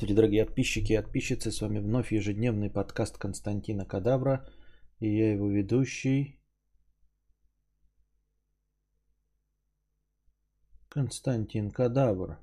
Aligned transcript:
Здравствуйте, 0.00 0.22
дорогие 0.22 0.44
подписчики 0.46 0.92
и 0.94 0.96
подписчицы. 0.96 1.50
С 1.50 1.60
вами 1.60 1.78
вновь 1.78 2.10
ежедневный 2.10 2.70
подкаст 2.70 3.18
Константина 3.18 3.84
Кадавра. 3.84 4.46
И 4.98 5.14
я 5.14 5.32
его 5.32 5.50
ведущий. 5.50 6.40
Константин 10.88 11.70
Кадавр. 11.70 12.38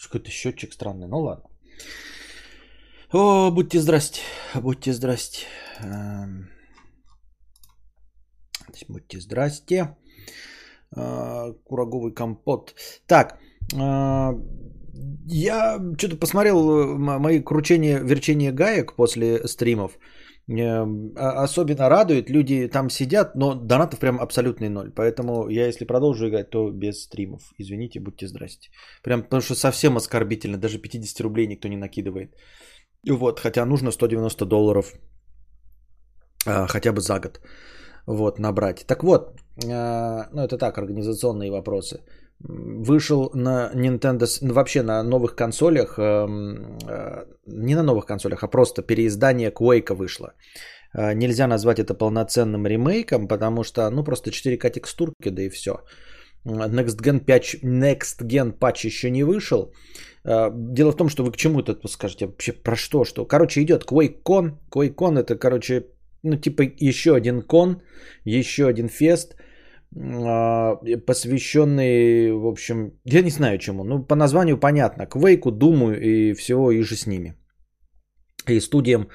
Какой-то 0.00 0.30
счетчик 0.30 0.72
странный, 0.72 1.08
ну 1.08 1.18
ладно. 1.18 1.50
О, 3.12 3.50
будьте 3.50 3.80
здрасте, 3.80 4.20
будьте 4.54 4.92
здрасте. 4.92 5.46
Эм, 5.80 6.50
будьте 8.86 9.20
здрасте. 9.20 9.96
А, 10.96 11.52
кураговый 11.64 12.14
компот. 12.14 12.76
Так, 13.08 13.40
а, 13.74 14.34
я 15.26 15.78
что-то 15.98 16.16
посмотрел 16.16 16.58
э, 16.58 17.18
мои 17.18 17.40
кручения, 17.40 18.00
верчения 18.00 18.52
гаек 18.52 18.94
после 18.96 19.46
стримов. 19.46 19.98
Эм, 20.48 21.12
а, 21.16 21.44
особенно 21.44 21.88
радует, 21.88 22.30
люди 22.30 22.68
там 22.68 22.90
сидят, 22.90 23.34
но 23.34 23.54
донатов 23.54 23.98
прям 23.98 24.20
абсолютный 24.20 24.68
ноль. 24.68 24.92
Поэтому 24.94 25.48
я 25.48 25.66
если 25.66 25.86
продолжу 25.86 26.28
играть, 26.28 26.50
то 26.50 26.70
без 26.70 27.02
стримов. 27.02 27.42
Извините, 27.58 28.00
будьте 28.00 28.26
здрасте. 28.26 28.70
Прям 29.02 29.22
потому 29.22 29.42
что 29.42 29.54
совсем 29.54 29.96
оскорбительно, 29.96 30.58
даже 30.58 30.78
50 30.78 31.20
рублей 31.20 31.46
никто 31.46 31.68
не 31.68 31.76
накидывает. 31.76 32.36
Вот, 33.08 33.40
хотя 33.40 33.64
нужно 33.64 33.90
190 33.90 34.46
долларов 34.46 34.92
хотя 36.68 36.92
бы 36.92 37.00
за 37.00 37.18
год 37.18 37.40
вот, 38.06 38.38
набрать. 38.38 38.86
Так 38.86 39.02
вот, 39.02 39.40
ну 39.56 40.42
это 40.42 40.58
так, 40.58 40.78
организационные 40.78 41.50
вопросы 41.50 42.00
вышел 42.40 43.30
на 43.34 43.70
Nintendo, 43.74 44.26
вообще 44.42 44.82
на 44.82 45.02
новых 45.02 45.34
консолях, 45.34 45.98
эм, 45.98 46.78
э, 46.88 47.24
не 47.46 47.74
на 47.74 47.82
новых 47.82 48.06
консолях, 48.06 48.42
а 48.42 48.48
просто 48.48 48.82
переиздание 48.82 49.50
Quake 49.50 49.94
вышло. 49.94 50.34
Э, 50.94 51.14
нельзя 51.14 51.46
назвать 51.46 51.78
это 51.78 51.94
полноценным 51.94 52.66
ремейком, 52.66 53.28
потому 53.28 53.64
что, 53.64 53.90
ну, 53.90 54.04
просто 54.04 54.30
4К 54.30 54.70
текстурки, 54.70 55.30
да 55.30 55.42
и 55.42 55.48
все. 55.48 55.80
Next 56.44 57.02
Gen, 57.02 57.24
5, 57.24 57.56
Next 57.64 58.22
Gen 58.22 58.52
патч 58.52 58.84
еще 58.84 59.10
не 59.10 59.24
вышел. 59.24 59.72
Э, 60.24 60.50
дело 60.54 60.92
в 60.92 60.96
том, 60.96 61.08
что 61.08 61.24
вы 61.24 61.32
к 61.32 61.36
чему 61.36 61.60
это 61.60 61.88
скажете? 61.88 62.26
Вообще 62.26 62.52
про 62.52 62.76
что? 62.76 63.04
Что? 63.04 63.24
Короче, 63.24 63.62
идет 63.62 63.84
QuakeCon. 63.84 64.52
QuakeCon 64.70 65.18
это, 65.18 65.36
короче, 65.36 65.86
ну, 66.22 66.36
типа 66.36 66.62
еще 66.62 67.14
один 67.14 67.42
кон, 67.42 67.80
еще 68.24 68.66
один 68.66 68.88
фест– 68.88 69.36
посвященный, 71.06 72.32
в 72.32 72.46
общем, 72.46 72.92
я 73.04 73.22
не 73.22 73.30
знаю 73.30 73.58
чему, 73.58 73.84
ну 73.84 74.04
по 74.04 74.14
названию 74.14 74.58
понятно, 74.58 75.06
Квейку, 75.06 75.50
Думу 75.50 75.92
и 75.92 76.34
всего 76.34 76.70
и 76.70 76.82
же 76.82 76.96
с 76.96 77.06
ними. 77.06 77.34
И 78.46 78.60
студиям, 78.60 79.02
а, 79.02 79.08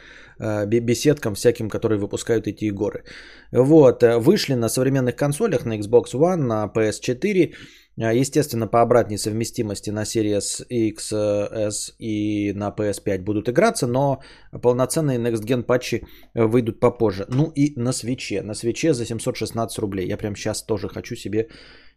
беседкам 0.66 1.36
всяким, 1.36 1.70
которые 1.70 2.00
выпускают 2.00 2.47
эти 2.47 2.66
игры. 2.66 3.03
Вот, 3.52 4.03
э, 4.03 4.17
вышли 4.17 4.56
на 4.56 4.70
современных 4.70 5.16
консолях, 5.16 5.66
на 5.66 5.78
Xbox 5.78 6.14
One, 6.14 6.38
на 6.38 6.72
PS4, 6.73 7.53
а, 8.00 8.14
естественно, 8.14 8.67
по 8.67 8.81
обратной 8.81 9.17
совместимости 9.17 9.92
на 9.92 10.03
Series 10.03 10.66
XS 10.70 11.94
и 12.00 12.53
на 12.53 12.72
PS5 12.72 13.23
будут 13.23 13.50
играться, 13.50 13.88
но 13.88 14.22
полноценные 14.61 15.20
Next 15.20 15.45
Gen 15.45 15.64
патчи 15.64 16.02
э, 16.33 16.44
выйдут 16.45 16.80
попозже. 16.80 17.26
Ну 17.30 17.52
и 17.55 17.73
на 17.80 17.92
свече. 17.92 18.42
На 18.42 18.53
свече 18.53 18.94
за 18.94 19.05
716 19.05 19.80
рублей. 19.80 20.08
Я 20.08 20.17
прям 20.17 20.36
сейчас 20.36 20.64
тоже 20.64 20.88
хочу 20.88 21.16
себе, 21.16 21.50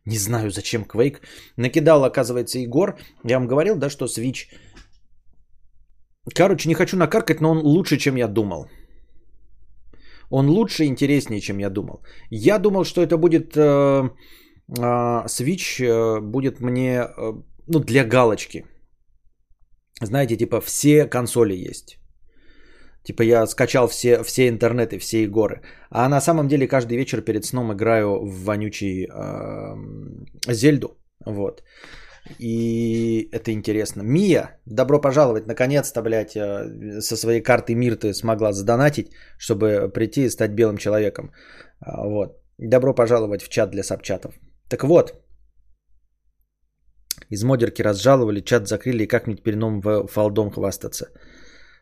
не 0.04 0.18
знаю 0.18 0.50
зачем 0.50 0.82
Quake. 0.84 1.20
Накидал, 1.56 2.04
оказывается, 2.04 2.58
Егор. 2.58 2.98
Я 3.24 3.38
вам 3.38 3.48
говорил, 3.48 3.76
да, 3.76 3.88
что 3.88 4.06
Switch... 4.06 4.48
Короче, 6.32 6.68
не 6.68 6.74
хочу 6.74 6.96
накаркать, 6.96 7.40
но 7.40 7.50
он 7.50 7.58
лучше, 7.58 7.98
чем 7.98 8.16
я 8.16 8.28
думал. 8.28 8.68
Он 10.30 10.48
лучше 10.48 10.84
и 10.84 10.88
интереснее, 10.88 11.40
чем 11.40 11.58
я 11.58 11.70
думал. 11.70 12.02
Я 12.30 12.58
думал, 12.58 12.84
что 12.84 13.02
это 13.02 13.16
будет... 13.16 13.56
Э- 13.56 14.08
а, 14.78 15.26
Switch 15.26 15.82
э, 15.82 16.20
будет 16.20 16.60
мне 16.60 17.02
э, 17.02 17.32
ну, 17.66 17.80
для 17.80 18.04
галочки. 18.04 18.64
Знаете, 20.00 20.36
типа 20.36 20.60
все 20.60 21.06
консоли 21.06 21.54
есть. 21.54 21.98
Типа 23.04 23.22
я 23.22 23.46
скачал 23.46 23.88
все, 23.88 24.22
все 24.22 24.48
интернеты, 24.48 24.98
все 24.98 25.24
игры. 25.24 25.60
А 25.90 26.08
на 26.08 26.20
самом 26.20 26.48
деле 26.48 26.66
каждый 26.66 26.96
вечер 26.96 27.20
перед 27.20 27.44
сном 27.44 27.72
играю 27.72 28.24
в 28.24 28.44
вонючий 28.44 29.06
э, 29.06 30.52
Зельду. 30.52 30.96
Вот. 31.26 31.62
И 32.38 33.28
это 33.32 33.52
интересно. 33.52 34.02
Мия, 34.02 34.60
добро 34.66 35.00
пожаловать. 35.00 35.46
Наконец-то, 35.46 36.02
блядь, 36.02 36.36
э, 36.36 37.00
со 37.00 37.16
своей 37.16 37.42
карты 37.42 37.74
мир 37.74 37.96
ты 37.96 38.14
смогла 38.14 38.52
задонатить, 38.52 39.12
чтобы 39.38 39.90
прийти 39.94 40.24
и 40.24 40.30
стать 40.30 40.52
белым 40.52 40.76
человеком. 40.76 41.32
А, 41.80 42.06
вот. 42.06 42.40
Добро 42.58 42.94
пожаловать 42.94 43.42
в 43.42 43.48
чат 43.48 43.70
для 43.70 43.82
сапчатов. 43.82 44.34
Так 44.68 44.84
вот, 44.84 45.14
из 47.30 47.44
модерки 47.44 47.82
разжаловали, 47.82 48.40
чат 48.40 48.68
закрыли, 48.68 49.04
и 49.04 49.08
как 49.08 49.26
мне 49.26 49.36
теперь 49.36 49.56
новым 49.56 50.06
фолдом 50.06 50.50
хвастаться? 50.50 51.06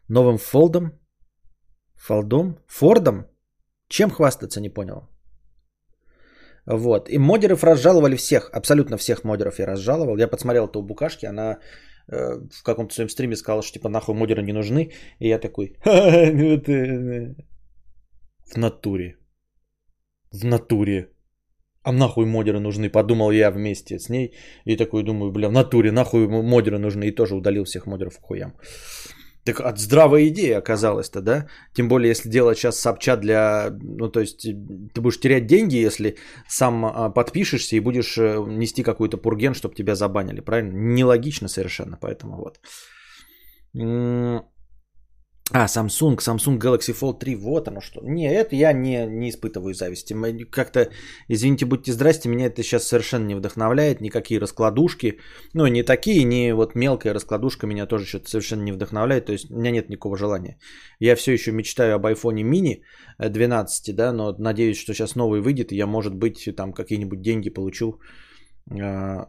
Новым 0.08 0.38
фолдом? 0.38 0.92
Фолдом? 1.94 2.58
Фордом? 2.66 3.26
Чем 3.88 4.10
хвастаться, 4.10 4.60
не 4.60 4.70
понял. 4.70 5.11
Вот. 6.66 7.08
И 7.08 7.18
модеров 7.18 7.64
разжаловали 7.64 8.16
всех, 8.16 8.50
абсолютно 8.52 8.96
всех 8.96 9.24
модеров 9.24 9.58
я 9.58 9.66
разжаловал. 9.66 10.16
Я 10.18 10.28
подсмотрел 10.28 10.66
это 10.66 10.78
у 10.78 10.82
Букашки, 10.82 11.26
она 11.26 11.58
э, 12.08 12.38
в 12.50 12.62
каком-то 12.62 12.94
своем 12.94 13.08
стриме 13.08 13.36
сказала, 13.36 13.62
что 13.62 13.78
типа 13.78 13.88
нахуй 13.88 14.14
модеры 14.14 14.42
не 14.42 14.52
нужны. 14.52 14.92
И 15.18 15.28
я 15.28 15.38
такой, 15.38 15.76
ну 15.84 16.62
в 18.54 18.56
натуре. 18.56 19.16
В 20.30 20.44
натуре. 20.44 21.08
А 21.84 21.92
нахуй 21.92 22.26
модеры 22.26 22.60
нужны, 22.60 22.90
подумал 22.90 23.32
я 23.32 23.50
вместе 23.50 23.98
с 23.98 24.08
ней. 24.08 24.34
И 24.66 24.76
такой 24.76 25.02
думаю, 25.02 25.32
бля, 25.32 25.48
в 25.48 25.52
натуре 25.52 25.90
нахуй 25.90 26.28
модеры 26.28 26.78
нужны. 26.78 27.08
И 27.08 27.14
тоже 27.14 27.34
удалил 27.34 27.64
всех 27.64 27.86
модеров 27.86 28.18
к 28.18 28.22
хуям. 28.22 28.52
Так 29.44 29.60
от 29.60 29.78
здравая 29.78 30.28
идея 30.28 30.58
оказалась-то, 30.58 31.20
да? 31.20 31.46
Тем 31.74 31.88
более, 31.88 32.10
если 32.10 32.28
делать 32.30 32.58
сейчас 32.58 32.78
сапчат 32.78 33.20
для... 33.20 33.70
Ну, 33.82 34.08
то 34.08 34.20
есть, 34.20 34.42
ты 34.94 35.00
будешь 35.00 35.18
терять 35.20 35.46
деньги, 35.46 35.76
если 35.76 36.16
сам 36.48 36.84
а, 36.84 37.10
подпишешься 37.10 37.76
и 37.76 37.80
будешь 37.80 38.16
э, 38.18 38.36
нести 38.46 38.84
какой-то 38.84 39.18
пурген, 39.18 39.54
чтобы 39.54 39.74
тебя 39.74 39.96
забанили, 39.96 40.40
правильно? 40.40 40.72
Нелогично 40.72 41.48
совершенно, 41.48 41.98
поэтому 42.00 42.36
вот. 42.36 42.60
А, 45.54 45.66
Samsung, 45.66 46.16
Samsung 46.16 46.58
Galaxy 46.58 46.94
Fold 46.94 47.18
3, 47.18 47.36
вот 47.36 47.68
оно 47.68 47.80
что. 47.80 48.00
Не, 48.02 48.32
это 48.32 48.56
я 48.56 48.72
не, 48.72 49.06
не 49.06 49.28
испытываю 49.28 49.74
зависти. 49.74 50.14
Как-то, 50.50 50.88
извините, 51.28 51.66
будьте 51.66 51.92
здрасте, 51.92 52.28
меня 52.28 52.46
это 52.46 52.62
сейчас 52.62 52.88
совершенно 52.88 53.26
не 53.26 53.34
вдохновляет. 53.34 54.00
Никакие 54.00 54.40
раскладушки, 54.40 55.18
ну, 55.54 55.66
не 55.66 55.82
такие, 55.82 56.24
не 56.24 56.54
вот 56.54 56.74
мелкая 56.74 57.12
раскладушка 57.12 57.66
меня 57.66 57.86
тоже 57.86 58.06
что-то 58.06 58.30
совершенно 58.30 58.62
не 58.62 58.72
вдохновляет. 58.72 59.26
То 59.26 59.32
есть 59.32 59.50
у 59.50 59.58
меня 59.58 59.70
нет 59.70 59.90
никакого 59.90 60.16
желания. 60.16 60.58
Я 61.00 61.16
все 61.16 61.32
еще 61.32 61.52
мечтаю 61.52 61.96
об 61.96 62.06
iPhone 62.06 62.42
mini 62.42 62.82
12, 63.18 63.94
да, 63.94 64.12
но 64.12 64.34
надеюсь, 64.38 64.78
что 64.78 64.94
сейчас 64.94 65.16
новый 65.16 65.42
выйдет, 65.42 65.72
и 65.72 65.76
я, 65.76 65.86
может 65.86 66.14
быть, 66.14 66.48
там 66.56 66.72
какие-нибудь 66.72 67.20
деньги 67.20 67.50
получу 67.50 68.00
а, 68.70 69.26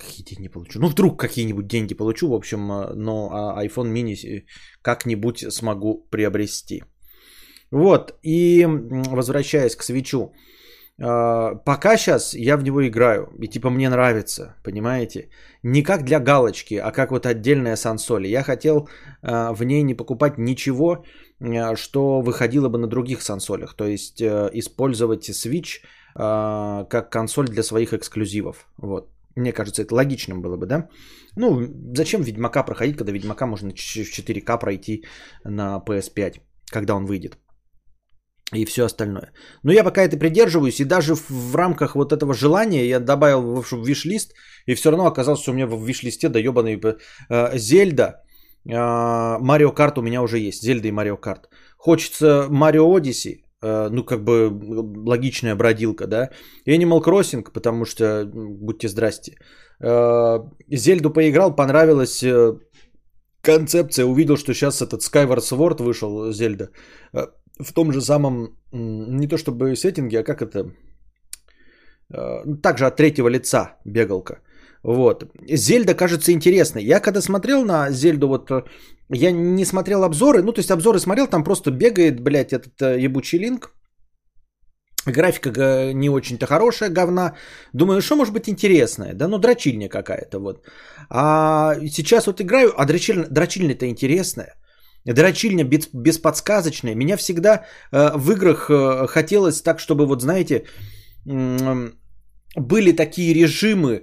Какие 0.00 0.24
деньги 0.24 0.48
получу? 0.48 0.80
Ну, 0.80 0.88
вдруг 0.88 1.20
какие-нибудь 1.20 1.66
деньги 1.66 1.94
получу, 1.94 2.28
в 2.28 2.34
общем, 2.34 2.72
э, 2.72 2.94
но 2.94 3.30
а, 3.32 3.64
iPhone 3.64 3.92
mini 3.92 4.44
как-нибудь 4.82 5.52
смогу 5.52 6.06
приобрести. 6.10 6.82
Вот, 7.70 8.18
и 8.22 8.66
возвращаясь 9.10 9.76
к 9.76 9.82
свечу. 9.82 10.32
Э, 10.98 11.54
пока 11.64 11.96
сейчас 11.96 12.34
я 12.34 12.56
в 12.56 12.64
него 12.64 12.80
играю, 12.80 13.28
и 13.42 13.48
типа 13.48 13.70
мне 13.70 13.90
нравится, 13.90 14.54
понимаете? 14.64 15.28
Не 15.62 15.82
как 15.82 16.04
для 16.04 16.18
галочки, 16.18 16.74
а 16.74 16.92
как 16.92 17.10
вот 17.10 17.26
отдельная 17.26 17.76
сансоли. 17.76 18.28
Я 18.28 18.42
хотел 18.42 18.88
э, 19.22 19.52
в 19.52 19.64
ней 19.64 19.82
не 19.82 19.94
покупать 19.94 20.38
ничего, 20.38 21.04
что 21.74 22.20
выходило 22.20 22.68
бы 22.68 22.78
на 22.78 22.86
других 22.86 23.22
сансолях. 23.22 23.74
То 23.74 23.86
есть 23.86 24.20
использовать 24.22 25.30
Switch 25.30 25.80
как 26.14 27.10
консоль 27.10 27.48
для 27.48 27.62
своих 27.62 27.94
эксклюзивов. 27.94 28.66
Вот. 28.76 29.08
Мне 29.36 29.52
кажется, 29.52 29.82
это 29.82 29.94
логичным 29.94 30.42
было 30.42 30.56
бы, 30.56 30.66
да? 30.66 30.88
Ну, 31.36 31.60
зачем 31.96 32.22
Ведьмака 32.22 32.62
проходить, 32.62 32.96
когда 32.96 33.12
Ведьмака 33.12 33.46
можно 33.46 33.70
в 33.70 33.74
4К 33.74 34.58
пройти 34.58 35.04
на 35.44 35.82
PS5, 35.86 36.40
когда 36.72 36.94
он 36.94 37.06
выйдет? 37.06 37.38
И 38.52 38.64
все 38.64 38.84
остальное. 38.84 39.32
Но 39.62 39.72
я 39.72 39.84
пока 39.84 40.02
это 40.02 40.16
придерживаюсь, 40.16 40.80
и 40.80 40.84
даже 40.84 41.14
в, 41.14 41.30
в 41.30 41.56
рамках 41.56 41.94
вот 41.94 42.12
этого 42.12 42.34
желания 42.34 42.88
я 42.88 42.98
добавил 42.98 43.62
в 43.62 43.86
виш-лист, 43.86 44.34
и 44.66 44.74
все 44.74 44.90
равно 44.90 45.06
оказалось, 45.06 45.42
что 45.42 45.52
у 45.52 45.54
меня 45.54 45.66
в 45.66 45.84
виш-листе 45.84 46.28
да 46.28 46.40
ебаный 46.40 46.80
э, 47.30 47.58
Зельда, 47.58 48.24
э, 48.68 49.38
Марио 49.40 49.72
Карт 49.72 49.98
у 49.98 50.02
меня 50.02 50.20
уже 50.22 50.38
есть, 50.38 50.62
Зельда 50.62 50.88
и 50.88 50.92
Марио 50.92 51.16
Карт. 51.16 51.48
Хочется 51.76 52.48
Марио 52.50 52.92
Одиссе, 52.92 53.30
Э, 53.30 53.49
ну, 53.62 54.04
как 54.04 54.24
бы 54.24 54.50
логичная 55.06 55.54
бродилка, 55.54 56.06
да. 56.06 56.30
Animal 56.66 57.02
Crossing, 57.04 57.52
потому 57.52 57.84
что, 57.84 58.24
будьте 58.32 58.88
здрасте. 58.88 59.36
Э, 59.80 60.38
Зельду 60.68 61.10
поиграл, 61.10 61.56
понравилось. 61.56 62.22
Э, 62.22 62.58
концепция. 63.42 64.06
Увидел, 64.06 64.36
что 64.36 64.54
сейчас 64.54 64.82
этот 64.82 65.00
Skyward 65.02 65.40
Sword 65.40 65.82
вышел, 65.82 66.32
Зельда. 66.32 66.70
Э, 67.12 67.26
в 67.58 67.72
том 67.72 67.92
же 67.92 68.00
самом, 68.00 68.56
не 68.72 69.28
то 69.28 69.36
чтобы 69.36 69.76
сеттинге, 69.76 70.20
а 70.20 70.24
как 70.24 70.42
это... 70.42 70.72
Э, 72.12 72.44
также 72.62 72.86
от 72.86 72.96
третьего 72.96 73.28
лица 73.28 73.78
бегалка. 73.84 74.40
Вот. 74.82 75.30
Зельда 75.48 75.94
кажется 75.94 76.32
интересной. 76.32 76.84
Я 76.84 77.00
когда 77.00 77.20
смотрел 77.20 77.64
на 77.64 77.90
Зельду, 77.90 78.28
вот 78.28 78.50
я 79.10 79.32
не 79.32 79.64
смотрел 79.64 80.04
обзоры, 80.04 80.42
ну 80.42 80.52
то 80.52 80.60
есть 80.60 80.70
обзоры 80.70 80.98
смотрел, 80.98 81.26
там 81.26 81.44
просто 81.44 81.70
бегает, 81.70 82.20
блядь, 82.20 82.52
этот 82.52 82.80
ебучий 82.80 83.38
линк 83.38 83.74
Графика 85.06 85.92
не 85.94 86.10
очень-то 86.10 86.46
хорошая, 86.46 86.90
говна. 86.90 87.34
Думаю, 87.72 88.02
что 88.02 88.16
может 88.16 88.34
быть 88.34 88.48
интересное? 88.48 89.14
Да 89.14 89.28
ну 89.28 89.38
дрочильня 89.38 89.88
какая-то 89.88 90.38
вот. 90.38 90.66
А 91.08 91.74
сейчас 91.90 92.26
вот 92.26 92.40
играю, 92.40 92.72
а 92.76 92.84
дрочильня, 92.84 93.26
дрочильня-то 93.30 93.86
интересная. 93.86 94.54
Дрочильня 95.06 95.64
без, 95.64 95.88
бесподсказочная. 95.94 96.94
Меня 96.94 97.16
всегда 97.16 97.64
э, 97.92 98.10
в 98.16 98.30
играх 98.32 98.68
э, 98.68 99.06
хотелось 99.06 99.62
так, 99.62 99.80
чтобы 99.80 100.06
вот 100.06 100.20
знаете, 100.20 100.64
э, 101.26 101.90
были 102.56 102.92
такие 102.92 103.34
режимы, 103.34 103.90
э, 103.92 104.02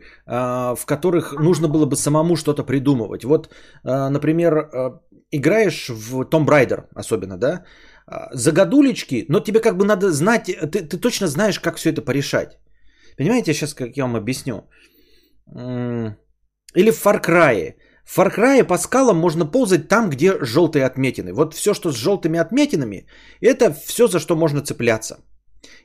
в 0.76 0.86
которых 0.86 1.34
нужно 1.34 1.68
было 1.68 1.86
бы 1.86 1.96
самому 1.96 2.36
что-то 2.36 2.64
придумывать. 2.64 3.24
Вот, 3.24 3.50
э, 3.84 4.10
например, 4.10 4.54
э, 4.54 5.00
играешь 5.32 5.90
в 5.90 6.22
Tomb 6.22 6.48
Raider 6.48 6.86
особенно, 6.96 7.38
да? 7.38 7.66
А, 8.08 8.30
загадулечки, 8.34 9.26
но 9.30 9.40
тебе 9.42 9.60
как 9.60 9.76
бы 9.78 9.86
надо 9.86 10.12
знать, 10.12 10.46
ты, 10.46 10.82
ты 10.82 10.98
точно 10.98 11.28
знаешь, 11.28 11.60
как 11.60 11.78
все 11.78 11.90
это 11.90 12.02
порешать. 12.02 12.58
Понимаете, 13.18 13.54
сейчас 13.54 13.74
как 13.74 13.98
я 13.98 14.04
вам 14.06 14.16
объясню. 14.16 14.70
Или 16.76 16.92
в 16.92 17.06
Far 17.06 17.22
Cry. 17.22 17.74
В 18.06 18.18
Far 18.18 18.34
Cry 18.34 18.64
по 18.64 18.78
скалам 18.78 19.18
можно 19.18 19.46
ползать 19.46 19.88
там, 19.88 20.10
где 20.10 20.38
желтые 20.42 20.86
отметины. 20.86 21.34
Вот 21.34 21.54
все, 21.54 21.74
что 21.74 21.92
с 21.92 21.96
желтыми 21.96 22.40
отметинами, 22.40 23.08
это 23.42 23.74
все, 23.74 24.08
за 24.08 24.20
что 24.20 24.36
можно 24.36 24.62
цепляться. 24.62 25.18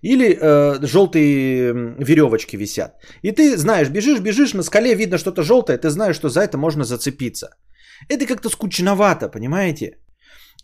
Или 0.02 0.38
э, 0.40 0.86
желтые 0.86 1.72
веревочки 1.98 2.56
висят. 2.56 2.92
И 3.22 3.32
ты 3.32 3.56
знаешь, 3.56 3.88
бежишь, 3.88 4.20
бежишь, 4.20 4.54
на 4.54 4.62
скале 4.62 4.94
видно 4.94 5.18
что-то 5.18 5.42
желтое, 5.42 5.78
ты 5.78 5.90
знаешь, 5.90 6.16
что 6.16 6.28
за 6.28 6.40
это 6.40 6.58
можно 6.58 6.84
зацепиться. 6.84 7.48
Это 8.08 8.26
как-то 8.26 8.48
скучновато, 8.48 9.28
понимаете? 9.28 9.98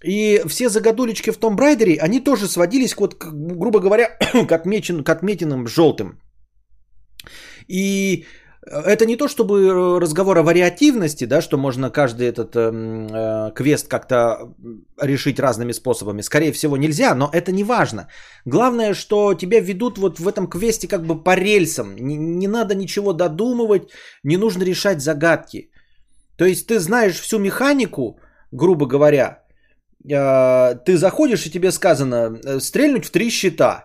И 0.04 0.42
все 0.48 0.68
загадулечки 0.68 1.30
в 1.30 1.38
том 1.38 1.56
брайдере, 1.56 1.98
они 2.00 2.20
тоже 2.20 2.46
сводились, 2.46 2.96
вот, 2.96 3.14
грубо 3.24 3.80
говоря, 3.80 4.08
к, 4.48 4.52
отмечен, 4.52 5.04
к 5.04 5.08
отметинам 5.08 5.66
желтым. 5.66 6.20
И 7.68 8.24
это 8.70 9.06
не 9.06 9.16
то, 9.16 9.28
чтобы 9.28 10.00
разговор 10.00 10.38
о 10.38 10.42
вариативности, 10.42 11.26
да, 11.26 11.40
что 11.40 11.56
можно 11.56 11.90
каждый 11.90 12.28
этот 12.28 12.56
эм, 12.56 13.06
э, 13.06 13.52
квест 13.54 13.88
как-то 13.88 14.54
решить 15.00 15.40
разными 15.40 15.72
способами. 15.72 16.22
Скорее 16.22 16.52
всего, 16.52 16.76
нельзя, 16.76 17.14
но 17.14 17.30
это 17.32 17.52
не 17.52 17.64
важно. 17.64 18.08
Главное, 18.44 18.94
что 18.94 19.34
тебя 19.34 19.60
ведут 19.60 19.98
вот 19.98 20.20
в 20.20 20.28
этом 20.28 20.46
квесте 20.48 20.88
как 20.88 21.06
бы 21.06 21.22
по 21.22 21.36
рельсам. 21.36 21.96
Не, 21.96 22.16
не 22.16 22.48
надо 22.48 22.74
ничего 22.74 23.12
додумывать, 23.12 23.90
не 24.24 24.36
нужно 24.36 24.64
решать 24.64 25.00
загадки. 25.00 25.70
То 26.36 26.44
есть 26.44 26.66
ты 26.66 26.78
знаешь 26.78 27.20
всю 27.20 27.38
механику, 27.38 28.20
грубо 28.52 28.86
говоря, 28.86 29.42
а, 30.12 30.74
ты 30.74 30.96
заходишь 30.96 31.46
и 31.46 31.50
тебе 31.50 31.72
сказано 31.72 32.38
э, 32.44 32.60
стрельнуть 32.60 33.06
в 33.06 33.10
три 33.10 33.30
щита. 33.30 33.84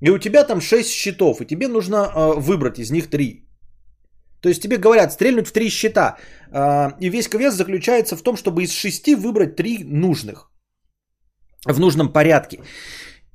И 0.00 0.10
у 0.10 0.18
тебя 0.18 0.44
там 0.44 0.60
6 0.60 0.90
щитов, 0.90 1.40
и 1.40 1.46
тебе 1.46 1.68
нужно 1.68 1.96
э, 1.96 2.40
выбрать 2.40 2.78
из 2.78 2.90
них 2.90 3.08
3. 3.08 3.51
То 4.42 4.48
есть 4.48 4.62
тебе 4.62 4.76
говорят 4.76 5.12
стрельнуть 5.12 5.48
в 5.48 5.52
3 5.52 5.70
щита. 5.70 6.16
А, 6.50 6.96
и 7.00 7.10
весь 7.10 7.28
квест 7.28 7.56
заключается 7.56 8.16
в 8.16 8.22
том, 8.22 8.36
чтобы 8.36 8.62
из 8.62 8.72
6 8.72 9.14
выбрать 9.16 9.56
3 9.56 9.84
нужных. 9.84 10.50
В 11.64 11.78
нужном 11.78 12.12
порядке. 12.12 12.58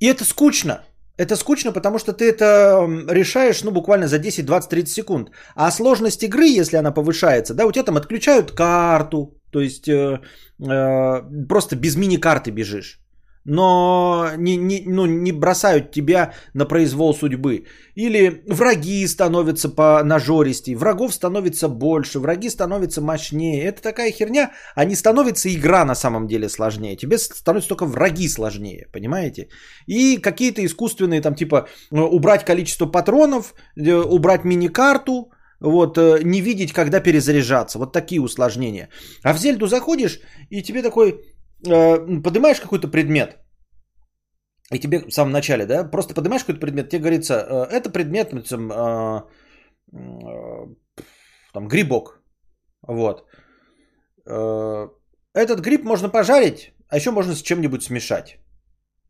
И 0.00 0.06
это 0.06 0.24
скучно. 0.24 0.84
Это 1.16 1.36
скучно, 1.36 1.72
потому 1.72 1.98
что 1.98 2.12
ты 2.12 2.24
это 2.28 2.86
решаешь, 3.08 3.64
ну, 3.64 3.72
буквально 3.72 4.06
за 4.06 4.18
10, 4.18 4.44
20, 4.44 4.70
30 4.70 4.94
секунд. 4.94 5.30
А 5.56 5.70
сложность 5.70 6.22
игры, 6.22 6.60
если 6.60 6.76
она 6.76 6.92
повышается, 6.92 7.54
да, 7.54 7.66
у 7.66 7.72
тебя 7.72 7.84
там 7.84 7.96
отключают 7.96 8.52
карту, 8.52 9.34
то 9.50 9.60
есть 9.60 9.88
э, 9.88 10.20
э, 10.60 11.46
просто 11.48 11.74
без 11.74 11.96
мини-карты 11.96 12.52
бежишь. 12.52 13.00
Но 13.50 14.30
не, 14.36 14.56
не, 14.56 14.82
ну, 14.84 15.06
не 15.06 15.32
бросают 15.32 15.90
тебя 15.90 16.34
на 16.52 16.66
произвол 16.66 17.14
судьбы. 17.14 17.64
Или 17.94 18.42
враги 18.46 19.06
становятся 19.06 19.70
по 19.70 20.04
нажористей, 20.04 20.74
врагов 20.74 21.14
становится 21.14 21.68
больше, 21.68 22.20
враги 22.20 22.50
становятся 22.50 23.00
мощнее. 23.00 23.64
Это 23.64 23.80
такая 23.80 24.12
херня, 24.12 24.50
а 24.74 24.84
не 24.84 24.94
становится 24.94 25.48
игра 25.48 25.86
на 25.86 25.94
самом 25.94 26.26
деле 26.26 26.50
сложнее. 26.50 26.96
Тебе 26.96 27.16
становятся 27.16 27.68
только 27.70 27.86
враги 27.86 28.28
сложнее, 28.28 28.86
понимаете? 28.92 29.48
И 29.86 30.18
какие-то 30.18 30.62
искусственные, 30.62 31.22
там 31.22 31.34
типа 31.34 31.68
э, 31.90 32.00
убрать 32.00 32.44
количество 32.44 32.84
патронов, 32.84 33.54
э, 33.76 33.94
убрать 33.94 34.44
мини-карту, 34.44 35.30
вот, 35.60 35.96
э, 35.96 36.20
не 36.22 36.42
видеть, 36.42 36.72
когда 36.72 37.00
перезаряжаться. 37.00 37.78
Вот 37.78 37.94
такие 37.94 38.20
усложнения. 38.20 38.90
А 39.24 39.32
в 39.32 39.38
Зельду 39.38 39.66
заходишь, 39.66 40.20
и 40.50 40.62
тебе 40.62 40.82
такой, 40.82 41.14
поднимаешь 41.62 42.60
какой-то 42.60 42.88
предмет, 42.88 43.38
и 44.70 44.78
тебе 44.78 44.98
в 44.98 45.10
самом 45.10 45.32
начале, 45.32 45.66
да, 45.66 45.84
просто 45.84 46.14
поднимаешь 46.14 46.42
какой-то 46.42 46.60
предмет, 46.60 46.90
тебе 46.90 47.00
говорится, 47.00 47.34
э, 47.34 47.76
это 47.76 47.90
предмет, 47.90 48.30
там, 48.48 48.70
э, 48.70 49.22
э, 49.92 50.66
там 51.52 51.68
грибок, 51.68 52.22
вот. 52.82 53.26
Э, 54.26 54.88
этот 55.34 55.60
гриб 55.60 55.84
можно 55.84 56.10
пожарить, 56.10 56.72
а 56.88 56.96
еще 56.96 57.10
можно 57.10 57.34
с 57.34 57.42
чем-нибудь 57.42 57.82
смешать. 57.82 58.38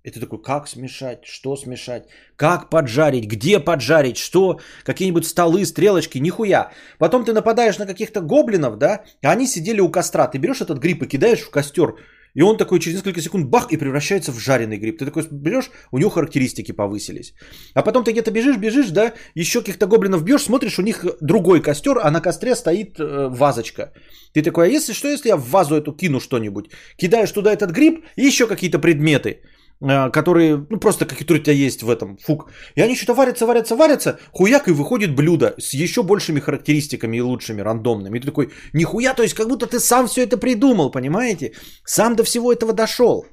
И 0.04 0.10
ты 0.10 0.20
такой, 0.20 0.40
как 0.42 0.68
смешать, 0.68 1.24
что 1.24 1.56
смешать, 1.56 2.04
как 2.36 2.70
поджарить, 2.70 3.26
где 3.26 3.58
поджарить, 3.58 4.16
что, 4.16 4.60
какие-нибудь 4.84 5.26
столы, 5.26 5.66
стрелочки, 5.66 6.18
нихуя. 6.18 6.70
Потом 6.98 7.24
ты 7.24 7.32
нападаешь 7.32 7.78
на 7.78 7.86
каких-то 7.86 8.20
гоблинов, 8.20 8.78
да, 8.78 9.04
а 9.22 9.32
они 9.32 9.46
сидели 9.46 9.80
у 9.80 9.90
костра. 9.90 10.28
Ты 10.28 10.38
берешь 10.38 10.60
этот 10.60 10.78
гриб 10.78 11.02
и 11.02 11.08
кидаешь 11.08 11.40
в 11.40 11.50
костер, 11.50 11.96
и 12.38 12.42
он 12.42 12.56
такой 12.56 12.78
через 12.78 12.96
несколько 12.96 13.20
секунд 13.20 13.46
бах 13.46 13.72
и 13.72 13.76
превращается 13.76 14.32
в 14.32 14.38
жареный 14.38 14.78
гриб. 14.78 14.98
Ты 14.98 15.04
такой 15.04 15.26
берешь, 15.30 15.70
у 15.90 15.98
него 15.98 16.10
характеристики 16.10 16.72
повысились. 16.72 17.34
А 17.74 17.82
потом 17.82 18.04
ты 18.04 18.12
где-то 18.12 18.30
бежишь, 18.30 18.58
бежишь, 18.58 18.90
да, 18.90 19.12
еще 19.34 19.58
каких-то 19.58 19.86
гоблинов 19.86 20.22
бьешь, 20.22 20.42
смотришь, 20.42 20.78
у 20.78 20.82
них 20.82 21.04
другой 21.20 21.60
костер, 21.60 21.98
а 21.98 22.10
на 22.10 22.20
костре 22.20 22.54
стоит 22.54 23.00
э, 23.00 23.28
вазочка. 23.28 23.92
Ты 24.34 24.42
такой, 24.42 24.66
а 24.66 24.70
если 24.70 24.94
что, 24.94 25.08
если 25.08 25.30
я 25.30 25.36
в 25.36 25.50
вазу 25.50 25.74
эту 25.74 25.96
кину 25.96 26.20
что-нибудь? 26.20 26.70
Кидаешь 26.96 27.32
туда 27.32 27.52
этот 27.52 27.72
гриб 27.72 28.04
и 28.16 28.28
еще 28.28 28.46
какие-то 28.46 28.78
предметы. 28.78 29.42
Э, 29.80 30.10
которые, 30.10 30.66
ну 30.70 30.80
просто 30.80 31.06
которые 31.06 31.40
у 31.40 31.44
тебя 31.44 31.66
есть 31.66 31.82
в 31.82 31.90
этом, 31.90 32.16
фук. 32.16 32.50
И 32.76 32.80
они 32.80 32.96
что-то 32.96 33.14
варятся, 33.14 33.46
варятся, 33.46 33.76
варятся, 33.76 34.18
хуяк 34.32 34.68
и 34.68 34.72
выходит 34.72 35.14
блюдо 35.14 35.54
с 35.58 35.74
еще 35.74 36.02
большими 36.02 36.40
характеристиками 36.40 37.16
и 37.16 37.22
лучшими, 37.22 37.62
рандомными. 37.62 38.18
И 38.18 38.20
ты 38.20 38.26
такой, 38.26 38.50
нихуя, 38.72 39.14
то 39.14 39.22
есть 39.22 39.34
как 39.34 39.48
будто 39.48 39.66
ты 39.66 39.78
сам 39.78 40.06
все 40.06 40.24
это 40.24 40.36
придумал, 40.36 40.90
понимаете? 40.90 41.52
Сам 41.84 42.16
до 42.16 42.24
всего 42.24 42.52
этого 42.52 42.72
дошел. 42.72 43.24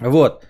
Вот. 0.00 0.44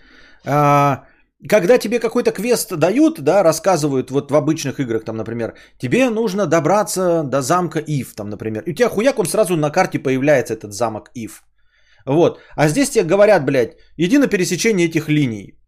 А, 0.47 1.05
когда 1.49 1.77
тебе 1.77 2.01
какой-то 2.01 2.33
квест 2.33 2.75
дают, 2.75 3.21
да, 3.21 3.43
рассказывают 3.43 4.11
вот 4.11 4.31
в 4.31 4.35
обычных 4.35 4.81
играх, 4.81 5.05
там, 5.05 5.17
например, 5.17 5.55
тебе 5.79 6.09
нужно 6.09 6.47
добраться 6.47 7.23
до 7.25 7.43
замка 7.43 7.81
Ив, 7.81 8.15
там, 8.15 8.31
например. 8.31 8.63
И 8.67 8.71
у 8.71 8.75
тебя 8.75 8.89
хуяк, 8.89 9.19
он 9.19 9.27
сразу 9.27 9.57
на 9.57 9.71
карте 9.71 9.99
появляется, 9.99 10.55
этот 10.55 10.73
замок 10.73 11.11
Ив. 11.15 11.43
Вот. 12.07 12.41
А 12.57 12.69
здесь 12.69 12.91
тебе 12.91 13.05
говорят, 13.05 13.45
блядь, 13.45 13.77
иди 13.97 14.19
на 14.19 14.27
пересечение 14.27 14.89
этих 14.89 15.09
линий. 15.09 15.59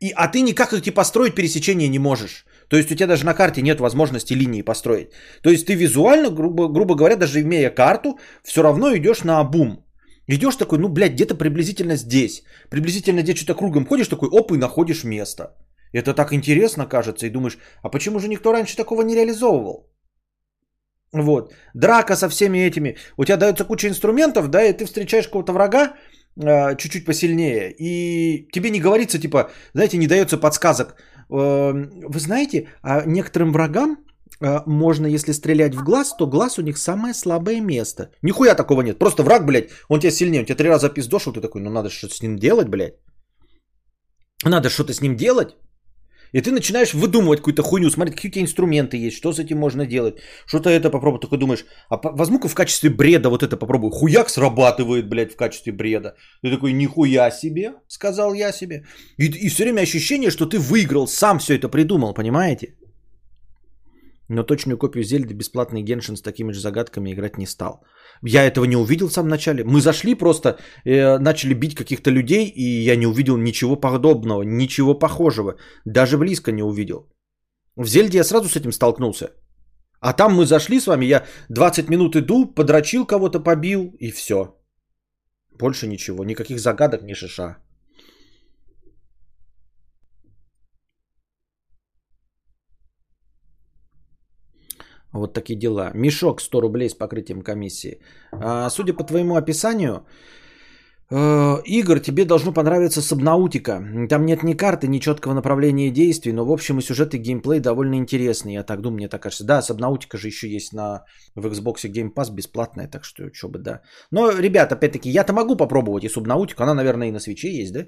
И, 0.00 0.12
а 0.14 0.28
ты 0.28 0.42
никак 0.42 0.72
эти 0.72 0.90
построить 0.90 1.34
пересечение 1.34 1.88
не 1.88 1.98
можешь. 1.98 2.44
То 2.68 2.76
есть 2.76 2.90
у 2.90 2.94
тебя 2.94 3.06
даже 3.06 3.24
на 3.24 3.34
карте 3.34 3.62
нет 3.62 3.80
возможности 3.80 4.34
линии 4.34 4.62
построить. 4.62 5.08
То 5.42 5.50
есть 5.50 5.66
ты 5.66 5.74
визуально, 5.74 6.30
грубо, 6.30 6.68
грубо 6.68 6.94
говоря, 6.94 7.16
даже 7.16 7.40
имея 7.40 7.70
карту, 7.70 8.18
все 8.44 8.62
равно 8.62 8.94
идешь 8.94 9.24
на 9.24 9.40
обум. 9.40 9.84
Идешь 10.28 10.56
такой, 10.56 10.78
ну, 10.78 10.88
блядь, 10.88 11.12
где-то 11.12 11.34
приблизительно 11.34 11.96
здесь. 11.96 12.42
Приблизительно 12.68 13.22
где 13.22 13.34
что-то 13.34 13.54
кругом 13.54 13.86
ходишь, 13.86 14.08
такой, 14.08 14.28
оп, 14.28 14.52
и 14.52 14.58
находишь 14.58 15.04
место. 15.04 15.54
Это 15.92 16.14
так 16.14 16.32
интересно 16.32 16.86
кажется, 16.86 17.26
и 17.26 17.30
думаешь, 17.30 17.58
а 17.82 17.88
почему 17.88 18.18
же 18.18 18.28
никто 18.28 18.52
раньше 18.52 18.76
такого 18.76 19.02
не 19.02 19.14
реализовывал? 19.14 19.88
Вот. 21.12 21.52
Драка 21.74 22.16
со 22.16 22.28
всеми 22.28 22.58
этими. 22.58 22.96
У 23.16 23.24
тебя 23.24 23.36
дается 23.36 23.64
куча 23.64 23.88
инструментов, 23.88 24.48
да, 24.48 24.62
и 24.64 24.72
ты 24.72 24.84
встречаешь 24.84 25.26
какого-то 25.26 25.52
врага 25.52 25.94
э, 26.36 26.76
чуть-чуть 26.76 27.04
посильнее. 27.04 27.74
И 27.78 28.48
тебе 28.52 28.70
не 28.70 28.80
говорится, 28.80 29.18
типа, 29.18 29.50
знаете, 29.74 29.98
не 29.98 30.06
дается 30.06 30.38
подсказок. 30.38 30.96
Э, 31.30 31.72
вы 32.08 32.18
знаете, 32.18 32.68
а 32.82 33.04
некоторым 33.06 33.52
врагам 33.52 33.98
э, 34.40 34.60
можно, 34.66 35.06
если 35.06 35.32
стрелять 35.32 35.74
в 35.74 35.82
глаз, 35.82 36.14
то 36.18 36.26
глаз 36.26 36.58
у 36.58 36.62
них 36.62 36.78
самое 36.78 37.14
слабое 37.14 37.60
место. 37.60 38.10
Нихуя 38.22 38.54
такого 38.54 38.82
нет. 38.82 38.98
Просто 38.98 39.22
враг, 39.22 39.46
блядь, 39.46 39.70
он 39.88 40.00
тебя 40.00 40.12
сильнее, 40.12 40.40
он 40.40 40.46
тебя 40.46 40.56
три 40.56 40.68
раза 40.68 40.88
пиздошил, 40.88 41.32
ты 41.32 41.40
такой, 41.40 41.62
ну 41.62 41.70
надо 41.70 41.90
что-то 41.90 42.14
с 42.14 42.22
ним 42.22 42.36
делать, 42.38 42.68
блядь. 42.68 42.94
Надо 44.44 44.68
что-то 44.68 44.92
с 44.92 45.00
ним 45.00 45.16
делать. 45.16 45.56
И 46.32 46.40
ты 46.40 46.50
начинаешь 46.52 46.94
выдумывать 46.94 47.38
какую-то 47.38 47.62
хуйню, 47.62 47.90
смотреть, 47.90 48.16
какие 48.16 48.30
у 48.30 48.32
тебя 48.32 48.44
инструменты 48.44 48.96
есть, 48.96 49.16
что 49.16 49.32
с 49.32 49.38
этим 49.38 49.58
можно 49.58 49.86
делать, 49.86 50.14
что-то 50.46 50.70
это 50.70 50.90
попробуй. 50.90 51.20
Такой 51.20 51.38
думаешь, 51.38 51.64
а 51.88 51.96
возьму-ка 52.02 52.48
в 52.48 52.54
качестве 52.54 52.90
бреда 52.90 53.28
вот 53.28 53.42
это 53.42 53.56
попробую. 53.56 53.90
Хуяк 53.90 54.28
срабатывает, 54.28 55.08
блядь, 55.08 55.32
в 55.32 55.36
качестве 55.36 55.72
бреда. 55.72 56.14
Ты 56.42 56.50
такой, 56.50 56.72
нихуя 56.72 57.30
себе, 57.30 57.74
сказал 57.88 58.34
я 58.34 58.52
себе. 58.52 58.86
И, 59.18 59.26
и 59.26 59.48
все 59.48 59.64
время 59.64 59.82
ощущение, 59.82 60.30
что 60.30 60.46
ты 60.46 60.58
выиграл, 60.58 61.06
сам 61.06 61.38
все 61.38 61.54
это 61.54 61.68
придумал, 61.68 62.14
понимаете? 62.14 62.74
Но 64.28 64.42
точную 64.42 64.78
копию 64.78 65.04
Зельды 65.04 65.34
бесплатный 65.34 65.82
Геншин 65.82 66.16
с 66.16 66.22
такими 66.22 66.52
же 66.52 66.60
загадками 66.60 67.12
играть 67.12 67.38
не 67.38 67.46
стал. 67.46 67.84
Я 68.22 68.44
этого 68.44 68.64
не 68.66 68.76
увидел 68.76 69.08
в 69.08 69.12
самом 69.12 69.28
начале. 69.30 69.64
Мы 69.64 69.80
зашли 69.80 70.14
просто, 70.14 70.58
э, 70.84 71.18
начали 71.18 71.54
бить 71.54 71.74
каких-то 71.74 72.10
людей, 72.10 72.46
и 72.46 72.62
я 72.62 72.96
не 72.96 73.06
увидел 73.06 73.36
ничего 73.36 73.76
подобного, 73.76 74.42
ничего 74.42 74.94
похожего. 74.94 75.56
Даже 75.84 76.18
близко 76.18 76.52
не 76.52 76.62
увидел. 76.62 77.08
В 77.76 77.86
Зельде 77.86 78.18
я 78.18 78.24
сразу 78.24 78.48
с 78.48 78.56
этим 78.56 78.72
столкнулся. 78.72 79.30
А 80.00 80.12
там 80.12 80.34
мы 80.34 80.46
зашли 80.46 80.80
с 80.80 80.86
вами, 80.86 81.06
я 81.06 81.24
20 81.48 81.88
минут 81.88 82.16
иду, 82.16 82.46
подрочил 82.54 83.06
кого-то, 83.06 83.40
побил, 83.40 83.96
и 84.00 84.10
все. 84.10 84.56
Больше 85.58 85.86
ничего, 85.86 86.24
никаких 86.24 86.58
загадок, 86.58 87.02
ни 87.02 87.14
шиша. 87.14 87.56
Вот 95.18 95.32
такие 95.32 95.58
дела. 95.58 95.90
Мешок 95.94 96.40
100 96.40 96.60
рублей 96.60 96.88
с 96.88 96.94
покрытием 96.94 97.42
комиссии. 97.42 97.98
А, 98.32 98.70
судя 98.70 98.94
по 98.94 99.04
твоему 99.04 99.36
описанию, 99.36 100.04
Игр, 101.08 102.00
тебе 102.00 102.24
должно 102.24 102.52
понравиться 102.52 103.00
Сабнаутика. 103.00 103.80
Там 104.10 104.26
нет 104.26 104.42
ни 104.42 104.54
карты, 104.54 104.88
ни 104.88 104.98
четкого 104.98 105.34
направления 105.34 105.90
действий, 105.90 106.32
но 106.32 106.44
в 106.44 106.50
общем 106.50 106.78
и 106.78 106.82
сюжет 106.82 107.14
и 107.14 107.18
геймплей 107.18 107.60
довольно 107.60 107.94
интересный. 107.94 108.54
Я 108.54 108.64
так 108.64 108.80
думаю, 108.80 108.96
мне 108.96 109.08
так 109.08 109.22
кажется. 109.22 109.44
Да, 109.44 109.62
Сабнаутика 109.62 110.18
же 110.18 110.26
еще 110.26 110.48
есть 110.48 110.72
на, 110.72 111.04
в 111.36 111.46
Xbox 111.46 111.84
Game 111.84 112.12
Pass 112.12 112.34
бесплатная, 112.34 112.88
так 112.88 113.04
что 113.04 113.30
что 113.32 113.48
бы 113.48 113.60
да. 113.60 113.82
Но, 114.10 114.32
ребят, 114.32 114.72
опять-таки, 114.72 115.08
я-то 115.08 115.32
могу 115.32 115.54
попробовать 115.54 116.04
и 116.04 116.08
Сабнаутику, 116.08 116.64
она, 116.64 116.74
наверное, 116.74 117.08
и 117.08 117.12
на 117.12 117.20
свече 117.20 117.52
есть, 117.52 117.72
да? 117.72 117.86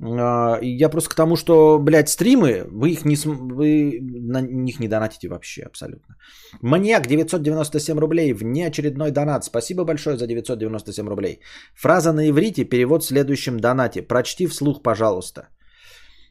А, 0.00 0.58
я 0.62 0.88
просто 0.88 1.10
к 1.10 1.14
тому, 1.14 1.36
что, 1.36 1.78
блядь, 1.78 2.08
стримы, 2.08 2.64
вы 2.70 2.92
их 2.92 3.04
не, 3.04 3.16
вы 3.26 4.00
на 4.00 4.40
них 4.40 4.80
не 4.80 4.88
донатите 4.88 5.28
вообще 5.28 5.62
абсолютно. 5.62 6.16
Маньяк, 6.62 7.06
997 7.06 7.98
рублей, 7.98 8.32
внеочередной 8.32 9.10
донат. 9.10 9.44
Спасибо 9.44 9.84
большое 9.84 10.16
за 10.16 10.26
997 10.26 11.06
рублей. 11.06 11.40
Фраза 11.74 12.12
на 12.12 12.26
иврите 12.30 12.45
Повторите 12.46 12.70
перевод 12.70 13.02
в 13.02 13.06
следующем 13.06 13.58
донате. 13.58 14.02
Прочти 14.02 14.46
вслух, 14.46 14.82
пожалуйста. 14.82 15.48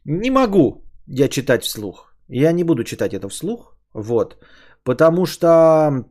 Не 0.05 0.31
могу 0.31 0.85
я 1.07 1.27
читать 1.27 1.63
вслух. 1.63 2.15
Я 2.29 2.53
не 2.53 2.63
буду 2.63 2.83
читать 2.83 3.13
это 3.13 3.27
вслух. 3.27 3.77
Вот. 3.93 4.37
Потому 4.83 5.25
что 5.25 6.05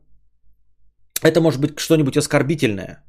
это 1.23 1.41
может 1.41 1.61
быть 1.61 1.79
что-нибудь 1.79 2.17
оскорбительное. 2.17 3.03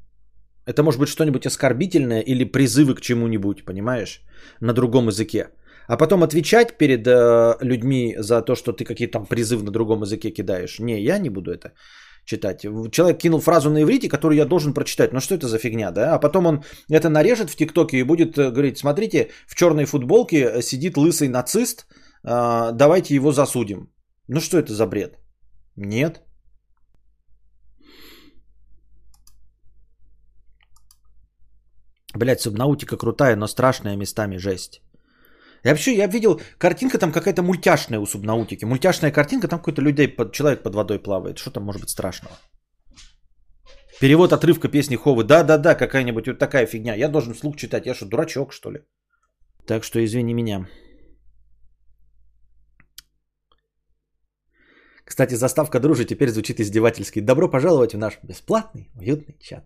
Это 0.66 0.82
может 0.82 1.00
быть 1.00 1.08
что-нибудь 1.08 1.46
оскорбительное 1.46 2.22
или 2.22 2.44
призывы 2.44 2.94
к 2.94 3.00
чему-нибудь, 3.00 3.64
понимаешь, 3.66 4.22
на 4.60 4.72
другом 4.72 5.08
языке. 5.08 5.48
А 5.88 5.98
потом 5.98 6.22
отвечать 6.22 6.78
перед 6.78 7.06
э, 7.06 7.56
людьми 7.60 8.16
за 8.18 8.42
то, 8.42 8.54
что 8.54 8.72
ты 8.72 8.84
какие-то 8.84 9.18
там 9.18 9.26
призывы 9.26 9.64
на 9.64 9.70
другом 9.70 10.02
языке 10.02 10.30
кидаешь. 10.30 10.78
Не, 10.80 11.02
я 11.02 11.18
не 11.18 11.28
буду 11.30 11.50
это 11.50 11.72
читать. 12.26 12.60
Человек 12.90 13.18
кинул 13.18 13.40
фразу 13.40 13.70
на 13.70 13.82
иврите, 13.82 14.08
которую 14.08 14.36
я 14.36 14.44
должен 14.44 14.74
прочитать. 14.74 15.12
Ну 15.12 15.20
что 15.20 15.34
это 15.34 15.46
за 15.46 15.58
фигня, 15.58 15.90
да? 15.90 16.14
А 16.14 16.18
потом 16.18 16.46
он 16.46 16.64
это 16.90 17.08
нарежет 17.08 17.50
в 17.50 17.56
ТикТоке 17.56 17.98
и 17.98 18.02
будет 18.02 18.36
э, 18.36 18.50
говорить, 18.50 18.78
смотрите, 18.78 19.30
в 19.48 19.54
черной 19.54 19.86
футболке 19.86 20.36
э, 20.36 20.62
сидит 20.62 20.96
лысый 20.96 21.28
нацист, 21.28 21.86
а, 22.24 22.72
давайте 22.72 23.14
его 23.14 23.32
засудим. 23.32 23.88
Ну 24.28 24.40
что 24.40 24.58
это 24.58 24.72
за 24.72 24.86
бред? 24.86 25.18
Нет. 25.76 26.22
Блять, 32.14 32.40
субнаутика 32.40 32.96
крутая, 32.96 33.36
но 33.36 33.46
страшная 33.46 33.96
местами 33.96 34.38
жесть. 34.38 34.80
Я 35.64 35.70
вообще, 35.70 35.96
я 35.96 36.06
видел, 36.06 36.40
картинка 36.58 36.98
там 36.98 37.12
какая-то 37.12 37.42
мультяшная 37.42 38.00
у 38.00 38.06
субнаутики. 38.06 38.64
Мультяшная 38.64 39.10
картинка, 39.10 39.48
там 39.48 39.58
какой-то 39.58 39.82
людей, 39.82 40.08
под, 40.08 40.32
человек 40.32 40.62
под 40.62 40.74
водой 40.74 40.98
плавает. 40.98 41.38
Что 41.38 41.50
там 41.50 41.64
может 41.64 41.82
быть 41.82 41.90
страшного? 41.90 42.36
Перевод 44.00 44.32
отрывка 44.32 44.68
песни 44.68 44.96
Ховы. 44.96 45.24
Да-да-да, 45.24 45.74
какая-нибудь 45.74 46.26
вот 46.26 46.38
такая 46.38 46.66
фигня. 46.66 46.94
Я 46.94 47.08
должен 47.08 47.34
вслух 47.34 47.56
читать. 47.56 47.86
Я 47.86 47.94
что, 47.94 48.06
дурачок, 48.06 48.52
что 48.52 48.70
ли? 48.70 48.80
Так 49.66 49.84
что 49.84 50.04
извини 50.04 50.34
меня. 50.34 50.68
Кстати, 55.04 55.34
заставка 55.34 55.80
дружи 55.80 56.04
теперь 56.04 56.30
звучит 56.30 56.60
издевательски. 56.60 57.20
Добро 57.20 57.48
пожаловать 57.48 57.94
в 57.94 57.98
наш 57.98 58.18
бесплатный, 58.22 58.90
уютный 58.94 59.36
чат. 59.40 59.64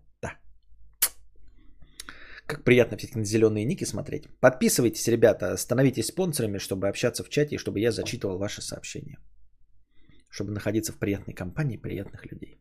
Как 2.50 2.64
приятно 2.64 2.97
все-таки 2.97 3.19
на 3.19 3.25
зеленые 3.25 3.64
ники 3.64 3.85
смотреть. 3.85 4.25
Подписывайтесь, 4.40 5.09
ребята, 5.09 5.57
становитесь 5.57 6.07
спонсорами, 6.07 6.59
чтобы 6.59 6.88
общаться 6.88 7.23
в 7.23 7.28
чате 7.28 7.59
чтобы 7.59 7.78
я 7.78 7.92
зачитывал 7.92 8.38
ваши 8.38 8.61
сообщения. 8.61 9.19
Чтобы 10.30 10.50
находиться 10.52 10.92
в 10.92 10.99
приятной 10.99 11.35
компании 11.35 11.76
приятных 11.76 12.26
людей. 12.26 12.61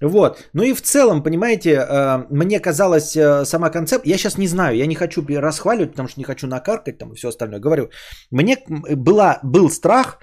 Вот. 0.00 0.50
Ну 0.54 0.62
и 0.62 0.74
в 0.74 0.80
целом, 0.82 1.22
понимаете, 1.22 1.70
э, 1.70 2.26
мне 2.30 2.60
казалось 2.60 3.16
э, 3.16 3.44
сама 3.44 3.70
концепция, 3.70 4.12
я 4.12 4.18
сейчас 4.18 4.38
не 4.38 4.46
знаю, 4.46 4.76
я 4.76 4.86
не 4.86 4.94
хочу 4.94 5.22
расхваливать, 5.40 5.90
потому 5.90 6.08
что 6.08 6.20
не 6.20 6.24
хочу 6.24 6.46
накаркать 6.46 6.98
там 6.98 7.12
и 7.12 7.16
все 7.16 7.28
остальное. 7.28 7.60
Говорю, 7.60 7.90
мне 8.30 8.56
была, 8.68 9.40
был 9.42 9.68
страх, 9.70 10.18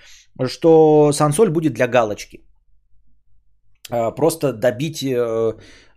что 0.48 1.12
сансоль 1.12 1.50
будет 1.50 1.74
для 1.74 1.88
галочки. 1.88 2.46
Э, 3.92 4.16
просто 4.16 4.54
добить 4.54 5.04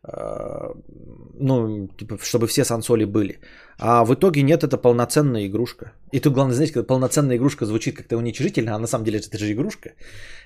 ну, 0.09 1.89
типа, 1.99 2.19
чтобы 2.23 2.47
все 2.47 2.65
сансоли 2.65 3.05
были. 3.05 3.41
А 3.79 4.05
в 4.05 4.15
итоге 4.15 4.43
нет, 4.43 4.63
это 4.63 4.79
полноценная 4.79 5.47
игрушка. 5.47 5.93
И 6.13 6.21
тут 6.21 6.33
главное, 6.33 6.55
знаете, 6.55 6.75
когда 6.75 6.87
полноценная 6.87 7.37
игрушка 7.37 7.67
звучит 7.67 7.97
как-то 7.97 8.17
уничижительно, 8.17 8.75
а 8.75 8.79
на 8.79 8.87
самом 8.87 9.05
деле 9.05 9.19
это 9.19 9.39
же 9.39 9.53
игрушка, 9.53 9.91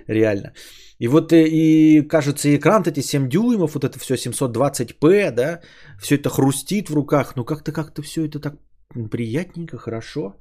реально. 0.09 0.53
И 0.99 1.09
вот 1.09 1.33
и, 1.33 1.99
и 1.99 2.03
кажется, 2.03 2.55
экран 2.55 2.83
эти 2.87 3.01
7 3.01 3.29
дюймов, 3.29 3.75
вот 3.75 3.85
это 3.85 3.99
все 3.99 4.15
720p, 4.15 5.31
да, 5.31 5.61
все 6.01 6.17
это 6.17 6.29
хрустит 6.29 6.91
в 6.91 6.95
руках, 6.95 7.37
ну 7.37 7.45
как-то 7.45 7.73
как-то 7.73 8.03
все 8.03 8.27
это 8.27 8.41
так 8.41 8.55
приятненько, 9.11 9.79
хорошо. 9.79 10.35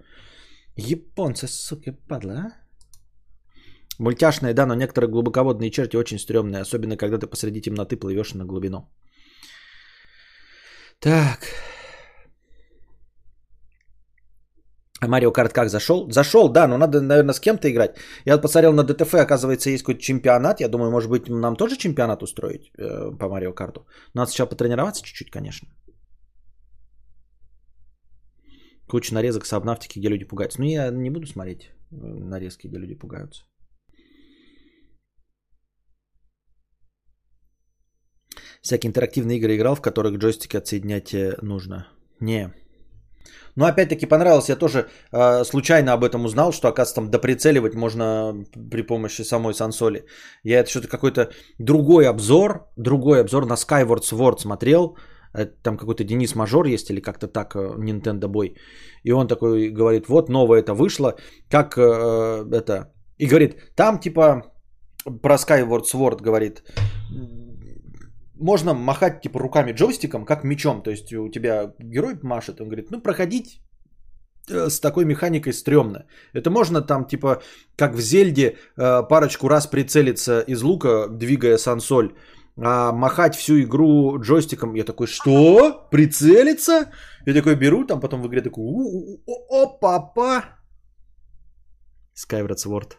Японцы, 0.76 1.48
сука, 1.48 1.94
падла, 2.08 2.34
а? 2.34 2.52
Мультяшные, 4.00 4.54
да, 4.54 4.66
но 4.66 4.76
некоторые 4.76 5.10
глубоководные 5.10 5.72
черти 5.72 5.98
очень 5.98 6.20
стрёмные, 6.20 6.62
особенно 6.62 6.96
когда 6.98 7.18
ты 7.18 7.28
посреди 7.28 7.62
темноты 7.62 7.98
плывешь 7.98 8.34
на 8.34 8.46
глубину. 8.46 8.88
Так. 11.00 11.40
А 15.02 15.08
Марио 15.08 15.32
Карт 15.32 15.54
как 15.54 15.70
зашел? 15.70 16.12
Зашел, 16.12 16.50
да, 16.50 16.68
но 16.68 16.78
надо, 16.78 17.02
наверное, 17.02 17.34
с 17.34 17.40
кем-то 17.40 17.70
играть. 17.70 17.96
Я 18.26 18.38
посмотрел 18.38 18.74
на 18.74 18.84
ДТФ, 18.84 19.14
оказывается, 19.14 19.70
есть 19.70 19.84
какой-то 19.84 20.02
чемпионат. 20.02 20.60
Я 20.60 20.68
думаю, 20.68 20.92
может 20.92 21.10
быть, 21.10 21.30
нам 21.30 21.56
тоже 21.56 21.78
чемпионат 21.78 22.22
устроить 22.22 22.72
э, 22.78 23.18
по 23.18 23.30
Марио 23.30 23.54
Карту. 23.54 23.88
Надо 24.14 24.30
сначала 24.30 24.50
потренироваться 24.50 25.04
чуть-чуть, 25.04 25.32
конечно. 25.32 25.70
Куча 28.90 29.14
нарезок 29.14 29.46
с 29.46 29.54
обнавтики, 29.54 30.00
где 30.00 30.10
люди 30.10 30.26
пугаются. 30.26 30.60
Ну, 30.60 30.68
я 30.68 30.92
не 30.92 31.10
буду 31.10 31.28
смотреть 31.28 31.70
э, 31.92 31.96
нарезки, 31.96 32.68
где 32.68 32.78
люди 32.78 32.96
пугаются. 32.96 33.44
Всякие 38.70 38.90
интерактивные 38.90 39.38
игры 39.38 39.56
играл, 39.56 39.76
в 39.76 39.82
которых 39.82 40.18
джойстики 40.18 40.58
отсоединять 40.58 41.14
э, 41.14 41.38
нужно? 41.42 41.88
Не. 42.20 42.54
Но 43.56 43.66
опять-таки 43.66 44.06
понравилось, 44.06 44.50
я 44.50 44.56
тоже 44.56 44.88
э, 45.12 45.44
случайно 45.44 45.94
об 45.94 46.04
этом 46.04 46.26
узнал, 46.26 46.52
что, 46.52 46.68
оказывается, 46.68 46.96
там 46.96 47.10
доприцеливать 47.12 47.76
можно 47.76 48.34
при 48.72 48.84
помощи 48.84 49.24
самой 49.24 49.54
сансоли. 49.54 50.06
Я 50.44 50.60
это 50.60 50.70
что-то 50.70 50.88
какой-то 50.88 51.30
другой 51.60 52.08
обзор, 52.08 52.68
другой 52.78 53.22
обзор 53.22 53.46
на 53.46 53.56
Skyward 53.56 54.04
Sword 54.12 54.40
смотрел. 54.40 54.98
Там 55.64 55.78
какой-то 55.78 56.04
Денис 56.04 56.36
Мажор 56.36 56.66
есть 56.68 56.90
или 56.90 57.02
как-то 57.02 57.28
так, 57.28 57.56
э, 57.56 57.60
Nintendo 57.60 58.28
Boy. 58.28 58.56
И 59.04 59.12
он 59.12 59.28
такой 59.28 59.70
говорит, 59.70 60.08
вот 60.08 60.30
новое 60.30 60.60
это 60.60 60.74
вышло, 60.74 61.16
как 61.50 61.78
э, 61.78 61.82
это... 62.52 62.94
И 63.18 63.28
говорит, 63.28 63.76
там 63.76 64.00
типа 64.00 64.44
про 65.22 65.36
Skyward 65.36 65.84
Sword 65.84 66.22
говорит, 66.22 66.64
можно 68.40 68.74
махать 68.74 69.22
типа 69.22 69.40
руками 69.40 69.74
джойстиком, 69.74 70.26
как 70.26 70.44
мечом. 70.44 70.82
То 70.82 70.92
есть 70.92 71.14
у 71.14 71.30
тебя 71.30 71.74
герой 71.80 72.18
машет, 72.24 72.62
он 72.62 72.68
говорит, 72.68 72.92
ну 72.92 73.02
проходить 73.02 73.62
э, 74.50 74.70
с 74.70 74.80
такой 74.80 75.06
механикой 75.06 75.54
стрёмно. 75.54 76.06
Это 76.34 76.50
можно 76.50 76.82
там 76.82 77.06
типа 77.06 77.42
как 77.76 77.94
в 77.94 78.02
Зельде 78.02 78.56
э, 78.78 79.04
парочку 79.10 79.48
раз 79.48 79.68
прицелиться 79.68 80.42
из 80.48 80.62
лука, 80.62 81.08
двигая 81.08 81.58
сансоль, 81.58 82.14
а 82.58 82.92
махать 82.92 83.36
всю 83.36 83.62
игру 83.62 84.20
джойстиком. 84.20 84.76
Я 84.76 84.84
такой, 84.84 85.08
что? 85.08 85.88
Прицелиться? 85.92 86.92
Я 87.26 87.34
такой 87.34 87.56
беру, 87.56 87.86
там 87.86 88.00
потом 88.00 88.22
в 88.22 88.28
игре 88.28 88.42
такой, 88.42 88.64
о, 89.26 89.80
папа. 89.80 90.44
Skyward 92.16 92.58
Sword. 92.58 92.99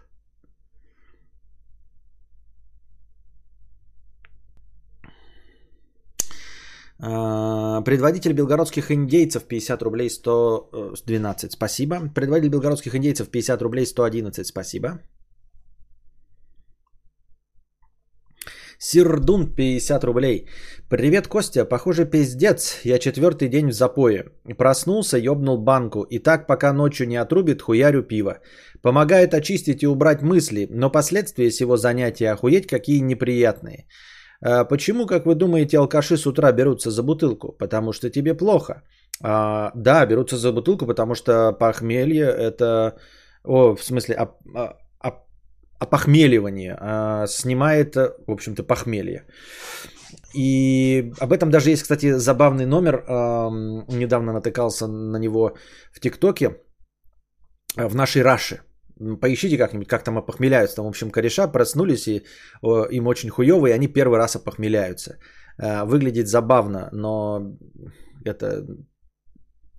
Предводитель 7.00 8.32
белгородских 8.32 8.90
индейцев 8.90 9.44
50 9.44 9.82
рублей 9.82 10.10
112, 10.10 11.52
спасибо. 11.52 11.96
Предводитель 12.14 12.50
белгородских 12.50 12.94
индейцев 12.94 13.28
50 13.30 13.62
рублей 13.62 13.86
111, 13.86 14.46
спасибо. 14.46 15.00
Сирдун 18.82 19.54
50 19.54 20.04
рублей. 20.04 20.46
Привет, 20.88 21.28
Костя. 21.28 21.66
Похоже, 21.66 22.06
пиздец. 22.06 22.80
Я 22.84 22.98
четвертый 22.98 23.48
день 23.48 23.68
в 23.68 23.72
запое. 23.72 24.24
Проснулся, 24.56 25.18
ёбнул 25.18 25.58
банку. 25.58 26.06
И 26.10 26.18
так, 26.18 26.46
пока 26.46 26.72
ночью 26.72 27.06
не 27.06 27.16
отрубит, 27.16 27.60
хуярю 27.60 28.02
пиво. 28.02 28.38
Помогает 28.82 29.34
очистить 29.34 29.82
и 29.82 29.86
убрать 29.86 30.22
мысли, 30.22 30.66
но 30.70 30.90
последствия 30.90 31.50
сего 31.50 31.76
занятия 31.76 32.32
охуеть 32.32 32.66
какие 32.66 33.00
неприятные. 33.00 33.86
А 34.42 34.64
почему, 34.64 35.06
как 35.06 35.26
вы 35.26 35.34
думаете, 35.34 35.78
алкаши 35.78 36.16
с 36.16 36.26
утра 36.26 36.52
берутся 36.52 36.90
за 36.90 37.02
бутылку? 37.02 37.52
Потому 37.58 37.92
что 37.92 38.10
тебе 38.10 38.34
плохо. 38.34 38.82
А, 39.22 39.72
да, 39.74 40.06
берутся 40.06 40.36
за 40.36 40.52
бутылку, 40.52 40.86
потому 40.86 41.14
что 41.14 41.52
похмелье 41.52 42.24
это... 42.24 42.96
О, 43.44 43.74
в 43.74 43.82
смысле, 43.82 44.14
а, 44.14 44.34
а, 45.00 45.24
опохмеливание, 45.78 46.76
а, 46.78 47.26
снимает, 47.26 47.96
в 47.96 48.30
общем-то, 48.30 48.62
похмелье. 48.62 49.26
И 50.34 51.12
об 51.18 51.32
этом 51.32 51.50
даже 51.50 51.70
есть, 51.70 51.82
кстати, 51.82 52.18
забавный 52.18 52.66
номер. 52.66 53.04
Недавно 53.88 54.32
натыкался 54.32 54.86
на 54.86 55.16
него 55.18 55.56
в 55.92 56.00
ТикТоке. 56.00 56.56
В 57.76 57.94
нашей 57.94 58.22
Раше. 58.22 58.60
Поищите 59.20 59.58
как-нибудь, 59.58 59.88
как 59.88 60.04
там 60.04 60.18
опохмеляются. 60.18 60.76
Там, 60.76 60.84
в 60.84 60.88
общем, 60.88 61.10
кореша 61.10 61.48
проснулись, 61.48 62.06
и 62.06 62.22
им 62.90 63.06
очень 63.06 63.30
хуево, 63.30 63.66
и 63.66 63.72
они 63.72 63.88
первый 63.88 64.18
раз 64.18 64.36
опохмеляются. 64.36 65.18
А, 65.58 65.84
выглядит 65.84 66.28
забавно, 66.28 66.88
но 66.92 67.56
это 68.24 68.66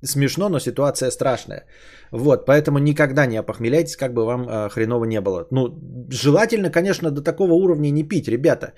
смешно, 0.04 0.50
но 0.50 0.60
ситуация 0.60 1.12
страшная. 1.12 1.66
Вот, 2.12 2.46
поэтому 2.46 2.80
никогда 2.80 3.26
не 3.26 3.38
опохмеляйтесь, 3.38 3.96
как 3.96 4.14
бы 4.14 4.26
вам 4.26 4.48
э, 4.48 4.70
хреново 4.70 5.06
не 5.06 5.22
было. 5.22 5.48
Ну, 5.52 5.80
желательно, 6.10 6.72
конечно, 6.72 7.12
до 7.12 7.22
такого 7.22 7.54
уровня 7.54 7.92
не 7.92 8.04
пить, 8.04 8.28
ребята. 8.28 8.74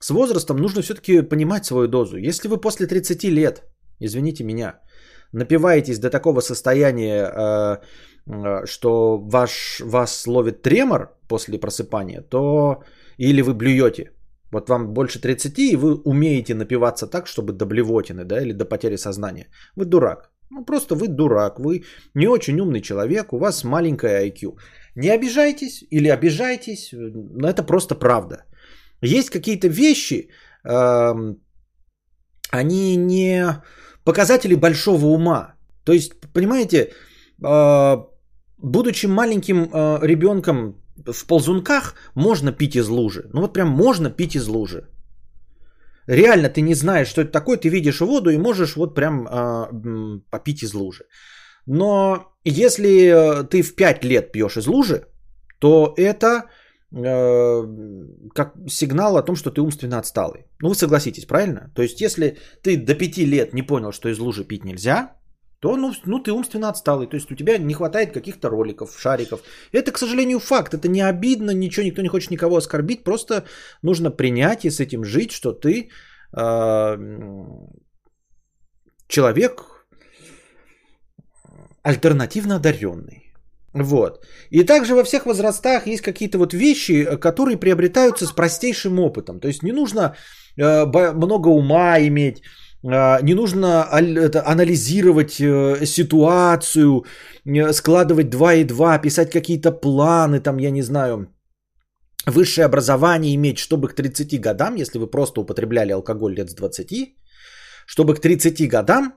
С 0.00 0.10
возрастом 0.10 0.56
нужно 0.56 0.82
все-таки 0.82 1.22
понимать 1.22 1.64
свою 1.64 1.88
дозу. 1.88 2.16
Если 2.16 2.48
вы 2.48 2.60
после 2.60 2.86
30 2.86 3.24
лет, 3.24 3.62
извините 4.00 4.44
меня, 4.44 4.80
напиваетесь 5.32 5.98
до 5.98 6.10
такого 6.10 6.40
состояния, 6.40 7.24
э, 7.24 7.30
э, 7.30 7.78
что 8.66 9.18
ваш, 9.18 9.80
вас 9.80 10.26
ловит 10.26 10.62
тремор 10.62 11.16
после 11.28 11.58
просыпания, 11.58 12.22
то 12.22 12.82
или 13.18 13.42
вы 13.42 13.54
блюете, 13.54 14.12
вот 14.52 14.68
вам 14.68 14.94
больше 14.94 15.20
30, 15.20 15.58
и 15.58 15.76
вы 15.76 15.94
умеете 16.04 16.54
напиваться 16.54 17.06
так, 17.06 17.26
чтобы 17.26 17.52
до 17.52 17.66
блевотины, 17.66 18.24
да, 18.24 18.40
или 18.40 18.52
до 18.52 18.64
потери 18.64 18.96
сознания. 18.96 19.46
Вы 19.76 19.84
дурак. 19.84 20.30
Ну, 20.50 20.64
просто 20.64 20.94
вы 20.94 21.08
дурак, 21.08 21.58
вы 21.58 21.84
не 22.14 22.26
очень 22.26 22.60
умный 22.60 22.80
человек, 22.80 23.32
у 23.32 23.38
вас 23.38 23.64
маленькая 23.64 24.26
IQ. 24.26 24.58
Не 24.94 25.10
обижайтесь 25.10 25.84
или 25.90 26.08
обижайтесь, 26.08 26.90
но 26.92 27.48
это 27.48 27.62
просто 27.62 27.94
правда. 27.94 28.44
Есть 29.02 29.30
какие-то 29.30 29.68
вещи, 29.68 30.30
э, 30.64 31.34
они 32.50 32.96
не 32.96 33.62
показатели 34.04 34.54
большого 34.54 35.06
ума. 35.06 35.54
То 35.84 35.92
есть, 35.92 36.12
понимаете, 36.32 36.92
э, 37.44 37.96
будучи 38.58 39.06
маленьким 39.06 39.70
э, 39.72 39.98
ребенком 40.02 40.74
в 41.06 41.26
ползунках, 41.26 41.94
можно 42.14 42.52
пить 42.52 42.76
из 42.76 42.88
лужи. 42.88 43.30
Ну 43.32 43.40
вот 43.40 43.52
прям 43.52 43.68
можно 43.68 44.10
пить 44.10 44.36
из 44.36 44.48
лужи. 44.48 44.88
Реально 46.08 46.48
ты 46.48 46.62
не 46.62 46.74
знаешь, 46.74 47.08
что 47.08 47.20
это 47.20 47.32
такое, 47.32 47.58
ты 47.58 47.68
видишь 47.68 48.00
воду 48.00 48.30
и 48.30 48.38
можешь 48.38 48.76
вот 48.76 48.94
прям 48.94 49.26
э, 49.26 50.20
попить 50.30 50.62
из 50.62 50.74
лужи. 50.74 51.04
Но 51.66 52.32
если 52.44 52.88
э, 52.88 53.44
ты 53.44 53.62
в 53.62 53.74
5 53.74 54.04
лет 54.04 54.32
пьешь 54.32 54.56
из 54.56 54.66
лужи, 54.66 55.06
то 55.58 55.92
это 55.98 56.44
э, 56.92 57.66
как 58.34 58.54
сигнал 58.68 59.16
о 59.16 59.22
том, 59.22 59.36
что 59.36 59.50
ты 59.50 59.60
умственно 59.60 59.98
отсталый. 59.98 60.46
Ну 60.62 60.68
вы 60.70 60.74
согласитесь, 60.74 61.26
правильно? 61.26 61.70
То 61.74 61.82
есть 61.82 62.00
если 62.00 62.38
ты 62.62 62.78
до 62.78 62.94
5 62.94 63.18
лет 63.18 63.54
не 63.54 63.62
понял, 63.62 63.92
что 63.92 64.08
из 64.08 64.18
лужи 64.18 64.44
пить 64.44 64.64
нельзя, 64.64 65.17
то 65.60 65.76
ну, 65.76 65.92
ну 66.04 66.18
ты 66.18 66.32
умственно 66.32 66.68
отсталый. 66.68 67.06
То 67.08 67.16
есть 67.16 67.32
у 67.32 67.34
тебя 67.34 67.58
не 67.58 67.74
хватает 67.74 68.12
каких-то 68.12 68.48
роликов, 68.48 68.96
шариков. 68.98 69.40
Это, 69.72 69.92
к 69.92 69.98
сожалению, 69.98 70.38
факт. 70.38 70.74
Это 70.74 70.88
не 70.88 71.00
обидно, 71.00 71.50
ничего, 71.50 71.86
никто 71.86 72.02
не 72.02 72.08
хочет 72.08 72.30
никого 72.30 72.56
оскорбить. 72.56 73.04
Просто 73.04 73.44
нужно 73.82 74.10
принять 74.10 74.64
и 74.64 74.70
с 74.70 74.80
этим 74.80 75.04
жить, 75.04 75.32
что 75.32 75.52
ты 75.52 75.90
э, 76.36 76.98
человек 79.08 79.64
альтернативно 81.82 82.56
одаренный. 82.56 83.24
Вот. 83.74 84.24
И 84.50 84.64
также 84.64 84.94
во 84.94 85.04
всех 85.04 85.26
возрастах 85.26 85.86
есть 85.86 86.02
какие-то 86.02 86.38
вот 86.38 86.52
вещи, 86.54 87.04
которые 87.20 87.56
приобретаются 87.56 88.26
с 88.26 88.32
простейшим 88.32 88.98
опытом. 89.00 89.40
То 89.40 89.48
есть 89.48 89.62
не 89.62 89.72
нужно 89.72 90.14
э, 90.56 90.86
много 91.14 91.48
ума 91.48 91.98
иметь, 91.98 92.42
не 92.82 93.34
нужно 93.34 93.88
анализировать 93.90 95.40
э, 95.40 95.84
ситуацию, 95.86 97.04
э, 97.44 97.72
складывать 97.72 98.30
2 98.30 98.54
и 98.54 98.64
2, 98.64 98.98
писать 98.98 99.30
какие-то 99.30 99.72
планы, 99.72 100.40
там, 100.40 100.58
я 100.58 100.70
не 100.70 100.82
знаю, 100.82 101.26
высшее 102.26 102.66
образование 102.66 103.34
иметь, 103.34 103.58
чтобы 103.58 103.88
к 103.88 103.94
30 103.94 104.40
годам, 104.40 104.76
если 104.76 104.98
вы 104.98 105.10
просто 105.10 105.40
употребляли 105.40 105.92
алкоголь 105.92 106.34
лет 106.34 106.50
с 106.50 106.54
20, 106.54 107.16
чтобы 107.86 108.14
к 108.14 108.20
30 108.20 108.68
годам 108.68 109.14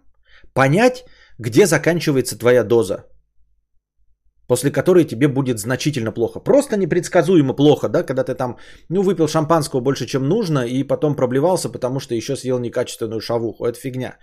понять, 0.53 1.05
где 1.37 1.65
заканчивается 1.65 2.37
твоя 2.37 2.63
доза 2.63 3.05
после 4.51 4.71
которой 4.71 5.05
тебе 5.05 5.27
будет 5.29 5.59
значительно 5.59 6.11
плохо. 6.11 6.41
Просто 6.41 6.75
непредсказуемо 6.75 7.53
плохо, 7.53 7.87
да, 7.87 8.03
когда 8.03 8.23
ты 8.23 8.35
там, 8.35 8.57
ну, 8.89 9.01
выпил 9.01 9.27
шампанского 9.27 9.81
больше, 9.81 10.05
чем 10.05 10.27
нужно, 10.27 10.65
и 10.65 10.87
потом 10.87 11.15
проблевался, 11.15 11.69
потому 11.69 11.99
что 11.99 12.15
еще 12.15 12.35
съел 12.35 12.59
некачественную 12.59 13.21
шавуху. 13.21 13.65
Это 13.65 13.79
фигня. 13.79 14.17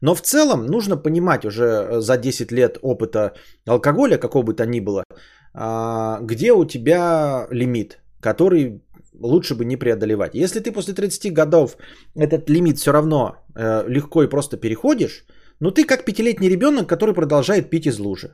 Но 0.00 0.14
в 0.14 0.22
целом 0.22 0.66
нужно 0.66 0.96
понимать 0.96 1.44
уже 1.44 1.64
э, 1.64 2.00
за 2.00 2.16
10 2.16 2.52
лет 2.52 2.78
опыта 2.82 3.32
алкоголя, 3.68 4.16
какого 4.16 4.42
бы 4.42 4.54
то 4.54 4.64
ни 4.64 4.80
было, 4.80 5.04
а, 5.52 6.18
где 6.22 6.52
у 6.52 6.64
тебя 6.64 7.46
лимит, 7.50 7.98
который 8.20 8.80
лучше 9.20 9.54
бы 9.54 9.66
не 9.66 9.76
преодолевать. 9.76 10.34
Если 10.34 10.60
ты 10.60 10.72
после 10.72 10.94
30 10.94 11.34
годов 11.34 11.76
этот 12.16 12.48
лимит 12.48 12.78
все 12.78 12.92
равно 12.92 13.36
э, 13.54 13.84
легко 13.86 14.22
и 14.22 14.30
просто 14.30 14.56
переходишь, 14.56 15.26
ну 15.60 15.70
ты 15.70 15.84
как 15.84 16.04
пятилетний 16.06 16.48
ребенок, 16.48 16.88
который 16.88 17.14
продолжает 17.14 17.68
пить 17.68 17.86
из 17.86 17.98
лужи. 17.98 18.28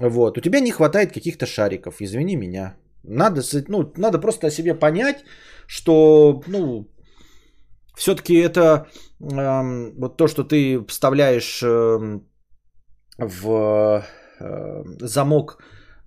Вот, 0.00 0.38
у 0.38 0.40
тебя 0.40 0.60
не 0.60 0.70
хватает 0.70 1.12
каких-то 1.12 1.46
шариков, 1.46 2.00
извини 2.00 2.36
меня. 2.36 2.76
Надо, 3.02 3.42
ну, 3.68 3.92
надо 3.96 4.18
просто 4.18 4.46
о 4.46 4.50
себе 4.50 4.74
понять, 4.74 5.24
что, 5.66 6.42
ну, 6.46 6.88
все-таки 7.96 8.34
это 8.34 8.86
э, 9.20 9.92
вот 9.98 10.16
то, 10.16 10.28
что 10.28 10.44
ты 10.44 10.86
вставляешь 10.88 11.62
э, 11.62 12.20
в 13.18 14.04
э, 14.40 14.84
замок 15.00 15.58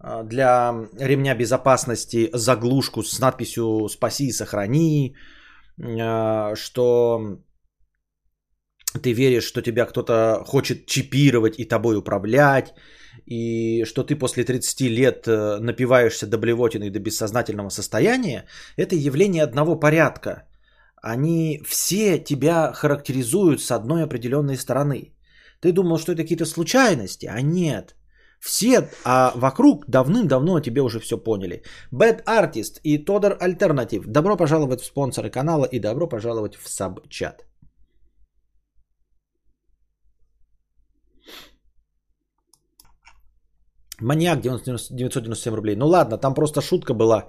э, 0.03 0.23
для 0.23 0.73
ремня 0.99 1.35
безопасности 1.35 2.29
заглушку 2.33 3.03
с 3.03 3.19
надписью 3.19 3.89
«Спаси 3.89 4.27
и 4.27 4.31
сохрани», 4.31 5.15
э, 5.77 6.55
что 6.55 7.37
ты 9.03 9.13
веришь, 9.13 9.47
что 9.47 9.61
тебя 9.61 9.85
кто-то 9.85 10.43
хочет 10.47 10.87
чипировать 10.87 11.59
и 11.59 11.65
тобой 11.65 11.95
управлять, 11.97 12.73
и 13.25 13.85
что 13.85 14.03
ты 14.03 14.15
после 14.15 14.43
30 14.43 14.81
лет 14.81 15.27
э, 15.27 15.59
напиваешься 15.59 16.27
до 16.27 16.37
блевотины 16.37 16.85
и 16.85 16.89
до 16.89 16.99
бессознательного 16.99 17.69
состояния, 17.69 18.45
это 18.77 18.95
явление 18.95 19.43
одного 19.43 19.79
порядка. 19.79 20.43
Они 21.01 21.61
все 21.65 22.17
тебя 22.17 22.71
характеризуют 22.73 23.61
с 23.61 23.71
одной 23.71 24.03
определенной 24.03 24.57
стороны. 24.57 25.13
Ты 25.59 25.71
думал, 25.71 25.97
что 25.97 26.11
это 26.11 26.23
какие-то 26.23 26.45
случайности, 26.45 27.25
а 27.25 27.41
нет. 27.41 27.95
Все, 28.39 28.89
а 29.05 29.31
вокруг 29.35 29.85
давным-давно 29.87 30.59
тебе 30.59 30.81
уже 30.81 30.99
все 30.99 31.17
поняли. 31.17 31.63
Bad 31.93 32.23
Artist 32.25 32.79
и 32.83 32.97
Тодор 32.97 33.37
Альтернатив. 33.39 34.05
Добро 34.07 34.37
пожаловать 34.37 34.81
в 34.81 34.85
спонсоры 34.85 35.29
канала 35.29 35.65
и 35.65 35.79
добро 35.79 36.07
пожаловать 36.07 36.55
в 36.55 36.67
саб-чат. 36.69 37.45
Маньяк 44.01 44.41
997 44.41 45.55
рублей. 45.55 45.75
Ну 45.75 45.87
ладно, 45.87 46.17
там 46.17 46.33
просто 46.33 46.61
шутка 46.61 46.93
была. 46.93 47.27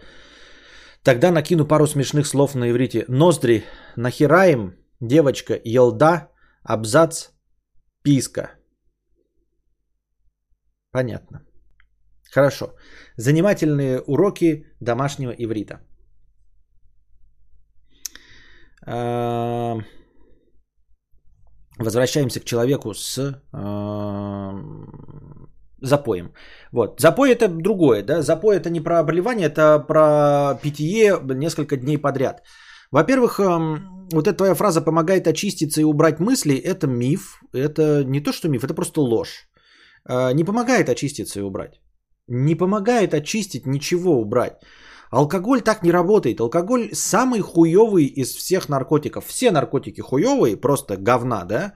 Тогда 1.03 1.31
накину 1.31 1.67
пару 1.67 1.87
смешных 1.87 2.27
слов 2.27 2.55
на 2.55 2.71
иврите. 2.71 3.05
Ноздри, 3.09 3.65
нахераем, 3.97 4.75
девочка, 5.01 5.61
елда, 5.65 6.31
абзац, 6.63 7.31
писка. 8.03 8.51
Понятно. 10.91 11.41
Хорошо. 12.33 12.75
Занимательные 13.17 14.01
уроки 14.01 14.65
домашнего 14.81 15.33
иврита. 15.33 15.81
Возвращаемся 21.79 22.41
к 22.41 22.45
человеку 22.45 22.95
с 22.95 23.43
запоем. 25.85 26.33
Вот. 26.73 27.01
Запой 27.01 27.31
это 27.31 27.49
другое, 27.49 28.03
да? 28.03 28.23
Запой 28.23 28.57
это 28.57 28.71
не 28.71 28.81
про 28.81 28.99
обливание, 28.99 29.47
это 29.47 29.79
про 29.79 30.59
питье 30.63 31.19
несколько 31.23 31.77
дней 31.77 31.99
подряд. 31.99 32.43
Во-первых, 32.91 33.39
вот 33.39 34.29
эта 34.29 34.37
твоя 34.37 34.55
фраза 34.55 34.81
«помогает 34.81 35.27
очиститься 35.27 35.81
и 35.81 35.85
убрать 35.85 36.21
мысли»– 36.21 36.55
это 36.65 36.87
миф. 36.87 37.43
Это 37.53 38.05
не 38.05 38.21
то, 38.21 38.33
что 38.33 38.49
миф, 38.49 38.65
это 38.65 38.75
просто 38.75 39.01
ложь. 39.01 39.49
А, 40.09 40.33
не 40.33 40.45
помогает 40.45 40.89
очиститься 40.89 41.41
и 41.41 41.43
убрать. 41.43 41.81
Не 42.29 42.55
помогает 42.55 43.15
очистить, 43.15 43.67
ничего 43.67 44.21
убрать. 44.21 44.53
Алкоголь 45.11 45.61
так 45.61 45.83
не 45.83 45.93
работает. 45.93 46.41
Алкоголь 46.41 46.89
самый 46.93 47.41
хуёвый 47.41 48.05
из 48.05 48.35
всех 48.35 48.69
наркотиков. 48.69 49.25
Все 49.27 49.51
наркотики 49.51 50.01
хуёвые, 50.01 50.57
просто 50.57 50.97
говна, 50.97 51.45
да? 51.45 51.75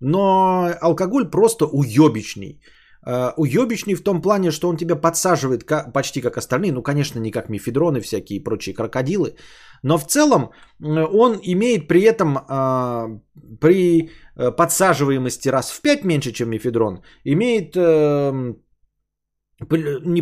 Но 0.00 0.68
алкоголь 0.80 1.30
просто 1.30 1.64
уёбищный. 1.66 2.60
Uh, 3.08 3.32
уебищный 3.38 3.94
в 3.94 4.02
том 4.02 4.20
плане, 4.20 4.50
что 4.50 4.68
он 4.68 4.76
тебя 4.76 4.94
подсаживает 4.94 5.64
почти 5.94 6.20
как 6.20 6.36
остальные, 6.36 6.72
ну, 6.72 6.82
конечно, 6.82 7.20
не 7.20 7.30
как 7.30 7.48
мифедроны 7.48 8.02
всякие 8.02 8.36
и 8.36 8.44
прочие 8.44 8.74
крокодилы, 8.74 9.34
но 9.82 9.96
в 9.96 10.06
целом 10.06 10.50
он 10.80 11.38
имеет 11.42 11.88
при 11.88 12.02
этом 12.02 12.36
uh, 12.36 13.18
при 13.60 14.10
э, 14.36 14.50
подсаживаемости 14.50 15.48
раз 15.48 15.70
в 15.70 15.80
5 15.80 16.04
меньше, 16.04 16.32
чем 16.32 16.50
мифедрон, 16.50 17.02
имеет 17.24 17.76
не 17.76 18.56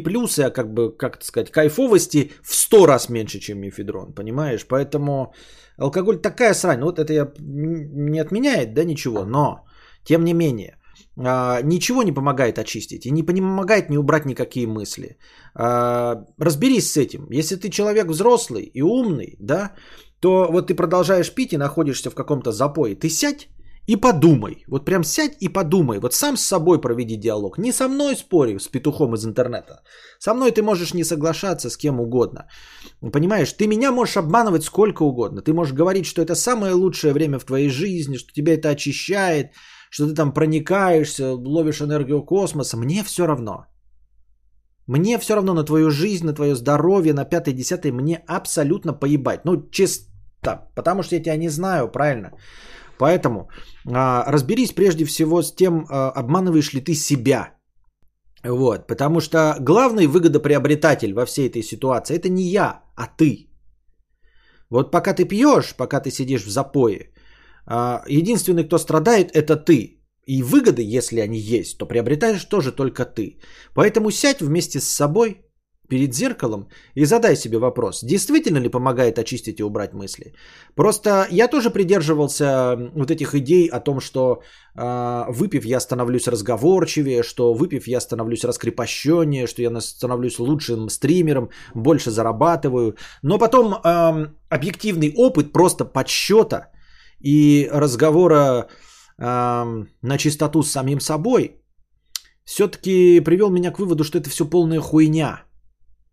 плюсы, 0.01 0.41
а 0.41 0.51
как 0.51 0.73
бы, 0.73 0.97
как 0.97 1.25
сказать, 1.25 1.51
кайфовости 1.51 2.31
в 2.43 2.55
100 2.55 2.87
раз 2.87 3.09
меньше, 3.09 3.41
чем 3.41 3.59
мифедрон, 3.59 4.15
понимаешь? 4.15 4.65
Поэтому 4.69 5.35
алкоголь 5.77 6.21
такая 6.21 6.55
срань, 6.55 6.83
вот 6.83 7.01
это 7.01 7.13
я 7.13 7.33
не 7.41 8.21
отменяет, 8.21 8.75
да, 8.75 8.85
ничего, 8.85 9.25
но, 9.25 9.65
тем 10.05 10.25
не 10.25 10.35
менее– 10.35 10.77
ничего 11.17 12.03
не 12.03 12.13
помогает 12.13 12.59
очистить 12.59 13.07
и 13.07 13.11
не 13.11 13.23
помогает 13.23 13.91
не 13.91 13.99
убрать 13.99 14.27
никакие 14.27 14.67
мысли. 14.67 15.17
А, 15.55 16.25
разберись 16.39 16.93
с 16.93 16.97
этим. 16.97 17.27
Если 17.31 17.57
ты 17.57 17.71
человек 17.71 18.07
взрослый 18.09 18.71
и 18.75 18.83
умный, 18.83 19.37
да, 19.41 19.73
то 20.21 20.49
вот 20.51 20.67
ты 20.67 20.75
продолжаешь 20.75 21.35
пить 21.35 21.53
и 21.53 21.59
находишься 21.59 22.11
в 22.11 22.15
каком-то 22.15 22.53
запое, 22.53 22.95
ты 22.95 23.09
сядь 23.09 23.49
и 23.87 23.97
подумай. 23.97 24.65
Вот 24.69 24.85
прям 24.85 25.05
сядь 25.05 25.37
и 25.41 25.49
подумай. 25.49 25.99
Вот 26.01 26.15
сам 26.15 26.37
с 26.37 26.47
собой 26.47 26.81
проведи 26.81 27.17
диалог. 27.17 27.59
Не 27.59 27.73
со 27.73 27.89
мной 27.89 28.17
спори 28.17 28.59
с 28.59 28.69
петухом 28.69 29.15
из 29.15 29.25
интернета. 29.25 29.83
Со 30.19 30.35
мной 30.35 30.51
ты 30.51 30.63
можешь 30.63 30.95
не 30.95 31.05
соглашаться 31.05 31.71
с 31.71 31.77
кем 31.77 32.01
угодно. 32.01 32.47
Понимаешь, 33.13 33.53
ты 33.53 33.67
меня 33.67 33.93
можешь 33.93 34.17
обманывать 34.17 34.65
сколько 34.65 35.05
угодно. 35.05 35.41
Ты 35.41 35.53
можешь 35.53 35.75
говорить, 35.75 36.07
что 36.07 36.23
это 36.23 36.35
самое 36.35 36.75
лучшее 36.75 37.13
время 37.13 37.39
в 37.39 37.45
твоей 37.45 37.69
жизни, 37.69 38.17
что 38.17 38.33
тебя 38.33 38.55
это 38.55 38.71
очищает, 38.71 39.53
что 39.97 40.07
ты 40.07 40.15
там 40.15 40.33
проникаешься, 40.33 41.33
ловишь 41.33 41.81
энергию 41.81 42.23
космоса. 42.23 42.77
Мне 42.77 43.03
все 43.03 43.27
равно. 43.27 43.65
Мне 44.87 45.19
все 45.19 45.35
равно 45.35 45.55
на 45.55 45.65
твою 45.65 45.91
жизнь, 45.91 46.27
на 46.27 46.35
твое 46.35 46.55
здоровье, 46.55 47.15
на 47.15 47.25
пятое, 47.25 47.55
десятое, 47.55 47.93
мне 47.93 48.23
абсолютно 48.27 48.93
поебать. 48.93 49.45
Ну, 49.45 49.71
чисто, 49.71 50.69
потому 50.75 51.03
что 51.03 51.17
я 51.17 51.23
тебя 51.23 51.37
не 51.37 51.49
знаю, 51.49 51.89
правильно? 51.89 52.31
Поэтому 52.99 53.49
а, 53.87 54.31
разберись 54.31 54.73
прежде 54.73 55.07
всего 55.07 55.43
с 55.43 55.55
тем, 55.55 55.87
а, 55.89 56.11
обманываешь 56.11 56.75
ли 56.75 56.85
ты 56.85 56.95
себя. 56.95 57.55
Вот, 58.45 58.87
потому 58.87 59.21
что 59.21 59.57
главный 59.61 60.07
выгодоприобретатель 60.07 61.15
во 61.15 61.25
всей 61.25 61.49
этой 61.49 61.63
ситуации 61.63 62.17
это 62.17 62.29
не 62.29 62.43
я, 62.43 62.83
а 62.97 63.07
ты. 63.07 63.49
Вот 64.71 64.91
пока 64.91 65.15
ты 65.15 65.25
пьешь, 65.25 65.75
пока 65.75 66.01
ты 66.01 66.11
сидишь 66.11 66.45
в 66.45 66.51
запое, 66.51 67.13
единственный, 68.09 68.65
кто 68.65 68.79
страдает, 68.79 69.31
это 69.35 69.57
ты. 69.57 69.93
И 70.27 70.43
выгоды, 70.43 70.83
если 70.83 71.21
они 71.21 71.39
есть, 71.39 71.79
то 71.79 71.87
приобретаешь 71.87 72.45
тоже 72.45 72.73
только 72.73 73.05
ты. 73.05 73.39
Поэтому 73.75 74.11
сядь 74.11 74.41
вместе 74.41 74.81
с 74.81 74.89
собой 74.89 75.47
перед 75.89 76.15
зеркалом 76.15 76.69
и 76.95 77.05
задай 77.05 77.37
себе 77.37 77.59
вопрос, 77.59 78.01
действительно 78.03 78.59
ли 78.59 78.69
помогает 78.69 79.19
очистить 79.19 79.61
и 79.61 79.63
убрать 79.63 79.95
мысли. 79.95 80.35
Просто 80.75 81.27
я 81.31 81.49
тоже 81.49 81.71
придерживался 81.71 82.77
вот 82.95 83.11
этих 83.11 83.35
идей 83.35 83.69
о 83.69 83.81
том, 83.81 84.01
что 84.01 84.43
э, 84.77 85.25
выпив 85.29 85.65
я 85.65 85.81
становлюсь 85.81 86.29
разговорчивее, 86.29 87.23
что 87.23 87.55
выпив 87.55 87.87
я 87.87 88.01
становлюсь 88.01 88.45
раскрепощеннее, 88.45 89.47
что 89.47 89.63
я 89.63 89.81
становлюсь 89.81 90.39
лучшим 90.39 90.89
стримером, 90.89 91.51
больше 91.75 92.11
зарабатываю. 92.11 92.97
Но 93.23 93.39
потом 93.39 93.75
э, 93.75 94.27
объективный 94.49 95.15
опыт 95.17 95.53
просто 95.53 95.85
подсчета 95.85 96.71
и 97.21 97.69
разговора 97.73 98.69
э, 99.19 99.25
на 100.03 100.19
чистоту 100.19 100.63
с 100.63 100.71
самим 100.71 101.01
собой, 101.01 101.63
все-таки 102.45 103.21
привел 103.21 103.51
меня 103.51 103.73
к 103.73 103.79
выводу, 103.79 104.05
что 104.05 104.19
это 104.19 104.31
все 104.31 104.45
полная 104.45 104.81
хуйня. 104.81 105.43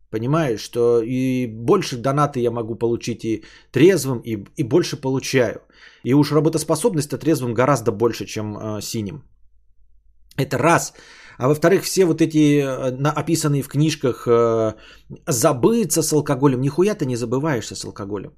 Понимаешь, 0.09 0.61
что 0.61 1.01
и 1.01 1.47
больше 1.47 1.97
донаты 1.97 2.39
я 2.39 2.51
могу 2.51 2.75
получить 2.75 3.25
и 3.25 3.43
трезвым, 3.71 4.19
и, 4.19 4.45
и 4.57 4.63
больше 4.63 5.01
получаю. 5.01 5.61
И 6.03 6.13
уж 6.13 6.31
работоспособность 6.31 7.09
трезвым 7.09 7.53
гораздо 7.53 7.91
больше, 7.91 8.25
чем 8.25 8.57
э, 8.57 8.81
синим. 8.81 9.23
Это 10.37 10.57
раз. 10.57 10.93
А 11.37 11.47
во-вторых, 11.47 11.83
все 11.83 12.05
вот 12.05 12.21
эти 12.21 12.61
э, 12.61 13.09
описанные 13.09 13.63
в 13.63 13.67
книжках 13.67 14.27
э, 14.27 14.73
забыться 15.27 16.03
с 16.03 16.13
алкоголем, 16.13 16.61
нихуя 16.61 16.95
ты 16.95 17.05
не 17.05 17.15
забываешься 17.15 17.75
с 17.75 17.85
алкоголем. 17.85 18.31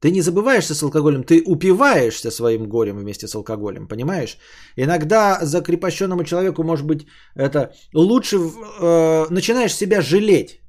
Ты 0.00 0.10
не 0.10 0.22
забываешься 0.22 0.74
с 0.74 0.82
алкоголем, 0.82 1.24
ты 1.24 1.42
упиваешься 1.46 2.30
своим 2.30 2.68
горем 2.68 2.98
вместе 2.98 3.28
с 3.28 3.34
алкоголем, 3.34 3.86
понимаешь? 3.86 4.38
Иногда 4.76 5.38
закрепощенному 5.42 6.24
человеку, 6.24 6.62
может 6.62 6.86
быть, 6.86 7.06
это 7.34 7.72
лучше 7.94 8.36
э, 8.36 9.26
начинаешь 9.30 9.74
себя 9.74 10.00
жалеть. 10.00 10.60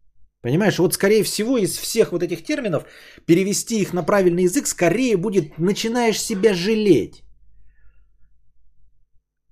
Понимаешь, 0.41 0.79
вот 0.79 0.93
скорее 0.93 1.23
всего 1.23 1.57
из 1.57 1.77
всех 1.77 2.11
вот 2.11 2.23
этих 2.23 2.43
терминов 2.43 2.83
перевести 3.25 3.79
их 3.79 3.93
на 3.93 4.03
правильный 4.03 4.43
язык 4.43 4.67
скорее 4.67 5.15
будет 5.15 5.57
начинаешь 5.57 6.19
себя 6.19 6.53
жалеть. 6.53 7.23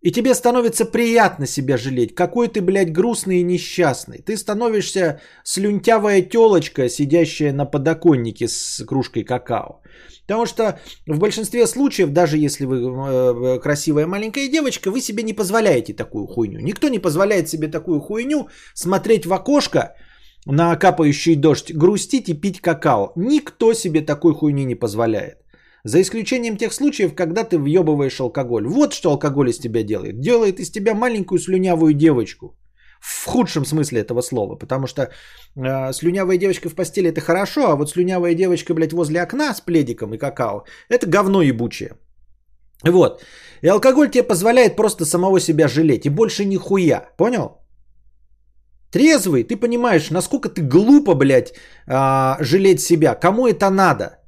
И 0.02 0.12
тебе 0.12 0.34
становится 0.34 0.86
приятно 0.86 1.46
себя 1.46 1.78
жалеть. 1.78 2.16
Какой 2.16 2.48
ты, 2.48 2.62
блядь, 2.62 2.94
грустный 2.94 3.40
и 3.40 3.44
несчастный. 3.44 4.22
Ты 4.22 4.38
становишься 4.38 5.20
слюнтявая 5.44 6.22
телочка, 6.22 6.90
сидящая 6.90 7.54
на 7.54 7.66
подоконнике 7.66 8.48
с 8.48 8.86
кружкой 8.86 9.24
какао. 9.24 9.82
Потому 10.22 10.46
что 10.46 10.80
в 11.08 11.20
большинстве 11.20 11.68
случаев, 11.68 12.10
даже 12.10 12.38
если 12.38 12.66
вы 12.66 12.78
э, 12.78 13.60
красивая 13.60 14.08
маленькая 14.08 14.48
девочка, 14.48 14.92
вы 14.92 15.02
себе 15.02 15.24
не 15.24 15.34
позволяете 15.34 15.94
такую 15.94 16.28
хуйню. 16.28 16.60
Никто 16.60 16.88
не 16.88 17.00
позволяет 17.00 17.50
себе 17.50 17.68
такую 17.68 18.00
хуйню 18.00 18.48
смотреть 18.74 19.26
в 19.26 19.34
окошко 19.34 19.96
на 20.46 20.76
капающий 20.78 21.36
дождь, 21.36 21.74
грустить 21.74 22.30
и 22.30 22.34
пить 22.34 22.62
какао. 22.62 23.12
Никто 23.16 23.74
себе 23.74 24.02
такой 24.02 24.34
хуйни 24.34 24.66
не 24.66 24.76
позволяет. 24.76 25.40
За 25.86 26.02
исключением 26.02 26.58
тех 26.58 26.74
случаев, 26.74 27.16
когда 27.16 27.44
ты 27.44 27.58
въебываешь 27.58 28.20
алкоголь. 28.20 28.68
Вот 28.68 28.94
что 28.94 29.12
алкоголь 29.12 29.50
из 29.50 29.60
тебя 29.60 29.84
делает. 29.84 30.20
Делает 30.20 30.60
из 30.60 30.72
тебя 30.72 30.94
маленькую 30.94 31.40
слюнявую 31.40 31.94
девочку. 31.94 32.58
В 33.00 33.26
худшем 33.26 33.66
смысле 33.66 34.02
этого 34.02 34.22
слова. 34.22 34.56
Потому 34.56 34.88
что 34.88 35.02
э, 35.02 35.94
слюнявая 35.94 36.38
девочка 36.38 36.70
в 36.70 36.76
постели 36.76 37.10
это 37.10 37.22
хорошо, 37.22 37.62
а 37.62 37.76
вот 37.76 37.90
слюнявая 37.90 38.36
девочка, 38.36 38.74
блядь, 38.74 38.94
возле 38.94 39.22
окна 39.22 39.54
с 39.54 39.62
пледиком 39.62 40.14
и 40.14 40.18
какао, 40.18 40.66
это 40.90 41.08
говно 41.08 41.42
ебучее. 41.42 41.92
Вот. 42.84 43.24
И 43.62 43.68
алкоголь 43.68 44.10
тебе 44.10 44.24
позволяет 44.24 44.76
просто 44.76 45.06
самого 45.06 45.40
себя 45.40 45.68
жалеть. 45.68 46.06
И 46.06 46.10
больше 46.10 46.46
нихуя. 46.46 47.10
Понял? 47.18 47.58
Трезвый, 48.92 49.44
ты 49.44 49.56
понимаешь, 49.56 50.10
насколько 50.10 50.50
ты 50.50 50.62
глупо, 50.62 51.16
блядь, 51.16 51.54
э, 51.88 52.36
жалеть 52.44 52.82
себя. 52.82 53.16
Кому 53.16 53.48
это 53.48 53.70
надо? 53.70 54.19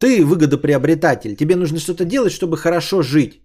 Ты 0.00 0.24
выгодоприобретатель, 0.24 1.36
тебе 1.36 1.56
нужно 1.56 1.78
что-то 1.78 2.04
делать, 2.04 2.32
чтобы 2.32 2.56
хорошо 2.56 3.02
жить. 3.02 3.42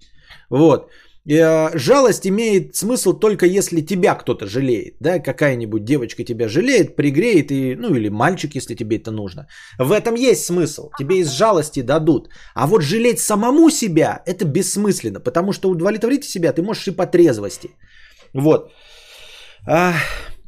Вот. 0.50 0.90
Э, 1.28 1.78
жалость 1.78 2.26
имеет 2.26 2.76
смысл 2.76 3.14
только 3.20 3.46
если 3.46 3.82
тебя 3.82 4.16
кто-то 4.16 4.46
жалеет. 4.46 4.96
Да? 5.00 5.20
Какая-нибудь 5.20 5.84
девочка 5.84 6.24
тебя 6.24 6.48
жалеет, 6.48 6.96
пригреет, 6.96 7.52
и, 7.52 7.76
ну 7.76 7.96
или 7.96 8.10
мальчик, 8.10 8.56
если 8.56 8.76
тебе 8.76 8.98
это 8.98 9.12
нужно. 9.12 9.48
В 9.80 9.92
этом 9.92 10.16
есть 10.16 10.46
смысл. 10.46 10.92
Тебе 10.98 11.20
из 11.20 11.30
жалости 11.32 11.82
дадут. 11.82 12.30
А 12.54 12.68
вот 12.68 12.82
жалеть 12.82 13.20
самому 13.20 13.70
себя, 13.70 14.22
это 14.26 14.46
бессмысленно. 14.46 15.20
Потому 15.20 15.52
что 15.52 15.70
удовлетворить 15.70 16.24
себя 16.24 16.54
ты 16.54 16.62
можешь 16.62 16.88
и 16.88 16.92
по 16.92 17.06
трезвости. 17.06 17.72
Вот. 18.34 18.72
А, 19.68 19.94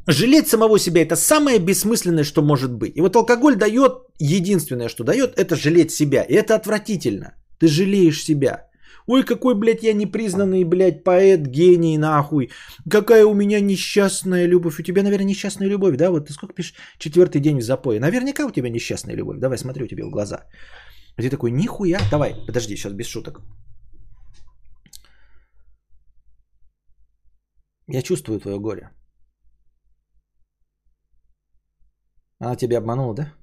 Жалеть 0.08 0.48
самого 0.48 0.80
себя 0.80 1.02
это 1.02 1.16
самое 1.16 1.60
бессмысленное, 1.60 2.24
что 2.24 2.42
может 2.42 2.72
быть. 2.72 2.96
И 2.96 3.02
вот 3.02 3.16
алкоголь 3.16 3.56
дает, 3.56 3.92
единственное, 4.20 4.88
что 4.88 5.04
дает, 5.04 5.38
это 5.38 5.56
жалеть 5.56 5.92
себя. 5.92 6.24
И 6.24 6.34
это 6.34 6.56
отвратительно. 6.56 7.36
Ты 7.60 7.68
жалеешь 7.68 8.24
себя. 8.24 8.68
Ой, 9.06 9.24
какой, 9.24 9.56
блядь, 9.56 9.84
я 9.84 9.94
непризнанный, 9.94 10.64
блядь, 10.64 11.04
поэт, 11.04 11.48
гений, 11.48 11.98
нахуй. 11.98 12.50
Какая 12.90 13.26
у 13.26 13.34
меня 13.34 13.60
несчастная 13.60 14.48
любовь. 14.48 14.80
У 14.80 14.84
тебя, 14.84 15.04
наверное, 15.04 15.28
несчастная 15.28 15.70
любовь, 15.70 15.98
да? 15.98 16.10
Вот 16.10 16.28
ты 16.28 16.34
сколько 16.34 16.54
пишешь? 16.54 16.76
Четвертый 17.00 17.42
день 17.42 17.60
в 17.60 17.64
запое. 17.64 18.00
Наверняка 18.00 18.46
у 18.46 18.52
тебя 18.52 18.70
несчастная 18.70 19.16
любовь. 19.16 19.40
Давай, 19.40 19.58
смотрю 19.58 19.88
тебе 19.88 20.06
в 20.06 20.10
глаза. 20.10 20.46
А 21.18 21.22
ты 21.22 21.30
такой, 21.30 21.52
нихуя. 21.52 22.00
Давай, 22.12 22.36
подожди, 22.48 22.76
сейчас 22.76 22.94
без 22.94 23.08
шуток. 23.08 23.42
Я 27.88 28.02
чувствую 28.02 28.40
твое 28.40 28.60
горе. 28.60 28.97
Она 32.40 32.56
тебя 32.56 32.78
обманула, 32.78 33.16
да? 33.16 33.34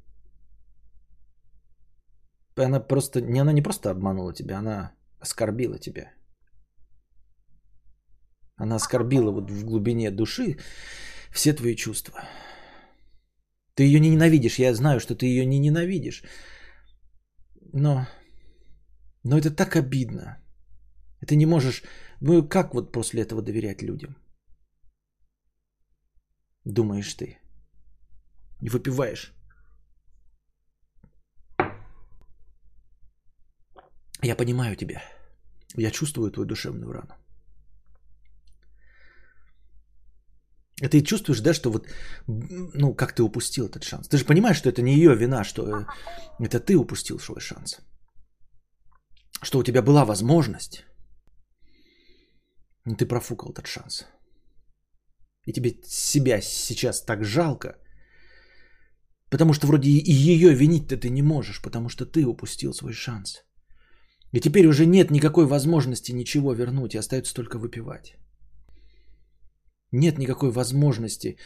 Она 2.57 2.81
просто, 2.81 3.21
не, 3.21 3.41
она 3.41 3.53
не 3.53 3.63
просто 3.63 3.91
обманула 3.91 4.33
тебя, 4.33 4.59
она 4.59 4.93
оскорбила 5.21 5.79
тебя. 5.79 6.13
Она 8.57 8.77
оскорбила 8.77 9.33
вот 9.33 9.51
в 9.51 9.65
глубине 9.65 10.11
души 10.11 10.59
все 11.33 11.53
твои 11.53 11.75
чувства. 11.75 12.21
Ты 13.75 13.83
ее 13.83 14.01
не 14.01 14.11
ненавидишь, 14.11 14.59
я 14.61 14.75
знаю, 14.75 15.01
что 15.01 15.17
ты 15.17 15.27
ее 15.27 15.47
не 15.47 15.59
ненавидишь. 15.59 16.23
Но, 17.73 18.07
но 19.25 19.37
это 19.37 19.51
так 19.51 19.75
обидно. 19.75 20.41
Ты 21.27 21.37
не 21.37 21.47
можешь, 21.47 21.83
ну 22.21 22.49
как 22.49 22.75
вот 22.75 22.93
после 22.93 23.23
этого 23.23 23.43
доверять 23.43 23.83
людям? 23.83 24.17
Думаешь 26.65 27.15
ты. 27.15 27.44
И 28.65 28.69
выпиваешь. 28.69 29.33
Я 34.23 34.37
понимаю 34.37 34.77
тебя. 34.77 35.03
Я 35.77 35.91
чувствую 35.91 36.31
твою 36.31 36.47
душевную 36.47 36.93
рану. 36.93 37.15
А 40.83 40.89
ты 40.89 41.03
чувствуешь, 41.03 41.41
да, 41.41 41.55
что 41.55 41.71
вот, 41.71 41.89
ну, 42.27 42.95
как 42.95 43.15
ты 43.15 43.23
упустил 43.23 43.67
этот 43.67 43.85
шанс? 43.85 44.09
Ты 44.09 44.17
же 44.17 44.25
понимаешь, 44.25 44.57
что 44.57 44.71
это 44.71 44.83
не 44.83 44.95
ее 44.95 45.15
вина, 45.15 45.45
что 45.45 45.87
это 46.41 46.59
ты 46.59 46.77
упустил 46.77 47.19
свой 47.19 47.41
шанс. 47.41 47.81
Что 49.43 49.59
у 49.59 49.63
тебя 49.63 49.83
была 49.83 50.05
возможность, 50.05 50.85
но 52.87 52.97
ты 52.97 53.07
профукал 53.07 53.53
этот 53.53 53.67
шанс. 53.67 54.07
И 55.47 55.53
тебе 55.53 55.83
себя 55.85 56.41
сейчас 56.41 57.05
так 57.05 57.25
жалко, 57.25 57.77
потому 59.35 59.53
что 59.53 59.67
вроде 59.67 59.89
и 59.89 60.13
ее 60.13 60.55
винить-то 60.55 60.97
ты 60.97 61.11
не 61.11 61.23
можешь, 61.23 61.61
потому 61.61 61.89
что 61.89 62.07
ты 62.07 62.25
упустил 62.25 62.73
свой 62.73 62.93
шанс. 62.93 63.43
И 64.33 64.41
теперь 64.41 64.67
уже 64.67 64.87
нет 64.87 65.11
никакой 65.11 65.47
возможности 65.47 66.13
ничего 66.13 66.55
вернуть, 66.55 66.95
и 66.95 66.99
остается 66.99 67.35
только 67.35 67.59
выпивать. 67.59 68.15
Нет 69.93 70.19
никакой 70.19 70.53
возможности 70.53 71.37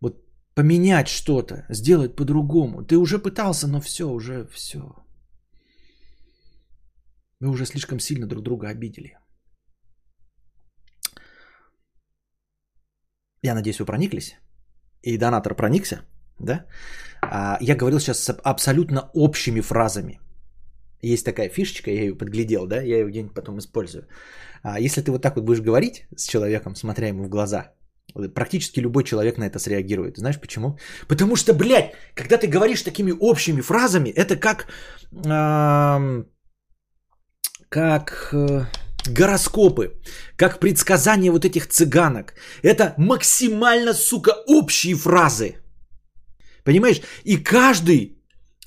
вот 0.00 0.16
поменять 0.54 1.06
что-то, 1.06 1.66
сделать 1.70 2.16
по-другому. 2.16 2.84
Ты 2.84 2.96
уже 2.96 3.22
пытался, 3.22 3.68
но 3.68 3.80
все, 3.80 4.08
уже 4.08 4.48
все. 4.52 4.80
Мы 7.40 7.48
уже 7.50 7.64
слишком 7.64 8.00
сильно 8.00 8.26
друг 8.26 8.42
друга 8.42 8.70
обидели. 8.70 9.16
Я 13.42 13.54
надеюсь, 13.54 13.78
вы 13.78 13.86
прониклись. 13.86 14.34
И 15.02 15.16
донатор 15.16 15.54
проникся, 15.54 16.02
да? 16.38 16.66
А, 17.22 17.58
я 17.60 17.76
говорил 17.76 18.00
сейчас 18.00 18.24
с 18.24 18.32
абсолютно 18.32 19.10
общими 19.14 19.60
фразами. 19.60 20.20
Есть 21.02 21.24
такая 21.24 21.48
фишечка, 21.48 21.90
я 21.90 22.02
ее 22.02 22.14
подглядел, 22.14 22.66
да, 22.66 22.76
я 22.76 22.96
ее 22.96 23.08
где-нибудь 23.08 23.34
потом 23.34 23.58
использую. 23.58 24.06
А 24.62 24.80
если 24.80 25.02
ты 25.02 25.10
вот 25.10 25.22
так 25.22 25.36
вот 25.36 25.44
будешь 25.44 25.60
говорить 25.60 26.06
с 26.16 26.26
человеком, 26.28 26.74
смотря 26.76 27.08
ему 27.08 27.24
в 27.24 27.28
глаза, 27.28 27.72
практически 28.34 28.80
любой 28.80 29.04
человек 29.04 29.38
на 29.38 29.44
это 29.44 29.58
среагирует. 29.58 30.16
Знаешь 30.16 30.40
почему? 30.40 30.78
Потому 31.08 31.36
что, 31.36 31.54
блядь, 31.54 31.92
когда 32.14 32.38
ты 32.38 32.46
говоришь 32.46 32.82
такими 32.82 33.12
общими 33.20 33.60
фразами, 33.60 34.10
это 34.10 34.36
как... 34.36 34.66
Как... 37.68 38.30
Э, 38.32 38.66
гороскопы, 39.08 39.92
как 40.36 40.60
предсказания 40.60 41.30
вот 41.30 41.44
этих 41.44 41.66
цыганок. 41.68 42.34
Это 42.62 42.94
максимально, 42.96 43.94
сука, 43.94 44.32
общие 44.46 44.94
фразы. 44.94 45.56
Понимаешь? 46.66 47.00
И 47.24 47.36
каждый 47.36 48.18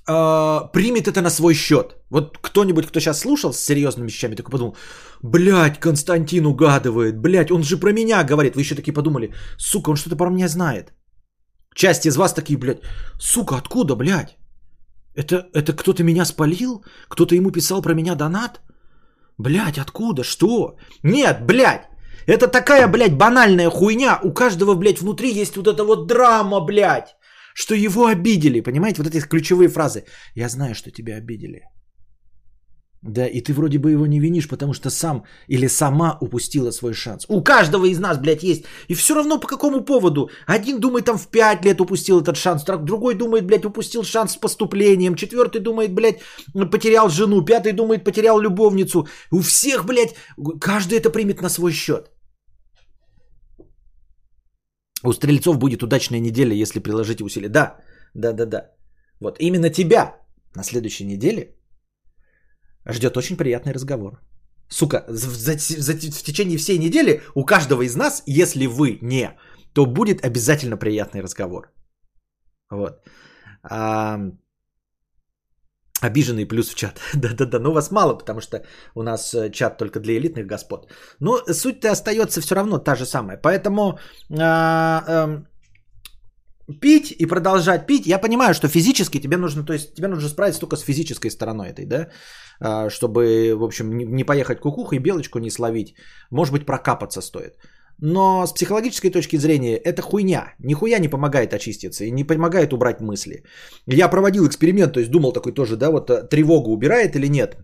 э, 0.07 0.71
примет 0.73 1.07
это 1.07 1.21
на 1.21 1.29
свой 1.29 1.53
счет. 1.53 1.95
Вот 2.09 2.37
кто-нибудь, 2.41 2.87
кто 2.87 2.99
сейчас 2.99 3.19
слушал 3.19 3.53
с 3.53 3.59
серьезными 3.59 4.07
вещами, 4.07 4.35
такой 4.35 4.51
подумал, 4.51 4.75
блядь, 5.21 5.79
Константин 5.79 6.45
угадывает, 6.45 7.17
блядь, 7.17 7.51
он 7.51 7.63
же 7.63 7.77
про 7.77 7.91
меня 7.91 8.23
говорит. 8.23 8.55
Вы 8.55 8.61
еще 8.61 8.75
такие 8.75 8.93
подумали, 8.93 9.33
сука, 9.57 9.91
он 9.91 9.95
что-то 9.97 10.15
про 10.15 10.29
меня 10.29 10.47
знает. 10.47 10.93
Часть 11.75 12.05
из 12.05 12.15
вас 12.15 12.33
такие, 12.33 12.57
блядь, 12.57 12.81
сука, 13.19 13.55
откуда, 13.57 13.95
блядь? 13.95 14.37
Это, 15.15 15.49
это 15.53 15.73
кто-то 15.73 16.03
меня 16.03 16.25
спалил? 16.25 16.83
Кто-то 17.09 17.35
ему 17.35 17.51
писал 17.51 17.81
про 17.81 17.93
меня 17.93 18.15
донат? 18.15 18.61
Блядь, 19.37 19.77
откуда? 19.77 20.23
Что? 20.23 20.77
Нет, 21.03 21.45
блядь! 21.45 21.89
Это 22.27 22.47
такая, 22.47 22.87
блядь, 22.87 23.17
банальная 23.17 23.69
хуйня. 23.69 24.19
У 24.23 24.33
каждого, 24.33 24.75
блядь, 24.75 25.01
внутри 25.01 25.41
есть 25.41 25.57
вот 25.57 25.67
эта 25.67 25.83
вот 25.83 26.07
драма, 26.07 26.61
блядь 26.61 27.18
что 27.59 27.75
его 27.75 28.05
обидели. 28.05 28.61
Понимаете, 28.61 29.01
вот 29.01 29.15
эти 29.15 29.27
ключевые 29.27 29.69
фразы. 29.69 30.03
Я 30.35 30.49
знаю, 30.49 30.75
что 30.75 30.91
тебя 30.91 31.17
обидели. 31.17 31.61
Да, 33.01 33.27
и 33.27 33.41
ты 33.41 33.53
вроде 33.53 33.79
бы 33.79 33.91
его 33.91 34.07
не 34.07 34.19
винишь, 34.19 34.47
потому 34.47 34.73
что 34.73 34.89
сам 34.89 35.23
или 35.49 35.67
сама 35.67 36.17
упустила 36.21 36.71
свой 36.71 36.93
шанс. 36.93 37.25
У 37.29 37.43
каждого 37.43 37.85
из 37.85 37.99
нас, 37.99 38.17
блядь, 38.17 38.43
есть. 38.43 38.63
И 38.87 38.93
все 38.93 39.13
равно 39.13 39.39
по 39.39 39.47
какому 39.47 39.85
поводу. 39.85 40.29
Один 40.47 40.79
думает, 40.79 41.05
там 41.05 41.17
в 41.17 41.27
5 41.27 41.65
лет 41.65 41.81
упустил 41.81 42.21
этот 42.21 42.37
шанс, 42.37 42.63
другой 42.63 43.15
думает, 43.15 43.45
блядь, 43.45 43.65
упустил 43.65 44.03
шанс 44.03 44.33
с 44.33 44.37
поступлением, 44.37 45.15
четвертый 45.15 45.61
думает, 45.61 45.93
блядь, 45.93 46.19
потерял 46.71 47.09
жену, 47.09 47.45
пятый 47.45 47.73
думает, 47.73 48.03
потерял 48.03 48.39
любовницу. 48.39 49.07
У 49.31 49.41
всех, 49.41 49.85
блядь, 49.85 50.15
каждый 50.61 50.97
это 50.97 51.09
примет 51.09 51.41
на 51.41 51.49
свой 51.49 51.71
счет. 51.71 52.09
У 55.03 55.13
стрельцов 55.13 55.57
будет 55.57 55.83
удачная 55.83 56.19
неделя, 56.19 56.53
если 56.53 56.79
приложите 56.79 57.23
усилия. 57.23 57.49
Да, 57.49 57.77
да, 58.13 58.33
да, 58.33 58.45
да. 58.45 58.71
Вот 59.19 59.37
именно 59.39 59.69
тебя 59.69 60.15
на 60.55 60.63
следующей 60.63 61.05
неделе 61.05 61.55
ждет 62.85 63.17
очень 63.17 63.37
приятный 63.37 63.73
разговор. 63.73 64.21
Сука, 64.69 65.05
за, 65.07 65.57
за, 65.57 65.93
в 65.93 66.23
течение 66.23 66.57
всей 66.57 66.77
недели 66.77 67.21
у 67.35 67.45
каждого 67.45 67.81
из 67.81 67.95
нас, 67.95 68.23
если 68.27 68.67
вы 68.67 68.99
не, 69.01 69.35
то 69.73 69.85
будет 69.85 70.25
обязательно 70.25 70.77
приятный 70.77 71.21
разговор. 71.21 71.73
Вот. 72.69 73.01
А, 73.63 74.19
Обиженный 76.01 76.45
плюс 76.45 76.69
в 76.69 76.75
чат. 76.75 76.99
Да-да-да, 77.13 77.59
но 77.59 77.73
вас 77.73 77.91
мало, 77.91 78.17
потому 78.17 78.41
что 78.41 78.63
у 78.95 79.03
нас 79.03 79.33
э, 79.33 79.51
чат 79.51 79.77
только 79.77 79.99
для 79.99 80.17
элитных 80.17 80.45
господ. 80.47 80.91
Но 81.19 81.37
суть-то 81.47 81.91
остается 81.91 82.41
все 82.41 82.55
равно 82.55 82.77
та 82.77 82.95
же 82.95 83.05
самая. 83.05 83.37
Поэтому 83.37 83.99
а, 84.39 85.03
а, 85.07 85.43
пить 86.81 87.11
и 87.11 87.25
продолжать 87.25 87.87
пить. 87.87 88.07
Я 88.07 88.19
понимаю, 88.19 88.53
что 88.53 88.67
физически 88.67 89.19
тебе 89.19 89.37
нужно, 89.37 89.65
то 89.65 89.73
есть 89.73 89.95
тебе 89.95 90.07
нужно 90.07 90.29
справиться 90.29 90.61
только 90.61 90.77
с 90.77 90.83
физической 90.83 91.29
стороной 91.29 91.69
этой, 91.69 91.85
да, 91.85 92.07
а, 92.61 92.89
чтобы, 92.89 93.55
в 93.55 93.63
общем, 93.63 93.97
не 93.97 94.23
поехать 94.23 94.59
кукухой 94.59 94.99
белочку 94.99 95.39
не 95.39 95.51
словить. 95.51 95.95
Может 96.31 96.53
быть, 96.53 96.65
прокапаться 96.65 97.21
стоит. 97.21 97.55
Но 98.01 98.47
с 98.47 98.53
психологической 98.53 99.11
точки 99.11 99.37
зрения 99.37 99.77
это 99.77 100.01
хуйня. 100.01 100.53
Нихуя 100.59 100.99
не 100.99 101.09
помогает 101.09 101.53
очиститься 101.53 102.05
и 102.05 102.11
не 102.11 102.23
помогает 102.23 102.73
убрать 102.73 103.01
мысли. 103.01 103.43
Я 103.87 104.09
проводил 104.09 104.47
эксперимент, 104.47 104.93
то 104.93 104.99
есть 104.99 105.11
думал 105.11 105.33
такой 105.33 105.53
тоже, 105.53 105.75
да, 105.75 105.91
вот 105.91 106.09
э, 106.09 106.27
тревогу 106.29 106.71
убирает 106.71 107.15
или 107.15 107.27
нет. 107.27 107.57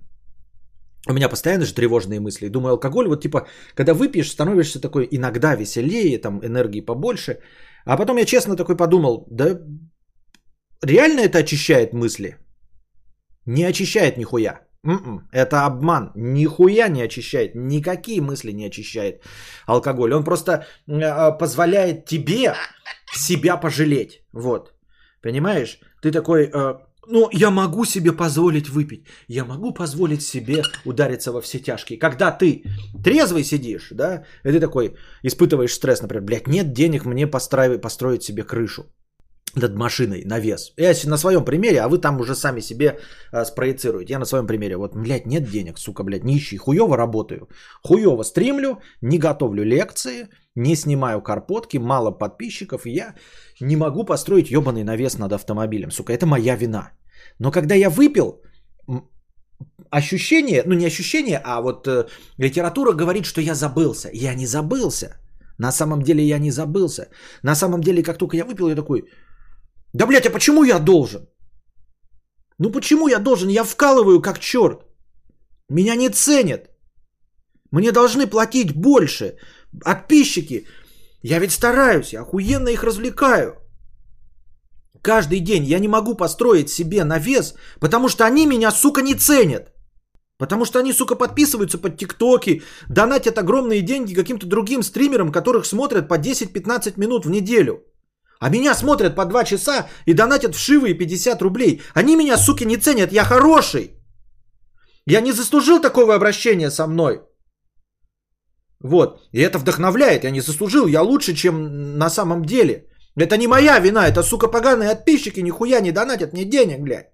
У 1.08 1.14
меня 1.14 1.30
постоянно 1.30 1.66
же 1.66 1.74
тревожные 1.74 2.20
мысли. 2.20 2.50
Думаю, 2.50 2.72
алкоголь, 2.72 3.08
вот 3.08 3.22
типа, 3.22 3.48
когда 3.76 3.94
выпьешь, 3.94 4.32
становишься 4.32 4.82
такой 4.82 5.08
иногда 5.12 5.56
веселее, 5.56 6.18
там 6.18 6.40
энергии 6.44 6.82
побольше. 6.82 7.40
А 7.86 7.98
потом 7.98 8.18
я 8.18 8.26
честно 8.26 8.56
такой 8.56 8.76
подумал, 8.76 9.28
да 9.32 9.60
реально 10.84 11.22
это 11.22 11.38
очищает 11.38 11.94
мысли? 11.94 12.38
Не 13.46 13.64
очищает 13.64 14.18
нихуя. 14.18 14.65
Mm-mm, 14.86 15.22
это 15.32 15.66
обман. 15.66 16.12
Нихуя 16.16 16.88
не 16.90 17.02
очищает. 17.02 17.56
Никакие 17.56 18.22
мысли 18.22 18.52
не 18.52 18.68
очищает 18.68 19.24
алкоголь. 19.66 20.14
Он 20.14 20.24
просто 20.24 20.52
э, 20.88 21.38
позволяет 21.40 22.06
тебе 22.06 22.54
себя 23.14 23.58
пожалеть. 23.58 24.22
Вот. 24.34 24.74
Понимаешь? 25.22 25.80
Ты 26.02 26.12
такой, 26.12 26.52
э, 26.54 26.76
ну, 27.08 27.30
я 27.34 27.50
могу 27.50 27.86
себе 27.86 28.12
позволить 28.12 28.70
выпить. 28.70 29.08
Я 29.28 29.46
могу 29.46 29.74
позволить 29.74 30.22
себе 30.22 30.64
удариться 30.86 31.32
во 31.32 31.42
все 31.42 31.60
тяжкие. 31.60 32.00
Когда 32.00 32.32
ты 32.32 32.64
трезвый 33.04 33.44
сидишь, 33.44 33.90
да, 33.92 34.24
и 34.44 34.52
ты 34.52 34.60
такой 34.60 34.96
испытываешь 35.24 35.74
стресс, 35.74 36.02
например, 36.02 36.24
блядь, 36.24 36.48
нет 36.48 36.74
денег 36.74 37.06
мне 37.06 37.28
построить, 37.28 37.82
построить 37.82 38.24
себе 38.24 38.44
крышу. 38.44 38.84
Над 39.56 39.76
машиной 39.76 40.24
на. 40.26 40.74
Я 40.78 40.94
на 41.06 41.18
своем 41.18 41.46
примере, 41.46 41.82
а 41.82 41.88
вы 41.88 41.98
там 41.98 42.20
уже 42.20 42.36
сами 42.36 42.62
себе 42.62 43.00
а, 43.32 43.46
спроецируете. 43.46 44.14
Я 44.14 44.20
на 44.20 44.26
своем 44.26 44.48
примере. 44.48 44.78
Вот, 44.78 44.96
блядь, 44.96 45.26
нет 45.26 45.50
денег, 45.50 45.80
сука, 45.80 46.04
блядь, 46.04 46.24
нищий. 46.24 46.58
Хуево 46.58 46.98
работаю. 46.98 47.48
Хуево 47.84 48.24
стримлю, 48.24 48.80
не 49.02 49.18
готовлю 49.18 49.64
лекции, 49.64 50.28
не 50.56 50.76
снимаю 50.76 51.22
карпотки, 51.22 51.78
мало 51.78 52.12
подписчиков. 52.12 52.86
И 52.86 52.92
я 52.92 53.16
не 53.62 53.76
могу 53.76 54.06
построить 54.06 54.52
ебаный 54.52 54.84
навес 54.84 55.18
над 55.18 55.34
автомобилем. 55.34 55.92
Сука, 55.92 56.14
это 56.14 56.26
моя 56.26 56.56
вина. 56.56 56.92
Но 57.40 57.52
когда 57.52 57.76
я 57.76 57.90
выпил, 57.90 58.42
ощущение, 59.90 60.64
ну 60.66 60.74
не 60.74 60.86
ощущение, 60.86 61.42
а 61.44 61.62
вот 61.62 61.88
э, 61.88 62.08
литература 62.38 62.94
говорит, 62.94 63.26
что 63.26 63.42
я 63.42 63.56
забылся. 63.56 64.10
Я 64.14 64.36
не 64.36 64.46
забылся. 64.46 65.18
На 65.58 65.72
самом 65.72 66.02
деле 66.02 66.24
я 66.24 66.40
не 66.40 66.52
забылся. 66.52 67.08
На 67.44 67.56
самом 67.56 67.82
деле, 67.82 68.04
как 68.04 68.18
только 68.18 68.38
я 68.38 68.46
выпил, 68.46 68.68
я 68.68 68.76
такой, 68.76 69.06
да, 69.96 70.06
блядь, 70.08 70.26
а 70.26 70.30
почему 70.30 70.64
я 70.64 70.80
должен? 70.80 71.22
Ну 72.60 72.72
почему 72.72 73.08
я 73.08 73.20
должен? 73.20 73.50
Я 73.50 73.64
вкалываю 73.64 74.22
как 74.22 74.40
черт. 74.40 74.86
Меня 75.70 75.96
не 75.96 76.10
ценят. 76.10 76.70
Мне 77.72 77.92
должны 77.92 78.28
платить 78.28 78.76
больше. 78.76 79.38
Подписчики. 79.84 80.68
Я 81.24 81.40
ведь 81.40 81.52
стараюсь, 81.52 82.14
я 82.14 82.22
охуенно 82.22 82.70
их 82.70 82.84
развлекаю. 82.84 83.56
Каждый 85.02 85.40
день 85.40 85.64
я 85.64 85.80
не 85.80 85.88
могу 85.88 86.16
построить 86.16 86.70
себе 86.70 87.04
навес, 87.06 87.56
потому 87.80 88.10
что 88.10 88.26
они 88.26 88.46
меня, 88.46 88.72
сука, 88.72 89.02
не 89.02 89.16
ценят. 89.16 89.74
Потому 90.38 90.66
что 90.66 90.80
они, 90.80 90.94
сука, 90.94 91.16
подписываются 91.16 91.78
под 91.78 91.98
тиктоки, 91.98 92.62
донатят 92.90 93.38
огромные 93.38 93.82
деньги 93.82 94.14
каким-то 94.14 94.46
другим 94.46 94.84
стримерам, 94.84 95.32
которых 95.32 95.66
смотрят 95.66 96.10
по 96.10 96.18
10-15 96.18 97.00
минут 97.00 97.26
в 97.26 97.30
неделю. 97.30 97.95
А 98.46 98.50
меня 98.50 98.76
смотрят 98.76 99.16
по 99.16 99.26
2 99.26 99.44
часа 99.44 99.88
и 100.06 100.14
донатят 100.14 100.56
вшивые 100.56 100.94
50 100.94 101.42
рублей. 101.42 101.82
Они 101.96 102.16
меня, 102.16 102.38
суки, 102.38 102.66
не 102.66 102.78
ценят, 102.78 103.12
я 103.12 103.24
хороший. 103.24 103.92
Я 105.08 105.22
не 105.22 105.32
заслужил 105.32 105.82
такого 105.82 106.14
обращения 106.14 106.70
со 106.70 106.86
мной. 106.86 107.22
Вот. 108.84 109.28
И 109.32 109.42
это 109.42 109.58
вдохновляет. 109.58 110.24
Я 110.24 110.32
не 110.32 110.42
заслужил, 110.42 110.88
я 110.88 111.02
лучше, 111.02 111.34
чем 111.34 111.98
на 111.98 112.10
самом 112.10 112.46
деле. 112.46 112.88
Это 113.18 113.36
не 113.36 113.48
моя 113.48 113.80
вина, 113.80 114.08
это, 114.08 114.22
сука, 114.22 114.48
поганые 114.48 114.96
подписчики 114.96 115.40
нихуя 115.42 115.82
не 115.82 115.92
донатят 115.92 116.34
мне 116.34 116.46
денег, 116.46 116.82
блядь. 116.82 117.10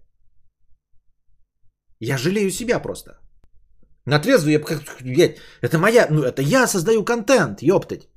Я 2.01 2.17
жалею 2.17 2.51
себя 2.51 2.81
просто. 2.81 3.11
На 4.05 4.19
трезвую, 4.19 4.65
я, 5.05 5.35
это 5.61 5.77
моя, 5.77 6.07
ну 6.09 6.23
это 6.23 6.41
я 6.41 6.67
создаю 6.67 7.05
контент, 7.05 7.61
ёптать. 7.61 8.10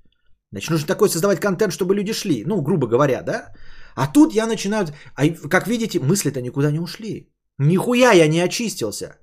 Значит, 0.54 0.70
нужно 0.70 0.86
такой 0.86 1.08
создавать 1.08 1.40
контент, 1.40 1.72
чтобы 1.72 1.96
люди 1.96 2.12
шли. 2.12 2.44
Ну, 2.46 2.62
грубо 2.62 2.86
говоря, 2.86 3.22
да? 3.22 3.52
А 3.96 4.06
тут 4.06 4.34
я 4.34 4.46
начинаю... 4.46 4.86
А 5.16 5.48
как 5.48 5.66
видите, 5.66 5.98
мысли-то 5.98 6.40
никуда 6.40 6.70
не 6.70 6.78
ушли. 6.78 7.28
Нихуя 7.58 8.12
я 8.12 8.28
не 8.28 8.40
очистился. 8.40 9.16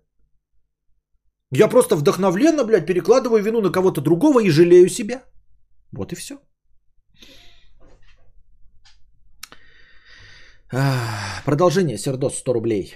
Я 1.51 1.69
просто 1.69 1.95
вдохновленно, 1.95 2.65
блядь, 2.65 2.85
перекладываю 2.85 3.41
вину 3.43 3.61
на 3.61 3.71
кого-то 3.71 4.01
другого 4.01 4.41
и 4.43 4.49
жалею 4.49 4.89
себя. 4.89 5.23
Вот 5.93 6.11
и 6.11 6.15
все. 6.15 6.35
Продолжение. 11.45 11.97
Сердос 11.97 12.39
100 12.39 12.53
рублей. 12.53 12.95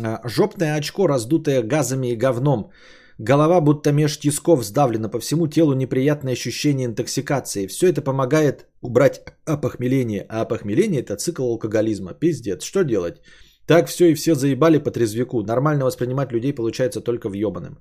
А, 0.00 0.20
жопное 0.28 0.76
очко, 0.76 1.08
раздутое 1.08 1.62
газами 1.62 2.12
и 2.12 2.16
говном. 2.16 2.70
Голова 3.18 3.60
будто 3.60 3.92
меж 3.92 4.18
тисков 4.18 4.64
сдавлена, 4.64 5.08
по 5.08 5.20
всему 5.20 5.46
телу 5.46 5.74
неприятное 5.74 6.32
ощущение 6.32 6.86
интоксикации. 6.86 7.66
Все 7.66 7.88
это 7.88 8.02
помогает 8.02 8.66
убрать 8.80 9.20
опохмеление. 9.44 10.26
А 10.28 10.42
опохмеление 10.42 11.02
это 11.02 11.16
цикл 11.16 11.42
алкоголизма. 11.42 12.14
Пиздец, 12.14 12.62
что 12.64 12.84
делать? 12.84 13.20
Так 13.66 13.88
все 13.88 14.10
и 14.10 14.14
все 14.14 14.34
заебали 14.34 14.78
по 14.78 14.90
трезвяку. 14.90 15.42
Нормально 15.42 15.84
воспринимать 15.84 16.32
людей 16.32 16.52
получается 16.52 17.00
только 17.00 17.28
в 17.28 17.34
ебаным. 17.34 17.78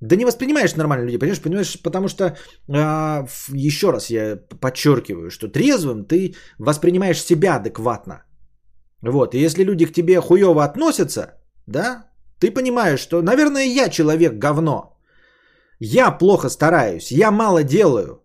Да 0.00 0.16
не 0.16 0.24
воспринимаешь 0.24 0.76
нормально 0.76 1.04
людей, 1.04 1.18
понимаешь, 1.18 1.40
понимаешь, 1.40 1.82
потому 1.82 2.08
что 2.08 2.36
а, 2.68 3.26
еще 3.54 3.90
раз 3.90 4.10
я 4.10 4.36
подчеркиваю, 4.60 5.30
что 5.30 5.48
трезвым 5.48 6.04
ты 6.04 6.34
воспринимаешь 6.58 7.22
себя 7.22 7.56
адекватно. 7.56 8.24
Вот, 9.02 9.34
и 9.34 9.38
если 9.38 9.64
люди 9.64 9.86
к 9.86 9.92
тебе 9.92 10.20
хуево 10.20 10.64
относятся, 10.64 11.40
да, 11.66 12.10
ты 12.40 12.50
понимаешь, 12.50 13.00
что, 13.00 13.22
наверное, 13.22 13.64
я 13.64 13.88
человек 13.88 14.38
говно. 14.38 14.96
Я 15.80 16.10
плохо 16.10 16.48
стараюсь, 16.48 17.10
я 17.12 17.30
мало 17.30 17.62
делаю. 17.62 18.22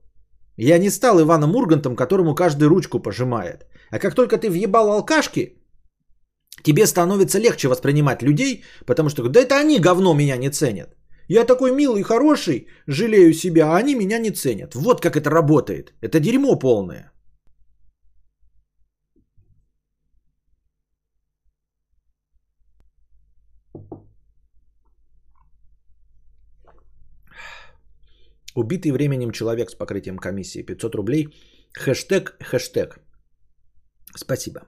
Я 0.58 0.78
не 0.78 0.90
стал 0.90 1.20
Иваном 1.20 1.56
Ургантом, 1.56 1.96
которому 1.96 2.36
каждый 2.36 2.68
ручку 2.68 3.00
пожимает. 3.00 3.66
А 3.90 4.00
как 4.00 4.16
только 4.16 4.38
ты 4.38 4.50
въебал 4.50 4.92
алкашки, 4.92 5.58
тебе 6.64 6.86
становится 6.86 7.40
легче 7.40 7.68
воспринимать 7.68 8.22
людей, 8.22 8.64
потому 8.86 9.10
что 9.10 9.28
да 9.28 9.40
это 9.40 9.60
они 9.60 9.80
говно 9.80 10.14
меня 10.14 10.38
не 10.38 10.50
ценят. 10.50 10.96
Я 11.28 11.46
такой 11.46 11.72
милый, 11.72 12.04
хороший, 12.04 12.68
жалею 12.88 13.34
себя, 13.34 13.72
а 13.72 13.78
они 13.78 13.96
меня 13.96 14.20
не 14.20 14.32
ценят. 14.32 14.76
Вот 14.76 15.02
как 15.02 15.16
это 15.16 15.30
работает. 15.30 15.94
Это 16.02 16.20
дерьмо 16.20 16.60
полное. 16.60 17.11
Убитый 28.56 28.92
временем 28.92 29.32
человек 29.32 29.70
с 29.70 29.76
покрытием 29.76 30.18
комиссии 30.18 30.64
500 30.64 30.96
рублей. 30.96 31.28
Хэштег, 31.74 32.36
хэштег. 32.40 33.00
Спасибо. 34.16 34.62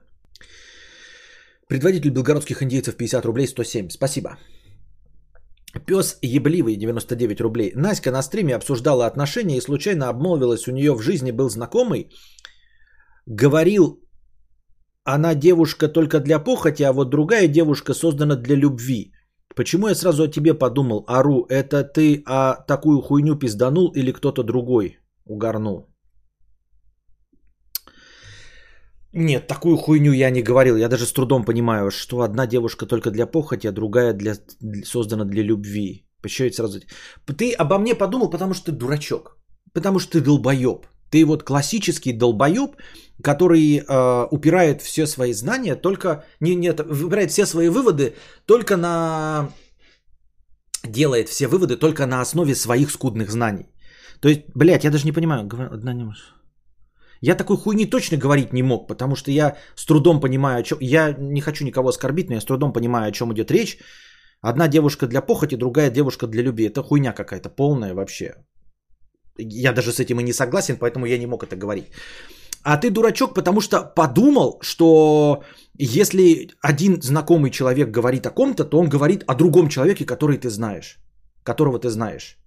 Предводитель 1.68 2.10
белгородских 2.10 2.62
индейцев 2.62 2.96
50 2.96 3.24
рублей 3.24 3.46
107. 3.46 3.90
Спасибо. 3.90 4.38
Пес 5.86 6.18
ебливый 6.22 6.76
99 6.76 7.40
рублей. 7.40 7.72
Наська 7.74 8.10
на 8.10 8.22
стриме 8.22 8.54
обсуждала 8.54 9.06
отношения 9.06 9.56
и 9.56 9.60
случайно 9.60 10.08
обмолвилась, 10.08 10.68
у 10.68 10.72
нее 10.72 10.94
в 10.94 11.02
жизни 11.02 11.32
был 11.32 11.50
знакомый. 11.50 12.10
Говорил, 13.26 14.00
она 15.04 15.34
девушка 15.34 15.88
только 15.88 16.20
для 16.20 16.38
похоти, 16.38 16.82
а 16.84 16.92
вот 16.92 17.10
другая 17.10 17.48
девушка 17.48 17.94
создана 17.94 18.36
для 18.36 18.56
любви. 18.56 19.12
Почему 19.54 19.88
я 19.88 19.94
сразу 19.94 20.22
о 20.22 20.28
тебе 20.28 20.54
подумал, 20.54 21.04
Ару, 21.06 21.46
это 21.48 21.84
ты 21.84 22.22
а 22.26 22.54
такую 22.66 23.00
хуйню 23.02 23.38
пизданул 23.38 23.92
или 23.94 24.12
кто-то 24.12 24.42
другой 24.42 24.98
угорнул? 25.24 25.94
Нет, 29.16 29.46
такую 29.46 29.76
хуйню 29.76 30.12
я 30.12 30.30
не 30.30 30.42
говорил. 30.42 30.76
Я 30.76 30.88
даже 30.88 31.06
с 31.06 31.12
трудом 31.12 31.44
понимаю, 31.44 31.90
что 31.90 32.22
одна 32.22 32.46
девушка 32.46 32.86
только 32.86 33.10
для 33.10 33.26
похоти, 33.26 33.68
а 33.68 33.72
другая 33.72 34.12
для, 34.12 34.34
создана 34.84 35.24
для 35.24 35.42
любви. 35.44 36.04
Почему 36.20 36.46
я 36.46 36.52
сразу... 36.52 36.80
Ты 37.38 37.52
обо 37.52 37.78
мне 37.78 37.94
подумал, 37.94 38.30
потому 38.30 38.54
что 38.54 38.72
ты 38.72 38.72
дурачок. 38.72 39.38
Потому 39.72 40.00
что 40.00 40.12
ты 40.12 40.20
долбоеб. 40.20 40.86
Ты 41.14 41.24
вот 41.24 41.44
классический 41.44 42.12
долбоеб, 42.12 42.76
который 43.22 43.78
э, 43.78 44.26
упирает 44.32 44.82
все 44.82 45.06
свои 45.06 45.32
знания 45.32 45.76
только... 45.76 46.24
Не, 46.40 46.56
нет, 46.56 46.80
упирает 46.80 47.30
все 47.30 47.46
свои 47.46 47.68
выводы 47.68 48.14
только 48.46 48.76
на... 48.76 49.48
Делает 50.82 51.28
все 51.28 51.46
выводы 51.46 51.76
только 51.76 52.06
на 52.06 52.20
основе 52.20 52.56
своих 52.56 52.90
скудных 52.90 53.30
знаний. 53.30 53.66
То 54.20 54.28
есть, 54.28 54.40
блядь, 54.56 54.84
я 54.84 54.90
даже 54.90 55.06
не 55.06 55.12
понимаю. 55.12 55.48
Одна 55.72 55.94
не 55.94 56.04
я 57.20 57.36
такой 57.36 57.56
хуйни 57.56 57.86
точно 57.86 58.18
говорить 58.18 58.52
не 58.52 58.62
мог, 58.62 58.88
потому 58.88 59.14
что 59.14 59.30
я 59.30 59.56
с 59.76 59.86
трудом 59.86 60.20
понимаю, 60.20 60.58
о 60.58 60.62
чем... 60.62 60.78
Я 60.80 61.14
не 61.16 61.40
хочу 61.40 61.64
никого 61.64 61.90
оскорбить, 61.90 62.28
но 62.28 62.34
я 62.34 62.40
с 62.40 62.44
трудом 62.44 62.72
понимаю, 62.72 63.08
о 63.08 63.12
чем 63.12 63.32
идет 63.32 63.52
речь. 63.52 63.78
Одна 64.40 64.66
девушка 64.66 65.06
для 65.06 65.20
похоти, 65.20 65.54
другая 65.54 65.90
девушка 65.90 66.26
для 66.26 66.42
любви. 66.42 66.66
Это 66.66 66.82
хуйня 66.82 67.12
какая-то 67.12 67.50
полная 67.50 67.94
вообще. 67.94 68.34
Я 69.36 69.72
даже 69.72 69.92
с 69.92 70.00
этим 70.00 70.20
и 70.20 70.22
не 70.22 70.32
согласен, 70.32 70.76
поэтому 70.76 71.06
я 71.06 71.18
не 71.18 71.26
мог 71.26 71.42
это 71.42 71.56
говорить. 71.56 71.86
А 72.62 72.78
ты 72.78 72.90
дурачок, 72.90 73.34
потому 73.34 73.60
что 73.60 73.82
подумал, 73.94 74.58
что 74.62 75.42
если 75.78 76.50
один 76.62 77.02
знакомый 77.02 77.50
человек 77.50 77.90
говорит 77.90 78.26
о 78.26 78.30
ком-то, 78.30 78.64
то 78.64 78.78
он 78.78 78.88
говорит 78.88 79.22
о 79.26 79.34
другом 79.34 79.68
человеке, 79.68 80.06
который 80.06 80.38
ты 80.38 80.48
знаешь, 80.48 80.98
которого 81.42 81.78
ты 81.78 81.90
знаешь. 81.90 82.38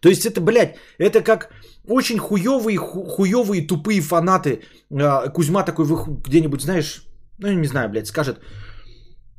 То 0.00 0.08
есть 0.08 0.26
это, 0.26 0.40
блядь, 0.40 0.76
это 0.98 1.20
как 1.20 1.50
очень 1.86 2.18
хуевые, 2.18 2.78
хуевые 2.78 3.66
тупые 3.66 4.00
фанаты. 4.00 4.62
А, 4.90 5.28
Кузьма 5.28 5.64
такой 5.64 5.86
где-нибудь, 5.86 6.62
знаешь, 6.62 7.04
ну 7.38 7.52
не 7.52 7.66
знаю, 7.66 7.90
блядь, 7.90 8.06
скажет, 8.08 8.40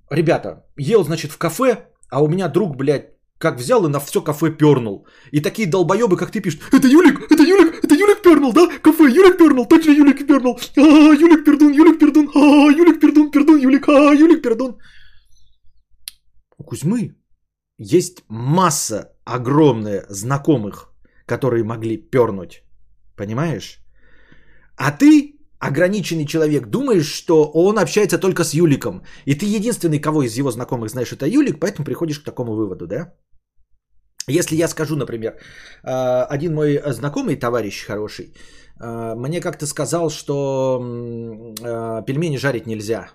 ребята, 0.10 0.66
ел, 0.78 1.03
значит, 1.03 1.32
в 1.32 1.38
кафе, 1.38 1.88
а 2.10 2.22
у 2.22 2.28
меня 2.28 2.49
друг, 2.49 2.76
блядь, 2.78 3.12
как 3.44 3.60
взял 3.60 3.86
и 3.86 3.89
на 3.89 4.00
все 4.00 4.22
кафе 4.22 4.58
пернул. 4.58 5.06
И 5.34 5.41
такие 5.41 5.70
долбоебы, 5.70 6.18
как 6.18 6.32
ты 6.32 6.41
пишешь, 6.41 6.62
это 6.72 6.88
Юлик, 6.88 7.32
это 7.32 7.44
Юлик, 7.44 7.84
это 7.84 7.94
Юлик 7.94 8.22
пернул, 8.22 8.54
да? 8.54 8.68
Кафе, 8.82 9.04
Юлик 9.04 9.38
пернул, 9.38 9.68
точно 9.68 9.91
Юлик 9.91 10.28
пернул. 10.28 10.58
А, 10.78 10.82
Юлик 11.24 11.44
пердун, 11.46 11.74
Юлик 11.74 12.00
пердун, 12.00 12.30
а, 12.36 12.72
Юлик 12.72 13.02
пердун, 13.02 13.32
пердун, 13.32 13.60
Юлик, 13.60 13.89
а, 13.89 14.14
Юлик 14.14 14.41
пердун. 14.41 14.78
У 16.58 16.64
Кузьмы 16.64 17.16
есть 17.78 18.24
масса 18.30 19.12
огромная 19.26 20.06
знакомых, 20.10 20.94
которые 21.26 21.64
могли 21.64 21.98
пернуть. 21.98 22.64
Понимаешь? 23.18 23.80
А 24.78 24.91
ты 24.91 25.34
ограниченный 25.60 26.26
человек, 26.26 26.68
думаешь, 26.68 27.08
что 27.08 27.52
он 27.54 27.78
общается 27.78 28.18
только 28.18 28.44
с 28.44 28.54
Юликом. 28.54 29.02
И 29.26 29.36
ты 29.36 29.46
единственный, 29.46 30.00
кого 30.00 30.24
из 30.24 30.38
его 30.38 30.52
знакомых 30.52 30.89
знаешь, 30.89 31.12
это 31.12 31.26
Юлик, 31.26 31.60
поэтому 31.60 31.86
приходишь 31.86 32.20
к 32.20 32.26
такому 32.26 32.54
выводу, 32.56 32.88
да? 32.88 33.14
Если 34.28 34.55
я 34.55 34.67
скажу, 34.67 34.95
например, 34.95 35.34
э, 35.84 36.26
один 36.30 36.53
мой 36.53 36.82
знакомый 36.86 37.36
товарищ 37.36 37.86
хороший, 37.86 38.34
э, 38.80 39.15
мне 39.15 39.41
как-то 39.41 39.65
сказал, 39.65 40.09
что 40.09 40.80
э, 40.82 42.05
пельмени 42.05 42.38
жарить 42.38 42.67
нельзя. 42.67 43.09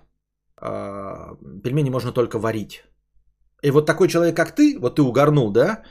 Пельмени 1.63 1.89
можно 1.89 2.11
только 2.11 2.37
варить. 2.37 2.83
И 3.63 3.71
вот 3.71 3.85
такой 3.85 4.07
человек, 4.07 4.35
как 4.35 4.55
ты, 4.55 4.77
вот 4.79 4.95
ты 4.95 5.01
угорнул, 5.01 5.51
да? 5.51 5.83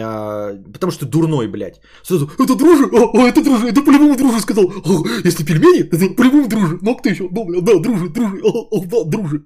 А, 0.00 0.54
потому 0.72 0.92
что 0.92 1.06
дурной, 1.06 1.46
блядь. 1.48 1.80
Сразу, 2.02 2.30
это 2.38 2.56
друже, 2.56 2.84
о, 2.84 3.10
о, 3.12 3.26
это 3.26 3.42
друже, 3.42 3.68
это 3.68 3.82
по-любому 3.82 4.16
друже 4.16 4.40
сказал. 4.40 4.64
О, 4.64 5.04
если 5.24 5.44
пельмени, 5.44 5.82
это 5.82 6.14
по-любому 6.16 6.48
друже. 6.48 6.78
Ну, 6.82 6.92
а 6.92 6.94
кто 6.96 7.08
еще? 7.10 7.28
Ну, 7.30 7.60
да, 7.60 7.78
друже, 7.80 8.08
друже, 8.08 8.40
о, 8.42 8.68
о, 8.70 8.84
да, 8.86 9.04
друже. 9.04 9.44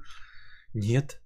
Нет. 0.75 1.21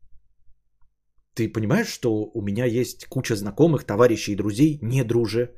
Ты 1.35 1.49
понимаешь, 1.49 1.89
что 1.89 2.31
у 2.35 2.43
меня 2.43 2.67
есть 2.67 3.07
куча 3.07 3.37
знакомых, 3.37 3.85
товарищей 3.85 4.33
и 4.33 4.37
друзей, 4.37 4.79
не 4.83 5.05
друже. 5.05 5.55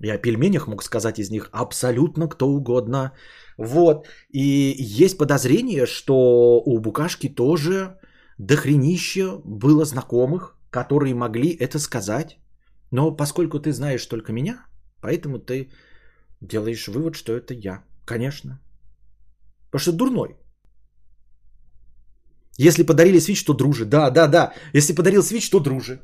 Я 0.00 0.14
о 0.14 0.18
пельменях 0.18 0.66
мог 0.68 0.82
сказать 0.82 1.18
из 1.18 1.30
них 1.30 1.48
абсолютно 1.52 2.28
кто 2.28 2.48
угодно. 2.48 3.12
Вот. 3.56 4.06
И 4.32 4.74
есть 4.78 5.18
подозрение, 5.18 5.86
что 5.86 6.62
у 6.64 6.78
Букашки 6.78 7.28
тоже 7.28 7.98
дохренище 8.38 9.40
было 9.44 9.84
знакомых, 9.84 10.56
которые 10.70 11.14
могли 11.14 11.56
это 11.56 11.78
сказать. 11.78 12.38
Но 12.90 13.16
поскольку 13.16 13.58
ты 13.58 13.72
знаешь 13.72 14.06
только 14.06 14.32
меня, 14.32 14.66
поэтому 15.00 15.38
ты 15.38 15.70
делаешь 16.40 16.88
вывод, 16.88 17.16
что 17.16 17.32
это 17.32 17.54
я. 17.54 17.82
Конечно. 18.04 18.60
Потому 19.70 19.80
что 19.80 19.92
дурной. 19.92 20.36
Если 22.58 22.82
подарили 22.82 23.20
свич, 23.20 23.44
то 23.44 23.54
дружи. 23.54 23.84
Да, 23.84 24.10
да, 24.10 24.26
да. 24.26 24.52
Если 24.74 24.94
подарил 24.94 25.22
свич, 25.22 25.48
то 25.50 25.60
дружи. 25.60 26.00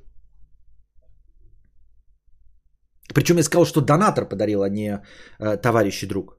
Причем 3.14 3.36
я 3.36 3.42
сказал, 3.42 3.66
что 3.66 3.80
донатор 3.80 4.28
подарил, 4.28 4.62
а 4.62 4.68
не 4.68 5.02
э, 5.40 5.56
товарищ 5.56 6.02
и 6.02 6.06
друг. 6.06 6.38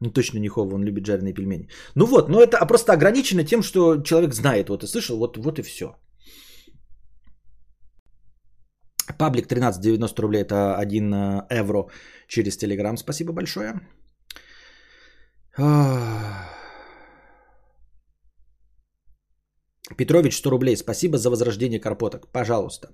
Ну, 0.00 0.10
точно 0.10 0.38
не 0.38 0.48
Хова, 0.48 0.74
он 0.74 0.82
любит 0.82 1.06
жареные 1.06 1.34
пельмени. 1.34 1.68
Ну 1.94 2.06
вот, 2.06 2.28
но 2.28 2.42
это 2.42 2.66
просто 2.66 2.92
ограничено 2.92 3.44
тем, 3.44 3.62
что 3.62 4.02
человек 4.02 4.34
знает, 4.34 4.68
вот 4.68 4.82
и 4.82 4.86
слышал, 4.86 5.18
вот, 5.18 5.36
вот 5.36 5.58
и 5.58 5.62
все. 5.62 6.01
Паблик 9.22 9.46
13,90 9.46 10.20
рублей, 10.22 10.42
это 10.42 10.74
1 10.78 11.14
э, 11.14 11.46
евро 11.60 11.86
через 12.26 12.56
Телеграм. 12.56 12.96
Спасибо 12.96 13.32
большое. 13.32 13.74
Петрович 19.96 20.36
100 20.38 20.50
рублей. 20.50 20.76
Спасибо 20.76 21.18
за 21.18 21.30
возрождение 21.30 21.78
карпоток. 21.80 22.32
Пожалуйста. 22.32 22.88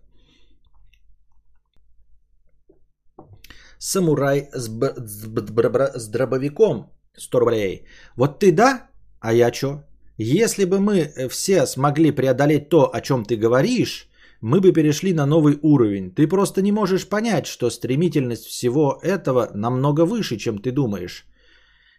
Самурай 3.78 4.50
с, 4.52 4.68
б- 4.68 4.94
с, 4.96 5.26
б- 5.26 5.92
с 5.94 6.08
дробовиком 6.08 6.92
100 7.16 7.40
рублей. 7.40 7.86
Вот 8.16 8.38
ты 8.40 8.52
да, 8.52 8.90
а 9.20 9.32
я 9.32 9.50
чё? 9.50 9.82
Если 10.18 10.66
бы 10.66 10.78
мы 10.80 10.98
э, 10.98 11.28
все 11.28 11.66
смогли 11.66 12.10
преодолеть 12.10 12.68
то, 12.68 12.90
о 12.92 13.00
чем 13.00 13.24
ты 13.24 13.36
говоришь, 13.36 14.07
мы 14.40 14.60
бы 14.60 14.72
перешли 14.72 15.12
на 15.12 15.26
новый 15.26 15.58
уровень. 15.62 16.10
Ты 16.14 16.28
просто 16.28 16.62
не 16.62 16.72
можешь 16.72 17.08
понять, 17.08 17.46
что 17.46 17.70
стремительность 17.70 18.46
всего 18.46 18.98
этого 19.02 19.50
намного 19.54 20.04
выше, 20.04 20.36
чем 20.36 20.58
ты 20.58 20.70
думаешь. 20.70 21.26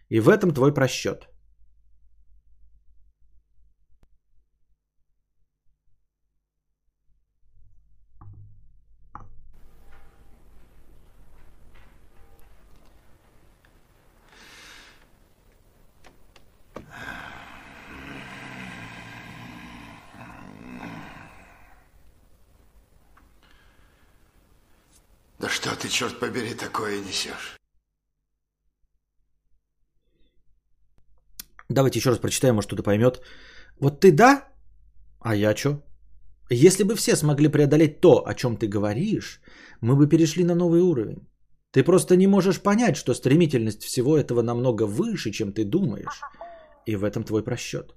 И 0.08 0.20
в 0.20 0.28
этом 0.28 0.52
твой 0.52 0.72
просчет. 0.72 1.28
Да 25.40 25.48
что 25.48 25.74
ты, 25.74 25.88
черт 26.00 26.18
побери, 26.18 26.54
такое 26.54 27.00
несешь? 27.00 27.56
Давайте 31.68 31.98
еще 31.98 32.10
раз 32.10 32.18
прочитаем, 32.18 32.54
может 32.54 32.68
кто-то 32.68 32.82
поймет. 32.82 33.20
Вот 33.80 34.00
ты 34.00 34.12
да, 34.12 34.48
а 35.20 35.34
я 35.34 35.54
что? 35.54 35.82
Если 36.50 36.84
бы 36.84 36.94
все 36.94 37.16
смогли 37.16 37.48
преодолеть 37.48 38.00
то, 38.00 38.26
о 38.26 38.34
чем 38.34 38.56
ты 38.56 38.66
говоришь, 38.66 39.40
мы 39.82 39.94
бы 39.94 40.08
перешли 40.08 40.44
на 40.44 40.54
новый 40.54 40.80
уровень. 40.80 41.28
Ты 41.72 41.84
просто 41.84 42.16
не 42.16 42.26
можешь 42.26 42.62
понять, 42.62 42.96
что 42.96 43.14
стремительность 43.14 43.82
всего 43.82 44.16
этого 44.16 44.42
намного 44.42 44.86
выше, 44.86 45.30
чем 45.30 45.52
ты 45.52 45.64
думаешь. 45.64 46.20
И 46.86 46.96
в 46.96 47.04
этом 47.04 47.24
твой 47.24 47.44
просчет. 47.44 47.94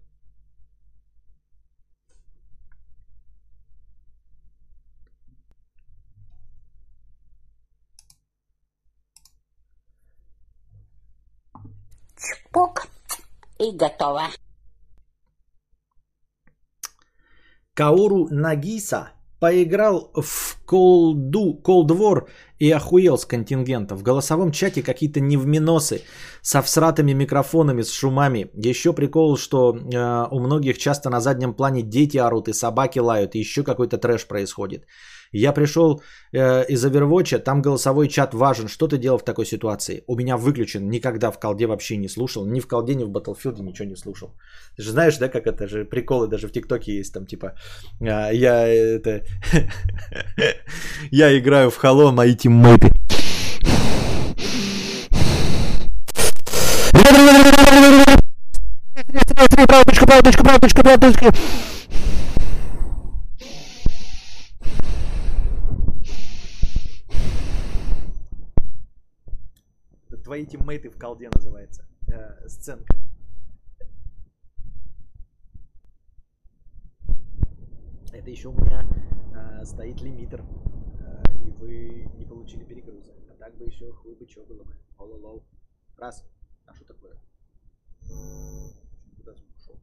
Пук. 12.54 12.88
И 13.60 13.72
готово. 13.76 14.22
Кауру 17.74 18.28
Нагиса 18.30 19.10
поиграл 19.40 20.12
в 20.16 20.58
колду, 20.66 21.56
колдвор 21.56 22.30
и 22.60 22.70
охуел 22.72 23.18
с 23.18 23.26
контингента. 23.26 23.96
В 23.96 24.04
голосовом 24.04 24.52
чате 24.52 24.84
какие-то 24.84 25.20
невминосы 25.20 26.04
со 26.42 26.62
всратыми 26.62 27.14
микрофонами, 27.14 27.82
с 27.82 27.92
шумами. 27.92 28.52
Еще 28.54 28.94
прикол, 28.94 29.36
что 29.38 29.76
э, 29.76 30.28
у 30.32 30.40
многих 30.40 30.78
часто 30.78 31.10
на 31.10 31.20
заднем 31.20 31.54
плане 31.56 31.82
дети 31.82 32.18
орут 32.18 32.48
и 32.48 32.54
собаки 32.54 33.00
лают, 33.00 33.36
и 33.36 33.40
еще 33.40 33.64
какой-то 33.64 33.98
трэш 33.98 34.28
происходит. 34.28 34.86
Я 35.34 35.52
пришел 35.52 36.04
э, 36.32 36.66
из 36.70 36.86
Overwatch, 36.86 37.40
там 37.40 37.62
голосовой 37.62 38.08
чат 38.08 38.34
важен. 38.34 38.68
Что 38.68 38.88
ты 38.88 38.98
делал 38.98 39.18
в 39.18 39.26
такой 39.26 39.46
ситуации? 39.46 40.04
У 40.08 40.16
меня 40.16 40.38
выключен. 40.38 40.90
Никогда 40.90 41.32
в 41.32 41.40
колде 41.40 41.66
вообще 41.66 41.98
не 41.98 42.08
слушал. 42.08 42.46
Ни 42.46 42.60
в 42.60 42.68
колде, 42.68 42.96
ни 42.96 43.04
в 43.04 43.10
Battlefield 43.10 43.62
ничего 43.62 43.88
не 43.90 43.96
слушал. 43.96 44.36
Ты 44.78 44.84
же 44.84 44.92
знаешь, 44.92 45.18
да, 45.18 45.30
как 45.30 45.48
это 45.48 45.68
же 45.68 45.86
приколы 45.86 46.28
даже 46.28 46.48
в 46.48 46.52
ТикТоке 46.52 47.00
есть. 47.00 47.14
Там 47.14 47.26
типа, 47.26 47.56
э, 48.00 48.36
я 48.36 48.68
это... 48.68 49.24
я 51.12 51.38
играю 51.38 51.72
в 51.72 51.84
Halo, 51.84 52.12
мои 52.12 52.36
тиммейты. 52.36 52.92
Правдочка, 59.66 60.06
правдочка, 60.06 60.44
правдочка, 60.44 60.84
правдочка. 60.84 61.73
Твои 70.34 70.48
тиммейты 70.48 70.90
в 70.90 70.98
колде 70.98 71.30
называется. 71.30 71.86
Э, 72.08 72.48
сценка. 72.48 72.92
Это 78.12 78.32
еще 78.32 78.48
у 78.48 78.54
меня 78.54 78.84
э, 79.36 79.64
стоит 79.64 80.02
лимитер. 80.02 80.42
Э, 80.42 81.22
и 81.46 81.52
вы 81.52 82.10
не 82.18 82.26
получили 82.26 82.64
перегруза. 82.64 83.14
А 83.30 83.36
так 83.36 83.56
бы 83.58 83.66
еще 83.66 83.94
хуй 83.94 84.16
бы 84.16 84.28
что 84.28 84.44
было 84.46 84.64
бы. 84.64 84.76
Лол, 84.98 85.46
Раз. 85.98 86.26
А 86.66 86.74
что 86.74 86.86
такое? 86.86 87.16
Куда 89.18 89.36
звук 89.36 89.56
ушел? 89.56 89.80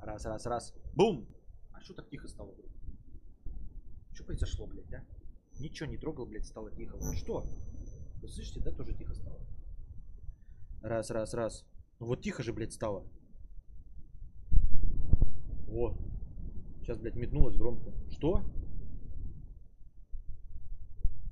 Раз, 0.00 0.24
раз, 0.24 0.46
раз. 0.46 0.74
Бум! 0.94 1.26
А 1.72 1.80
что 1.80 1.94
так 1.94 2.08
тихо 2.08 2.28
стало? 2.28 2.54
Что 4.12 4.22
произошло, 4.22 4.68
блядь, 4.68 4.88
да? 4.88 5.04
Ничего 5.62 5.88
не 5.88 5.96
трогал, 5.96 6.26
блядь, 6.26 6.44
стало 6.44 6.72
тихо. 6.72 6.96
Вот 6.96 7.16
что? 7.16 7.46
Вы 8.20 8.28
слышите, 8.28 8.60
да, 8.64 8.72
тоже 8.72 8.94
тихо 8.94 9.14
стало? 9.14 9.38
Раз, 10.82 11.08
раз, 11.10 11.34
раз. 11.34 11.64
Ну 12.00 12.06
вот 12.06 12.20
тихо 12.20 12.42
же, 12.42 12.52
блядь, 12.52 12.72
стало. 12.72 13.06
О. 15.68 15.96
Сейчас, 16.80 16.98
блядь, 16.98 17.14
метнулось 17.14 17.56
громко. 17.56 17.92
Что? 18.10 18.42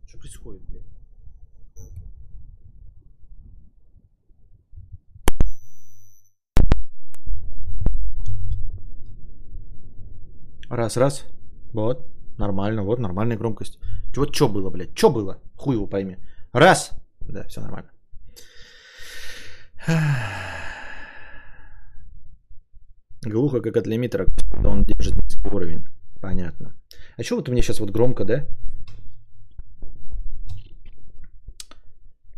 Что 0.06 0.18
происходит, 0.18 0.62
блядь? 0.62 0.86
Раз, 10.68 10.96
раз. 10.96 11.24
Вот, 11.72 12.06
нормально, 12.38 12.84
вот 12.84 13.00
нормальная 13.00 13.36
громкость. 13.36 13.80
Вот 14.16 14.34
что 14.34 14.48
было, 14.48 14.70
блядь, 14.70 14.96
что 14.96 15.11
было? 15.11 15.40
Хуй 15.56 15.74
его 15.76 15.86
пойми. 15.86 16.16
Раз. 16.52 16.90
Да, 17.20 17.44
все 17.44 17.61
нормально. 17.61 17.90
Глухо, 23.22 23.61
как 23.61 23.76
от 23.76 23.86
лимитера, 23.86 24.26
когда 24.50 24.70
он 24.70 24.84
держит 24.84 25.14
низкий 25.14 25.48
уровень. 25.48 25.84
Понятно. 26.20 26.74
А 27.16 27.22
что 27.22 27.36
вот 27.36 27.48
у 27.48 27.52
меня 27.52 27.62
сейчас 27.62 27.80
вот 27.80 27.90
громко, 27.90 28.24
да? 28.24 28.46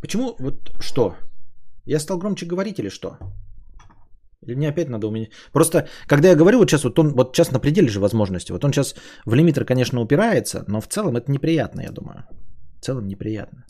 Почему 0.00 0.36
вот 0.38 0.72
что? 0.80 1.16
Я 1.84 1.98
стал 2.00 2.18
громче 2.18 2.46
говорить 2.46 2.78
или 2.78 2.88
что? 2.88 3.16
Или 4.42 4.56
мне 4.56 4.68
опять 4.68 4.88
надо 4.88 5.06
уменять? 5.06 5.30
Просто, 5.52 5.88
когда 6.06 6.28
я 6.28 6.36
говорю, 6.36 6.58
вот 6.58 6.70
сейчас, 6.70 6.84
вот 6.84 6.98
он, 6.98 7.14
вот 7.14 7.36
сейчас 7.36 7.52
на 7.52 7.60
пределе 7.60 7.88
же 7.88 8.00
возможности. 8.00 8.52
Вот 8.52 8.64
он 8.64 8.72
сейчас 8.72 8.94
в 9.24 9.34
лимитер, 9.34 9.64
конечно, 9.64 10.00
упирается, 10.00 10.64
но 10.68 10.80
в 10.80 10.88
целом 10.88 11.16
это 11.16 11.30
неприятно, 11.30 11.82
я 11.82 11.90
думаю. 11.90 12.24
В 12.78 12.84
целом 12.84 13.06
неприятно. 13.06 13.64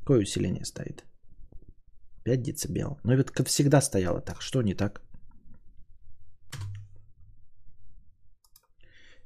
Какое 0.00 0.22
усиление 0.22 0.64
стоит? 0.64 1.04
5 2.24 2.42
децибел. 2.42 2.98
Но 3.04 3.14
ведь 3.14 3.30
как 3.30 3.48
всегда 3.48 3.80
стояло 3.80 4.20
так. 4.20 4.40
Что 4.42 4.62
не 4.62 4.74
так? 4.74 5.02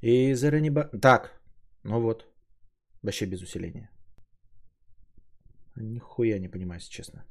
И 0.02 0.34
зараниба... 0.34 0.90
Так, 1.02 1.40
ну 1.84 2.00
вот. 2.00 2.26
Вообще 3.02 3.26
без 3.26 3.42
усиления. 3.42 3.90
Нихуя 5.76 6.38
не 6.38 6.48
понимаю, 6.48 6.80
если 6.80 6.90
честно. 6.90 7.24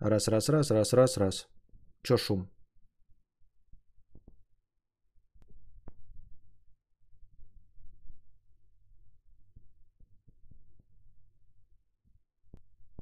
Раз, 0.00 0.28
раз, 0.28 0.48
раз, 0.48 0.70
раз, 0.70 0.92
раз, 0.92 1.16
раз. 1.16 1.48
Чё 2.02 2.16
шум? 2.16 2.48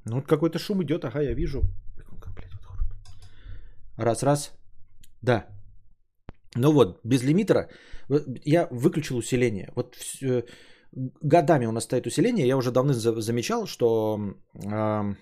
Ну 0.09 0.15
вот 0.15 0.27
какой-то 0.27 0.59
шум 0.59 0.81
идет, 0.83 1.05
ага, 1.05 1.21
я 1.21 1.33
вижу. 1.33 1.61
Раз, 3.97 4.23
раз. 4.23 4.51
Да. 5.21 5.47
Ну 6.55 6.71
вот, 6.71 6.99
без 7.03 7.23
лимитера 7.23 7.69
я 8.45 8.67
выключил 8.71 9.17
усиление. 9.17 9.71
Вот 9.75 9.95
все, 9.95 10.43
годами 11.21 11.65
у 11.65 11.71
нас 11.71 11.83
стоит 11.83 12.07
усиление. 12.07 12.47
Я 12.47 12.57
уже 12.57 12.71
давно 12.71 12.93
замечал, 12.93 13.65
что 13.67 14.19
э, 14.55 15.15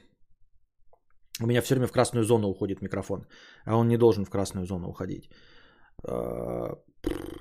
у 1.41 1.45
меня 1.47 1.61
все 1.61 1.75
время 1.75 1.87
в 1.87 1.91
красную 1.91 2.23
зону 2.23 2.47
уходит 2.47 2.81
микрофон, 2.81 3.25
а 3.65 3.75
он 3.75 3.87
не 3.87 3.97
должен 3.97 4.25
в 4.25 4.29
красную 4.29 4.65
зону 4.65 4.87
уходить. 4.87 5.29
Э, 6.07 6.75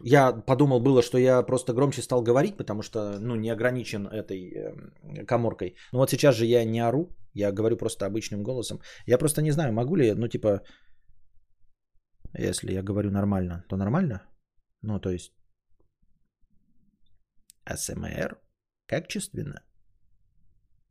я 0.03 0.33
подумал 0.33 0.81
было, 0.81 1.03
что 1.03 1.19
я 1.19 1.43
просто 1.43 1.73
громче 1.73 2.03
стал 2.03 2.23
говорить, 2.23 2.57
потому 2.57 2.83
что 2.83 3.19
ну, 3.21 3.37
не 3.37 3.51
ограничен 3.51 4.07
этой 4.07 4.53
э, 4.53 5.25
коморкой. 5.27 5.77
Но 5.93 5.99
вот 5.99 6.11
сейчас 6.11 6.37
же 6.37 6.45
я 6.45 6.65
не 6.65 6.81
ору, 6.81 7.09
я 7.33 7.53
говорю 7.53 7.77
просто 7.77 8.07
обычным 8.07 8.43
голосом. 8.43 8.81
Я 9.07 9.19
просто 9.19 9.43
не 9.43 9.53
знаю, 9.53 9.73
могу 9.73 9.97
ли, 9.97 10.15
ну 10.15 10.29
типа, 10.29 10.61
если 12.39 12.73
я 12.73 12.83
говорю 12.83 13.11
нормально, 13.11 13.65
то 13.69 13.77
нормально? 13.77 14.23
Ну, 14.83 15.01
то 15.01 15.11
есть, 15.11 15.33
АСМР 17.65 18.39
качественно? 18.87 19.63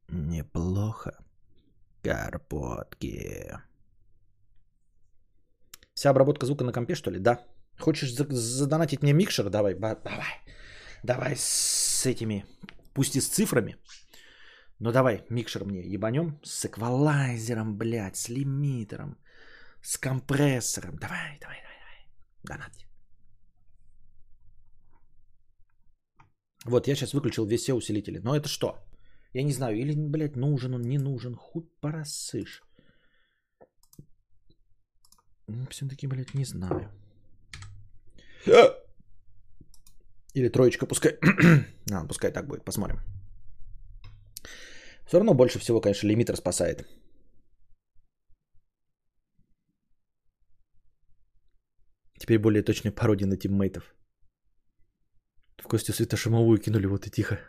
Неплохо. 0.09 1.11
Карпотки. 2.01 3.57
Вся 5.93 6.09
обработка 6.09 6.45
звука 6.45 6.63
на 6.63 6.71
компе, 6.71 6.95
что 6.95 7.11
ли? 7.11 7.19
Да. 7.19 7.39
Хочешь 7.79 8.13
задонатить 8.13 9.01
мне 9.01 9.13
микшер? 9.13 9.49
Давай, 9.49 9.75
давай. 9.75 10.43
Давай 11.03 11.35
с 11.35 12.05
этими, 12.05 12.45
пусть 12.93 13.15
и 13.15 13.21
с 13.21 13.27
цифрами. 13.27 13.75
Ну 14.79 14.91
давай, 14.91 15.25
микшер 15.29 15.65
мне 15.65 15.81
ебанем 15.81 16.39
с 16.43 16.65
эквалайзером, 16.65 17.77
блядь, 17.77 18.15
с 18.15 18.29
лимитером, 18.29 19.17
с 19.81 19.97
компрессором. 19.97 20.97
Давай, 20.97 21.37
давай, 21.41 21.57
давай, 21.61 21.77
давай. 21.79 22.57
Донать. 22.57 22.85
Вот, 26.65 26.87
я 26.87 26.95
сейчас 26.95 27.13
выключил 27.13 27.47
все 27.47 27.73
усилители. 27.73 28.19
Но 28.19 28.35
это 28.35 28.47
что? 28.47 28.77
Я 29.33 29.43
не 29.43 29.53
знаю, 29.53 29.77
или, 29.77 29.93
блядь, 29.95 30.35
нужен 30.35 30.73
он, 30.73 30.81
не 30.81 30.97
нужен. 30.97 31.35
Хуй 31.35 31.63
порасышь. 31.81 32.61
Все-таки, 35.69 36.07
блядь, 36.07 36.33
не 36.33 36.45
знаю. 36.45 36.89
Или 40.33 40.49
троечка, 40.49 40.85
пускай... 40.85 41.17
а, 41.91 42.05
пускай 42.07 42.31
так 42.31 42.47
будет, 42.47 42.65
посмотрим. 42.65 42.99
Все 45.05 45.17
равно 45.17 45.33
больше 45.33 45.59
всего, 45.59 45.81
конечно, 45.81 46.07
лимитер 46.07 46.35
спасает. 46.35 46.87
Теперь 52.17 52.39
более 52.39 52.63
точные 52.63 52.91
пародии 52.91 53.25
на 53.25 53.37
тиммейтов. 53.37 53.95
В 55.57 55.67
Костю 55.67 55.93
светошумовую 55.93 56.57
кинули, 56.57 56.87
вот 56.87 57.07
и 57.07 57.11
тихо. 57.11 57.39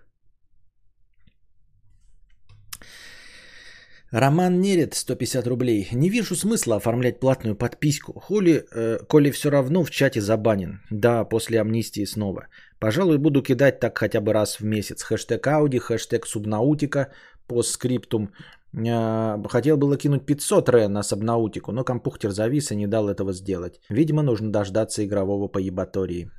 Роман 4.15 4.61
Нерет, 4.61 4.95
150 4.95 5.47
рублей. 5.49 5.89
Не 5.93 6.09
вижу 6.09 6.37
смысла 6.37 6.77
оформлять 6.77 7.19
платную 7.19 7.57
подписку. 7.57 8.21
Хули, 8.21 8.65
э, 8.73 8.99
коли 9.09 9.33
все 9.33 9.51
равно 9.51 9.83
в 9.83 9.91
чате 9.91 10.21
забанен. 10.21 10.81
Да, 10.91 11.25
после 11.25 11.61
амнистии 11.61 12.07
снова. 12.07 12.47
Пожалуй, 12.79 13.19
буду 13.19 13.43
кидать 13.43 13.81
так 13.81 13.99
хотя 13.99 14.21
бы 14.21 14.33
раз 14.33 14.61
в 14.61 14.65
месяц. 14.65 15.03
Хэштег 15.03 15.45
Ауди, 15.49 15.79
хэштег 15.79 16.27
Субнаутика, 16.27 17.09
постскриптум. 17.49 18.31
Э, 18.73 19.49
хотел 19.49 19.77
было 19.77 19.97
кинуть 19.97 20.27
500 20.27 20.69
ре 20.69 20.89
на 20.89 21.03
Сабнаутику, 21.03 21.73
но 21.73 21.83
компухтер 21.85 22.31
завис 22.31 22.71
и 22.71 22.77
не 22.77 22.87
дал 22.87 23.09
этого 23.09 23.33
сделать. 23.33 23.81
Видимо, 23.91 24.23
нужно 24.23 24.53
дождаться 24.53 25.03
игрового 25.05 25.49
поебатории. 25.49 26.31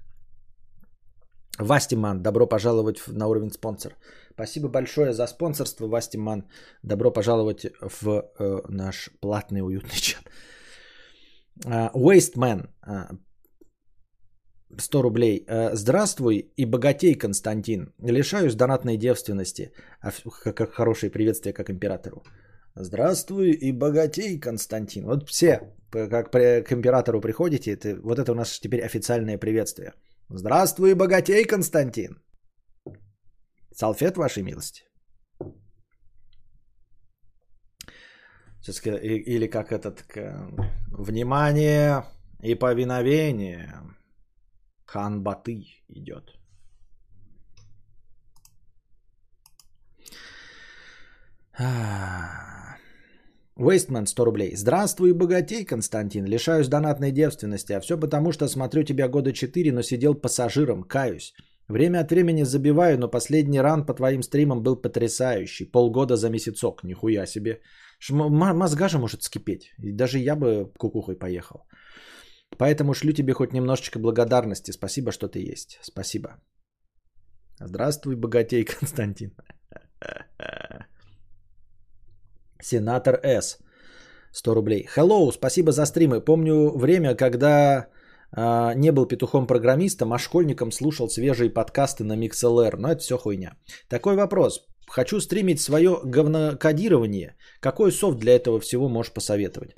Вастиман, 1.59 2.21
добро 2.21 2.47
пожаловать 2.47 2.97
на 3.07 3.27
уровень 3.27 3.51
спонсор. 3.51 3.95
Спасибо 4.35 4.67
большое 4.67 5.13
за 5.13 5.27
спонсорство, 5.27 5.87
Вастиман. 5.87 6.43
Добро 6.83 7.11
пожаловать 7.11 7.65
в 7.81 8.07
э, 8.37 8.61
наш 8.69 9.09
платный 9.21 9.61
уютный 9.61 9.99
чат. 10.01 10.23
Wasteman, 11.93 12.67
uh, 12.85 13.17
100 14.77 15.01
рублей. 15.01 15.45
Uh, 15.47 15.73
здравствуй 15.73 16.51
и 16.57 16.65
богатей, 16.65 17.15
Константин. 17.15 17.93
Лишаюсь 18.03 18.55
донатной 18.55 18.97
девственности. 18.97 19.71
А, 20.01 20.11
как 20.51 20.73
хорошее 20.73 21.11
приветствие, 21.11 21.53
как 21.53 21.69
императору. 21.69 22.23
Здравствуй 22.75 23.51
и 23.51 23.71
богатей, 23.71 24.37
Константин. 24.37 25.05
Вот 25.05 25.29
все, 25.29 25.61
как 25.91 26.31
к 26.31 26.73
императору 26.73 27.21
приходите, 27.21 27.71
это, 27.71 27.95
вот 28.03 28.19
это 28.19 28.33
у 28.33 28.35
нас 28.35 28.59
теперь 28.59 28.81
официальное 28.81 29.37
приветствие. 29.37 29.93
Здравствуй, 30.29 30.93
богатей, 30.93 31.45
Константин. 31.45 32.17
Салфет, 33.75 34.17
вашей 34.17 34.43
милости. 34.43 34.83
Или 38.85 39.47
как 39.47 39.71
этот, 39.71 40.03
внимание 40.91 42.03
и 42.41 42.55
повиновение. 42.55 43.73
Хан 44.85 45.21
Баты 45.23 45.65
идет. 45.89 46.31
Вейстман 53.57 54.07
100 54.07 54.25
рублей. 54.25 54.55
Здравствуй, 54.55 55.13
богатей, 55.13 55.65
Константин. 55.65 56.25
Лишаюсь 56.25 56.67
донатной 56.69 57.11
девственности. 57.11 57.73
А 57.73 57.81
все 57.81 57.99
потому, 57.99 58.31
что 58.31 58.47
смотрю 58.47 58.83
тебя 58.83 59.09
года 59.09 59.33
4, 59.33 59.71
но 59.71 59.81
сидел 59.81 60.15
пассажиром. 60.15 60.83
Каюсь. 60.83 61.33
Время 61.67 62.01
от 62.01 62.11
времени 62.11 62.43
забиваю, 62.43 62.97
но 62.97 63.07
последний 63.07 63.61
ран 63.61 63.85
по 63.85 63.93
твоим 63.93 64.21
стримам 64.23 64.61
был 64.61 64.75
потрясающий. 64.75 65.65
Полгода 65.65 66.15
за 66.15 66.29
месяцок. 66.29 66.83
Нихуя 66.83 67.25
себе. 67.25 67.61
Мозга 68.09 68.89
же 68.89 68.99
может 68.99 69.23
скипеть. 69.23 69.73
И 69.79 69.91
даже 69.91 70.19
я 70.19 70.35
бы 70.35 70.71
кукухой 70.77 71.15
поехал. 71.15 71.65
Поэтому 72.57 72.93
шлю 72.93 73.13
тебе 73.13 73.33
хоть 73.33 73.53
немножечко 73.53 73.99
благодарности. 73.99 74.71
Спасибо, 74.71 75.11
что 75.11 75.27
ты 75.27 75.39
есть. 75.39 75.79
Спасибо. 75.81 76.29
Здравствуй, 77.59 78.15
богатей, 78.15 78.65
Константин. 78.79 79.31
Сенатор 82.61 83.19
С. 83.23 83.59
100 84.31 84.53
рублей. 84.53 84.87
Hello, 84.95 85.31
спасибо 85.31 85.71
за 85.71 85.85
стримы. 85.85 86.21
Помню 86.21 86.77
время, 86.77 87.15
когда 87.15 87.87
не 88.31 88.91
был 88.91 89.05
петухом-программистом, 89.05 90.13
а 90.13 90.19
школьником 90.19 90.71
слушал 90.71 91.09
свежие 91.09 91.49
подкасты 91.49 92.03
на 92.03 92.17
MixLR. 92.17 92.75
Но 92.77 92.91
это 92.91 93.01
все 93.01 93.17
хуйня. 93.17 93.55
Такой 93.89 94.15
вопрос. 94.15 94.65
Хочу 94.87 95.19
стримить 95.19 95.61
свое 95.61 95.99
говнокодирование. 96.03 97.35
Какой 97.59 97.91
софт 97.91 98.19
для 98.19 98.35
этого 98.35 98.59
всего 98.59 98.89
можешь 98.89 99.13
посоветовать? 99.13 99.75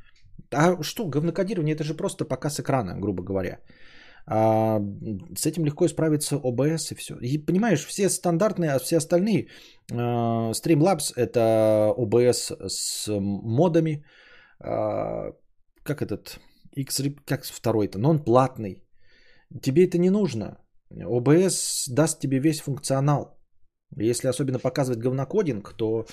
А 0.51 0.81
что, 0.81 1.05
говнокодирование 1.05 1.75
это 1.75 1.83
же 1.83 1.93
просто 1.93 2.25
показ 2.25 2.59
экрана, 2.59 2.99
грубо 2.99 3.23
говоря. 3.23 3.59
А 4.29 4.81
с 5.35 5.45
этим 5.45 5.65
легко 5.65 5.87
справиться 5.87 6.35
OBS 6.35 6.91
и 6.91 6.95
все. 6.95 7.15
И 7.21 7.37
понимаешь, 7.37 7.85
все 7.85 8.09
стандартные, 8.09 8.71
а 8.71 8.79
все 8.79 8.97
остальные 8.97 9.47
э, 9.89 9.95
Streamlabs 9.95 11.13
это 11.15 11.93
OBS 11.97 12.67
с 12.67 13.07
модами, 13.07 14.03
э, 14.59 15.31
как 15.83 16.01
этот 16.01 16.39
X, 16.77 17.01
как 17.25 17.43
второй-то, 17.45 17.99
но 17.99 18.09
он 18.09 18.23
платный. 18.23 18.83
Тебе 19.61 19.85
это 19.85 19.97
не 19.97 20.09
нужно. 20.09 20.57
OBS 20.91 21.93
даст 21.93 22.19
тебе 22.19 22.39
весь 22.39 22.61
функционал. 22.61 23.37
Если 23.95 24.27
особенно 24.27 24.59
показывать 24.59 24.99
говнокодинг, 24.99 25.73
то 25.77 26.05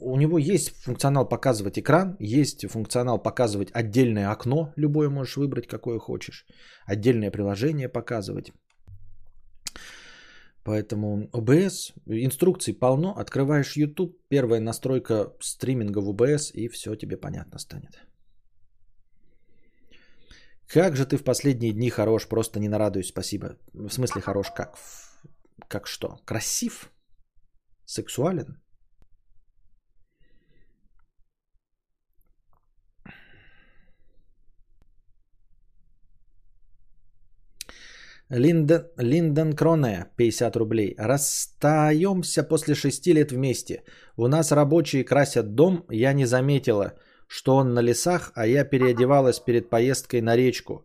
у 0.00 0.16
него 0.16 0.38
есть 0.38 0.70
функционал 0.84 1.28
показывать 1.28 1.78
экран, 1.78 2.16
есть 2.20 2.66
функционал 2.70 3.22
показывать 3.22 3.70
отдельное 3.72 4.30
окно, 4.30 4.72
любое 4.76 5.10
можешь 5.10 5.36
выбрать, 5.36 5.66
какое 5.66 5.98
хочешь, 5.98 6.46
отдельное 6.86 7.30
приложение 7.30 7.88
показывать. 7.88 8.52
Поэтому 10.62 11.28
OBS, 11.32 11.92
инструкций 12.06 12.74
полно, 12.74 13.16
открываешь 13.16 13.76
YouTube, 13.76 14.18
первая 14.28 14.60
настройка 14.60 15.32
стриминга 15.40 16.00
в 16.00 16.10
OBS 16.10 16.52
и 16.52 16.68
все 16.68 16.94
тебе 16.94 17.16
понятно 17.16 17.58
станет. 17.58 18.09
Как 20.72 20.96
же 20.96 21.04
ты 21.04 21.16
в 21.16 21.24
последние 21.24 21.72
дни 21.72 21.90
хорош, 21.90 22.28
просто 22.28 22.60
не 22.60 22.68
нарадуюсь, 22.68 23.08
спасибо. 23.08 23.56
В 23.74 23.90
смысле 23.90 24.20
хорош 24.20 24.52
как? 24.52 24.78
Как 25.68 25.88
что? 25.88 26.20
Красив? 26.24 26.92
Сексуален? 27.86 28.60
Линден, 38.28 38.84
Линден 38.96 39.56
Кроне, 39.56 40.06
50 40.16 40.56
рублей. 40.56 40.94
Расстаемся 40.98 42.44
после 42.44 42.76
6 42.76 43.06
лет 43.08 43.32
вместе. 43.32 43.82
У 44.16 44.28
нас 44.28 44.52
рабочие 44.52 45.02
красят 45.02 45.56
дом, 45.56 45.84
я 45.90 46.12
не 46.12 46.26
заметила, 46.26 46.92
что 47.30 47.56
он 47.56 47.74
на 47.74 47.82
лесах, 47.82 48.32
а 48.34 48.46
я 48.46 48.64
переодевалась 48.64 49.38
перед 49.38 49.70
поездкой 49.70 50.20
на 50.20 50.36
речку. 50.36 50.84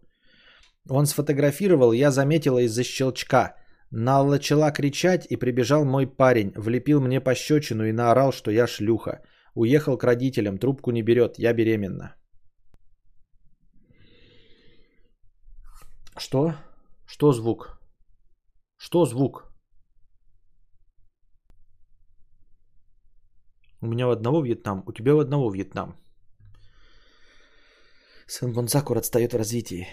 Он 0.89 1.05
сфотографировал, 1.05 1.91
я 1.91 2.11
заметила 2.11 2.59
из-за 2.59 2.83
щелчка. 2.83 3.55
Начала 3.91 4.71
кричать 4.71 5.25
и 5.31 5.37
прибежал 5.37 5.85
мой 5.85 6.05
парень, 6.05 6.53
влепил 6.55 7.01
мне 7.01 7.19
пощечину 7.19 7.85
и 7.85 7.91
наорал, 7.91 8.31
что 8.31 8.51
я 8.51 8.67
шлюха. 8.67 9.23
Уехал 9.55 9.97
к 9.97 10.03
родителям, 10.03 10.57
трубку 10.59 10.91
не 10.91 11.01
берет, 11.01 11.39
я 11.39 11.53
беременна. 11.53 12.15
Что? 16.17 16.53
Что 17.07 17.31
звук? 17.33 17.79
Что 18.77 19.05
звук? 19.05 19.51
У 23.81 23.87
меня 23.87 24.07
у 24.07 24.11
одного 24.11 24.43
Вьетнам, 24.43 24.83
у 24.85 24.93
тебя 24.93 25.15
у 25.15 25.19
одного 25.19 25.51
Вьетнам. 25.51 26.04
Сын 28.27 28.53
Бонсакур 28.53 28.97
отстает 28.97 29.33
в 29.33 29.37
развитии. 29.37 29.87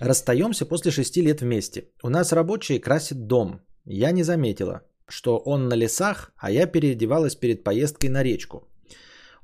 Расстаемся 0.00 0.66
после 0.66 0.90
шести 0.90 1.22
лет 1.22 1.40
вместе. 1.40 1.84
У 2.02 2.08
нас 2.08 2.32
рабочие 2.32 2.80
красят 2.80 3.26
дом. 3.28 3.60
Я 3.84 4.10
не 4.10 4.24
заметила, 4.24 4.82
что 5.06 5.38
он 5.38 5.68
на 5.68 5.74
лесах, 5.74 6.32
а 6.36 6.50
я 6.50 6.66
переодевалась 6.66 7.36
перед 7.36 7.62
поездкой 7.62 8.10
на 8.10 8.24
речку. 8.24 8.68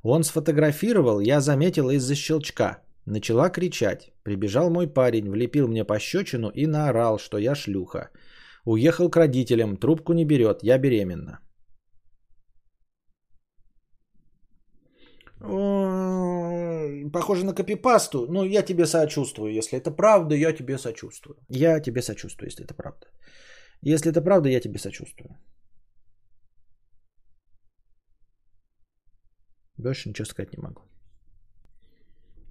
Он 0.03 0.23
сфотографировал, 0.23 1.21
я 1.21 1.39
заметила 1.39 1.91
из-за 1.91 2.15
щелчка. 2.15 2.81
Начала 3.05 3.49
кричать. 3.49 4.11
Прибежал 4.23 4.69
мой 4.69 4.87
парень, 4.87 5.29
влепил 5.29 5.67
мне 5.67 5.85
пощечину 5.85 6.49
и 6.49 6.67
наорал, 6.67 7.19
что 7.19 7.37
я 7.37 7.55
шлюха. 7.55 8.09
Уехал 8.65 9.09
к 9.09 9.15
родителям, 9.15 9.77
трубку 9.77 10.13
не 10.13 10.25
берет, 10.25 10.59
я 10.63 10.77
беременна. 10.77 11.39
Похоже 17.11 17.45
на 17.45 17.53
копипасту, 17.53 18.27
но 18.29 18.43
я 18.43 18.61
тебе 18.61 18.85
сочувствую. 18.85 19.53
Если 19.53 19.77
это 19.77 19.91
правда, 19.91 20.35
я 20.35 20.51
тебе 20.53 20.77
сочувствую. 20.77 21.37
Я 21.49 21.79
тебе 21.79 22.01
сочувствую, 22.01 22.47
если 22.47 22.65
это 22.65 22.73
правда. 22.73 23.07
Если 23.81 24.11
это 24.11 24.21
правда, 24.21 24.49
я 24.49 24.59
тебе 24.59 24.77
сочувствую. 24.79 25.37
Больше 29.77 30.09
ничего 30.09 30.25
сказать 30.25 30.51
не 30.53 30.61
могу. 30.61 30.81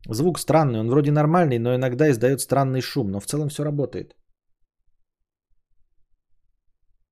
Звук 0.09 0.39
странный, 0.39 0.81
он 0.81 0.89
вроде 0.89 1.11
нормальный, 1.11 1.59
но 1.59 1.75
иногда 1.75 2.09
издает 2.09 2.41
странный 2.41 2.81
шум, 2.81 3.11
но 3.11 3.21
в 3.21 3.27
целом 3.27 3.49
все 3.49 3.65
работает. 3.65 4.17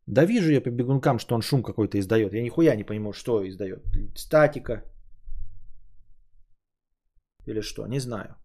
Да 0.06 0.24
вижу 0.24 0.52
я 0.52 0.62
по 0.62 0.70
бегункам, 0.70 1.18
что 1.18 1.34
он 1.34 1.42
шум 1.42 1.62
какой-то 1.62 1.98
издает. 1.98 2.32
Я 2.32 2.42
нихуя 2.42 2.76
не 2.76 2.84
пойму, 2.84 3.12
что 3.12 3.46
издает. 3.46 3.82
Статика. 4.14 4.82
Или 7.46 7.62
что, 7.62 7.86
не 7.86 8.00
знаю. 8.00 8.36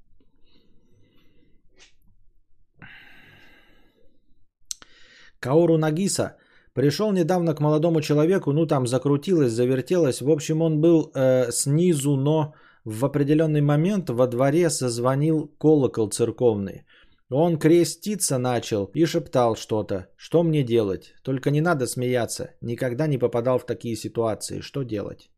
Каору 5.40 5.78
Нагиса 5.78 6.38
пришел 6.74 7.12
недавно 7.12 7.56
к 7.56 7.60
молодому 7.60 8.02
человеку, 8.02 8.54
ну 8.54 8.68
там 8.68 8.86
закрутилось, 8.86 9.52
завертелось. 9.52 10.22
В 10.22 10.30
общем, 10.30 10.62
он 10.62 10.82
был 10.82 11.12
э, 11.16 11.52
снизу, 11.52 12.16
но 12.16 12.54
в 12.86 13.04
определенный 13.06 13.62
момент 13.62 14.10
во 14.10 14.28
дворе 14.28 14.70
созвонил 14.70 15.48
колокол 15.58 16.10
церковный. 16.10 16.86
Он 17.32 17.58
креститься 17.58 18.38
начал 18.38 18.92
и 18.94 19.06
шептал 19.06 19.56
что-то. 19.56 20.08
Что 20.16 20.44
мне 20.44 20.64
делать? 20.64 21.14
Только 21.24 21.50
не 21.50 21.62
надо 21.62 21.88
смеяться. 21.88 22.50
Никогда 22.62 23.08
не 23.08 23.18
попадал 23.18 23.58
в 23.58 23.66
такие 23.66 23.96
ситуации. 23.96 24.62
Что 24.62 24.84
делать? 24.84 25.31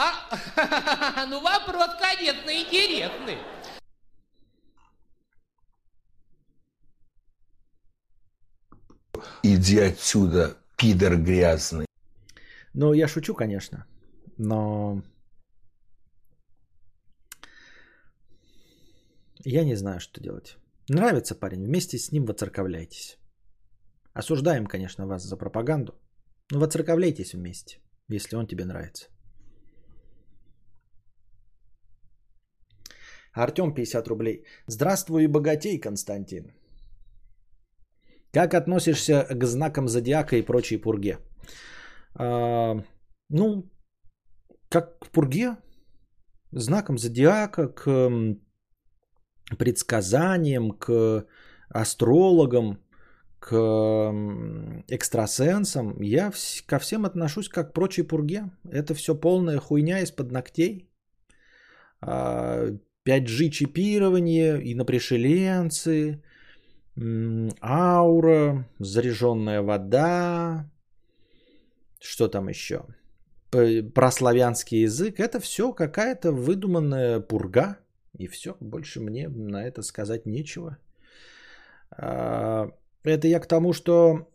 А, 0.00 1.26
ну 1.26 1.40
вопрос, 1.40 1.90
конечно, 1.98 2.50
интересный. 2.50 3.38
Иди 9.42 9.80
отсюда, 9.80 10.56
пидор 10.76 11.16
грязный. 11.16 11.86
Ну, 12.74 12.92
я 12.92 13.08
шучу, 13.08 13.34
конечно, 13.34 13.86
но 14.36 15.02
я 19.44 19.64
не 19.64 19.74
знаю, 19.74 19.98
что 19.98 20.20
делать. 20.20 20.58
Нравится 20.88 21.34
парень, 21.34 21.64
вместе 21.66 21.98
с 21.98 22.12
ним 22.12 22.24
воцерковляйтесь. 22.24 23.18
Осуждаем, 24.12 24.66
конечно, 24.66 25.08
вас 25.08 25.24
за 25.24 25.36
пропаганду, 25.36 26.00
но 26.52 26.60
воцерковляйтесь 26.60 27.34
вместе, 27.34 27.80
если 28.08 28.36
он 28.36 28.46
тебе 28.46 28.64
нравится. 28.64 29.08
Артем 33.38 33.74
50 33.74 34.08
рублей. 34.08 34.44
Здравствуй, 34.66 35.28
богатей, 35.28 35.78
Константин. 35.80 36.52
Как 38.32 38.54
относишься 38.54 39.26
к 39.30 39.44
знакам 39.46 39.88
зодиака 39.88 40.36
и 40.36 40.42
прочей 40.42 40.78
пурге? 40.78 41.18
А, 42.14 42.82
ну, 43.30 43.70
как 44.68 44.98
к 44.98 45.10
пурге, 45.12 45.56
знаком 46.50 46.98
зодиака, 46.98 47.68
к 47.68 48.10
предсказаниям, 49.56 50.72
к 50.72 51.24
астрологам, 51.70 52.78
к 53.38 53.54
экстрасенсам, 54.88 56.00
я 56.00 56.32
ко 56.66 56.78
всем 56.78 57.04
отношусь 57.04 57.48
как 57.48 57.70
к 57.70 57.72
прочей 57.72 58.02
пурге. 58.02 58.50
Это 58.68 58.94
все 58.94 59.14
полная 59.14 59.58
хуйня 59.58 60.00
из-под 60.00 60.32
ногтей. 60.32 60.90
5G 63.08 63.46
а, 63.46 63.50
чипирование, 63.50 64.60
инопришеленцы, 64.72 66.22
аура, 67.62 68.68
заряженная 68.78 69.62
вода, 69.62 70.70
что 72.00 72.28
там 72.28 72.48
еще? 72.48 72.84
Про 73.94 74.10
славянский 74.10 74.82
язык. 74.82 75.18
Это 75.18 75.40
все 75.40 75.72
какая-то 75.72 76.32
выдуманная 76.32 77.20
пурга. 77.20 77.78
И 78.18 78.26
все. 78.26 78.56
Больше 78.60 79.00
мне 79.00 79.28
на 79.28 79.64
это 79.64 79.82
сказать 79.82 80.26
нечего. 80.26 80.76
А, 81.90 82.70
это 83.04 83.26
я 83.26 83.40
к 83.40 83.46
тому, 83.46 83.72
что 83.72 84.28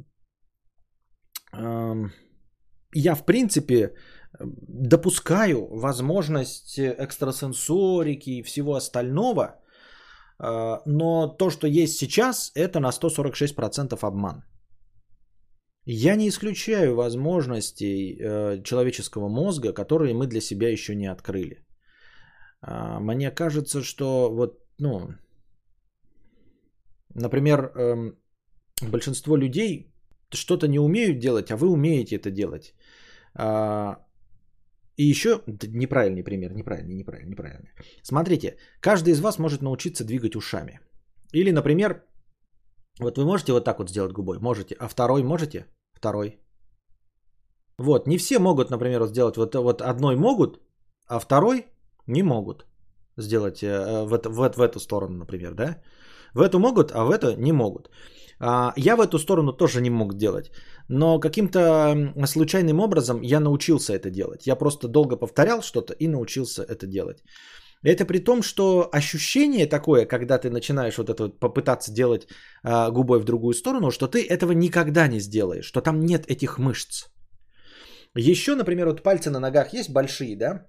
я 2.95 3.15
в 3.15 3.25
принципе 3.25 3.93
допускаю 4.39 5.67
возможность 5.69 6.79
экстрасенсорики 6.79 8.29
и 8.29 8.43
всего 8.43 8.75
остального, 8.75 9.59
а, 10.39 10.81
но 10.85 11.27
то, 11.27 11.49
что 11.49 11.67
есть 11.67 11.97
сейчас, 11.97 12.51
это 12.55 12.79
на 12.79 12.91
146% 12.91 14.03
обман. 14.03 14.43
Я 15.85 16.15
не 16.15 16.29
исключаю 16.29 16.95
возможностей 16.95 18.17
э, 18.17 18.63
человеческого 18.63 19.27
мозга, 19.27 19.73
которые 19.73 20.13
мы 20.13 20.27
для 20.27 20.39
себя 20.39 20.71
еще 20.71 20.95
не 20.95 21.07
открыли. 21.11 21.65
А, 22.61 22.99
мне 22.99 23.31
кажется, 23.31 23.81
что 23.81 24.29
вот, 24.31 24.59
ну, 24.79 25.09
например, 27.15 27.71
эм, 27.75 28.17
большинство 28.81 29.35
людей 29.35 29.93
что-то 30.29 30.67
не 30.67 30.79
умеют 30.79 31.19
делать, 31.19 31.51
а 31.51 31.57
вы 31.57 31.69
умеете 31.69 32.15
это 32.15 32.31
делать. 32.31 32.73
И 34.97 35.03
еще 35.03 35.41
неправильный 35.47 36.23
пример, 36.23 36.53
неправильный, 36.53 36.95
неправильный, 36.95 37.31
неправильный. 37.31 37.71
Смотрите, 38.03 38.57
каждый 38.79 39.13
из 39.13 39.21
вас 39.21 39.39
может 39.39 39.61
научиться 39.61 40.05
двигать 40.05 40.35
ушами. 40.35 40.79
Или, 41.33 41.51
например, 41.51 42.03
вот 42.99 43.17
вы 43.17 43.25
можете 43.25 43.53
вот 43.53 43.65
так 43.65 43.79
вот 43.79 43.89
сделать 43.89 44.13
губой? 44.13 44.39
Можете. 44.39 44.75
А 44.79 44.87
второй 44.87 45.23
можете? 45.23 45.65
Второй. 45.93 46.39
Вот, 47.79 48.07
не 48.07 48.17
все 48.17 48.39
могут, 48.39 48.69
например, 48.69 48.99
вот 48.99 49.09
сделать 49.09 49.37
вот, 49.37 49.55
вот 49.55 49.81
одной 49.81 50.15
могут, 50.15 50.61
а 51.07 51.19
второй 51.19 51.65
не 52.07 52.23
могут 52.23 52.65
сделать 53.17 53.63
э, 53.63 54.03
в, 54.05 54.13
это, 54.13 54.29
в, 54.29 54.57
в 54.57 54.61
эту 54.61 54.79
сторону, 54.79 55.17
например, 55.17 55.53
да? 55.55 55.81
В 56.33 56.41
эту 56.41 56.59
могут, 56.59 56.91
а 56.91 57.03
в 57.03 57.11
эту 57.11 57.35
не 57.37 57.51
могут. 57.51 57.89
А, 58.39 58.73
я 58.75 58.95
в 58.95 59.01
эту 59.01 59.19
сторону 59.19 59.53
тоже 59.53 59.81
не 59.81 59.89
мог 59.89 60.17
делать, 60.17 60.51
но 60.89 61.19
каким-то 61.19 62.13
случайным 62.27 62.79
образом 62.79 63.21
я 63.21 63.39
научился 63.39 63.93
это 63.93 64.09
делать. 64.09 64.47
Я 64.47 64.55
просто 64.55 64.87
долго 64.87 65.15
повторял 65.15 65.61
что-то 65.61 65.93
и 65.93 66.07
научился 66.07 66.63
это 66.63 66.87
делать. 66.87 67.23
Это 67.83 68.05
при 68.05 68.19
том, 68.19 68.41
что 68.41 68.89
ощущение 68.91 69.67
такое, 69.67 70.05
когда 70.05 70.37
ты 70.37 70.49
начинаешь 70.49 70.97
вот 70.97 71.09
это 71.09 71.23
вот 71.23 71.39
попытаться 71.39 71.91
делать 71.93 72.27
а, 72.63 72.89
губой 72.91 73.19
в 73.19 73.25
другую 73.25 73.53
сторону, 73.53 73.91
что 73.91 74.07
ты 74.07 74.25
этого 74.25 74.53
никогда 74.53 75.07
не 75.07 75.19
сделаешь, 75.19 75.65
что 75.65 75.81
там 75.81 75.99
нет 75.99 76.25
этих 76.27 76.57
мышц. 76.57 77.07
Еще, 78.15 78.55
например, 78.55 78.87
вот 78.87 79.03
пальцы 79.03 79.29
на 79.29 79.39
ногах 79.39 79.73
есть 79.73 79.89
большие, 79.89 80.37
да? 80.37 80.65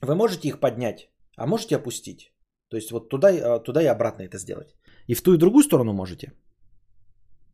Вы 0.00 0.14
можете 0.14 0.48
их 0.48 0.60
поднять, 0.60 1.10
а 1.36 1.46
можете 1.46 1.76
опустить. 1.76 2.32
То 2.70 2.76
есть 2.76 2.90
вот 2.90 3.08
туда, 3.08 3.28
а, 3.28 3.58
туда 3.58 3.82
и 3.82 3.86
обратно 3.86 4.22
это 4.22 4.38
сделать. 4.38 4.74
И 5.08 5.14
в 5.14 5.22
ту 5.22 5.34
и 5.34 5.38
другую 5.38 5.62
сторону 5.62 5.92
можете. 5.92 6.32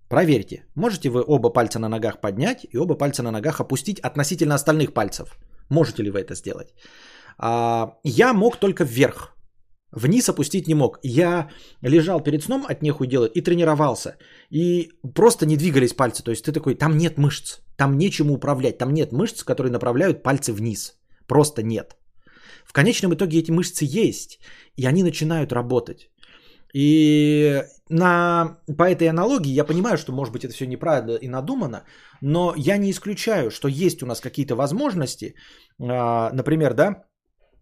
Проверьте, 0.09 0.67
можете 0.75 1.09
вы 1.09 1.25
оба 1.27 1.51
пальца 1.51 1.79
на 1.79 1.89
ногах 1.89 2.21
поднять 2.21 2.67
и 2.71 2.79
оба 2.79 2.95
пальца 2.95 3.23
на 3.23 3.31
ногах 3.31 3.61
опустить 3.61 4.01
относительно 4.01 4.55
остальных 4.55 4.93
пальцев. 4.93 5.39
Можете 5.71 6.03
ли 6.03 6.11
вы 6.11 6.21
это 6.21 6.35
сделать? 6.35 6.75
А, 7.39 7.99
я 8.05 8.33
мог 8.35 8.57
только 8.57 8.85
вверх. 8.85 9.37
Вниз 9.93 10.29
опустить 10.29 10.69
не 10.69 10.75
мог. 10.75 10.99
Я 11.03 11.49
лежал 11.83 12.21
перед 12.21 12.43
сном 12.43 12.65
от 12.69 12.83
нехуй 12.83 13.07
делать 13.07 13.33
и 13.37 13.43
тренировался. 13.43 14.17
И 14.51 14.91
просто 15.15 15.47
не 15.47 15.57
двигались 15.57 15.93
пальцы. 15.93 16.23
То 16.23 16.31
есть 16.31 16.45
ты 16.45 16.53
такой, 16.53 16.75
там 16.75 16.97
нет 16.97 17.19
мышц. 17.19 17.61
Там 17.77 17.99
нечему 17.99 18.35
управлять. 18.35 18.79
Там 18.79 18.93
нет 18.95 19.13
мышц, 19.13 19.45
которые 19.45 19.71
направляют 19.71 20.23
пальцы 20.23 20.53
вниз. 20.53 20.95
Просто 21.27 21.63
нет. 21.63 21.97
В 22.65 22.73
конечном 22.73 23.15
итоге 23.15 23.39
эти 23.39 23.51
мышцы 23.51 23.85
есть. 23.85 24.41
И 24.77 24.87
они 24.87 25.03
начинают 25.03 25.53
работать. 25.53 26.11
И 26.75 27.63
на, 27.91 28.59
по 28.79 28.85
этой 28.85 29.09
аналогии 29.09 29.53
я 29.53 29.65
понимаю, 29.65 29.99
что 29.99 30.13
может 30.13 30.33
быть 30.33 30.45
это 30.45 30.55
все 30.55 30.67
неправильно 30.67 31.17
и 31.17 31.29
надумано, 31.29 31.85
но 32.23 32.55
я 32.57 32.79
не 32.79 32.91
исключаю, 32.91 33.51
что 33.51 33.69
есть 33.69 34.03
у 34.03 34.07
нас 34.07 34.21
какие-то 34.21 34.57
возможности, 34.57 35.35
а, 35.79 36.31
например, 36.33 36.73
да, 36.75 37.05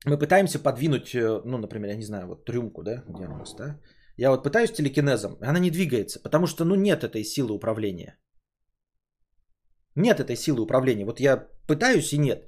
мы 0.07 0.17
пытаемся 0.17 0.61
подвинуть, 0.61 1.15
э, 1.15 1.43
ну, 1.45 1.59
например, 1.59 1.91
я 1.91 1.97
не 1.97 2.05
знаю, 2.05 2.29
вот 2.29 2.49
рюмку, 2.49 2.83
да, 2.83 3.03
где 3.09 3.27
у 3.27 3.37
нас, 3.37 3.55
да, 3.55 3.81
я 4.17 4.31
вот 4.31 4.45
пытаюсь 4.45 4.71
телекинезом, 4.73 5.37
она 5.41 5.59
не 5.59 5.71
двигается, 5.71 6.21
потому 6.23 6.47
что, 6.47 6.65
ну, 6.65 6.75
нет 6.77 7.03
этой 7.03 7.25
силы 7.25 7.55
управления. 7.55 8.17
Нет 9.97 10.21
этой 10.21 10.37
силы 10.37 10.63
управления. 10.63 11.05
Вот 11.05 11.21
я 11.21 11.49
пытаюсь 11.67 12.13
и 12.13 12.19
нет. 12.19 12.47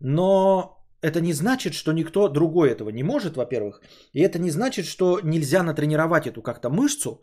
Но 0.00 0.77
это 1.02 1.20
не 1.20 1.32
значит, 1.32 1.74
что 1.74 1.92
никто 1.92 2.28
другой 2.28 2.70
этого 2.70 2.90
не 2.90 3.02
может, 3.02 3.36
во-первых. 3.36 3.80
И 4.12 4.20
это 4.20 4.38
не 4.38 4.50
значит, 4.50 4.86
что 4.86 5.20
нельзя 5.22 5.62
натренировать 5.62 6.26
эту 6.26 6.42
как-то 6.42 6.70
мышцу, 6.70 7.22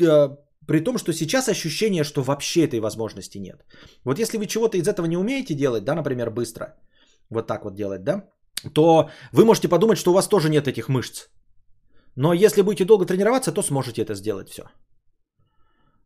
э, 0.00 0.28
при 0.66 0.80
том, 0.80 0.98
что 0.98 1.12
сейчас 1.12 1.48
ощущение, 1.48 2.04
что 2.04 2.22
вообще 2.22 2.64
этой 2.64 2.80
возможности 2.80 3.38
нет. 3.38 3.64
Вот 4.04 4.18
если 4.18 4.38
вы 4.38 4.46
чего-то 4.46 4.78
из 4.78 4.88
этого 4.88 5.06
не 5.06 5.16
умеете 5.16 5.54
делать, 5.54 5.84
да, 5.84 5.94
например, 5.94 6.30
быстро, 6.30 6.76
вот 7.30 7.46
так 7.46 7.64
вот 7.64 7.74
делать, 7.74 8.04
да, 8.04 8.24
то 8.74 9.10
вы 9.32 9.44
можете 9.44 9.68
подумать, 9.68 9.98
что 9.98 10.10
у 10.10 10.14
вас 10.14 10.28
тоже 10.28 10.48
нет 10.48 10.66
этих 10.66 10.88
мышц. 10.88 11.28
Но 12.16 12.32
если 12.32 12.62
будете 12.62 12.84
долго 12.84 13.06
тренироваться, 13.06 13.52
то 13.52 13.62
сможете 13.62 14.02
это 14.02 14.14
сделать 14.14 14.48
все. 14.48 14.62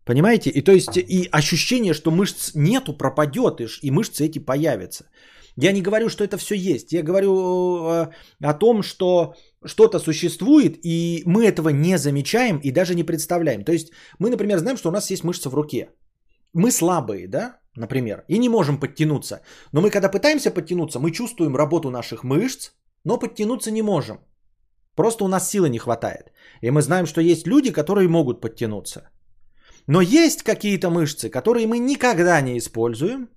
Понимаете? 0.04 0.50
И 0.50 0.62
то 0.62 0.72
есть 0.72 0.96
и 0.96 1.28
ощущение, 1.30 1.92
что 1.94 2.10
мышц 2.10 2.52
нету, 2.54 2.96
пропадет, 2.96 3.60
и 3.82 3.90
мышцы 3.90 4.24
эти 4.24 4.38
появятся. 4.38 5.04
Я 5.60 5.72
не 5.72 5.82
говорю, 5.82 6.08
что 6.08 6.24
это 6.24 6.36
все 6.36 6.54
есть. 6.54 6.92
Я 6.92 7.02
говорю 7.02 7.30
э, 7.30 8.08
о 8.44 8.54
том, 8.54 8.82
что 8.82 9.34
что-то 9.66 9.98
существует, 9.98 10.78
и 10.84 11.22
мы 11.26 11.46
этого 11.46 11.70
не 11.70 11.98
замечаем 11.98 12.60
и 12.62 12.70
даже 12.70 12.94
не 12.94 13.04
представляем. 13.04 13.64
То 13.64 13.72
есть 13.72 13.90
мы, 14.20 14.30
например, 14.30 14.58
знаем, 14.58 14.76
что 14.76 14.88
у 14.88 14.92
нас 14.92 15.10
есть 15.10 15.24
мышца 15.24 15.50
в 15.50 15.54
руке. 15.54 15.88
Мы 16.54 16.70
слабые, 16.70 17.26
да, 17.26 17.58
например, 17.76 18.24
и 18.28 18.38
не 18.38 18.48
можем 18.48 18.78
подтянуться. 18.78 19.40
Но 19.72 19.80
мы, 19.80 19.90
когда 19.90 20.08
пытаемся 20.08 20.52
подтянуться, 20.52 21.00
мы 21.00 21.10
чувствуем 21.10 21.56
работу 21.56 21.90
наших 21.90 22.22
мышц, 22.22 22.70
но 23.04 23.18
подтянуться 23.18 23.72
не 23.72 23.82
можем. 23.82 24.18
Просто 24.94 25.24
у 25.24 25.28
нас 25.28 25.50
силы 25.50 25.68
не 25.68 25.78
хватает. 25.78 26.30
И 26.62 26.70
мы 26.70 26.82
знаем, 26.82 27.06
что 27.06 27.20
есть 27.20 27.48
люди, 27.48 27.72
которые 27.72 28.08
могут 28.08 28.40
подтянуться. 28.40 29.10
Но 29.88 30.00
есть 30.00 30.44
какие-то 30.44 30.88
мышцы, 30.90 31.30
которые 31.30 31.66
мы 31.66 31.78
никогда 31.78 32.40
не 32.40 32.58
используем, 32.58 33.28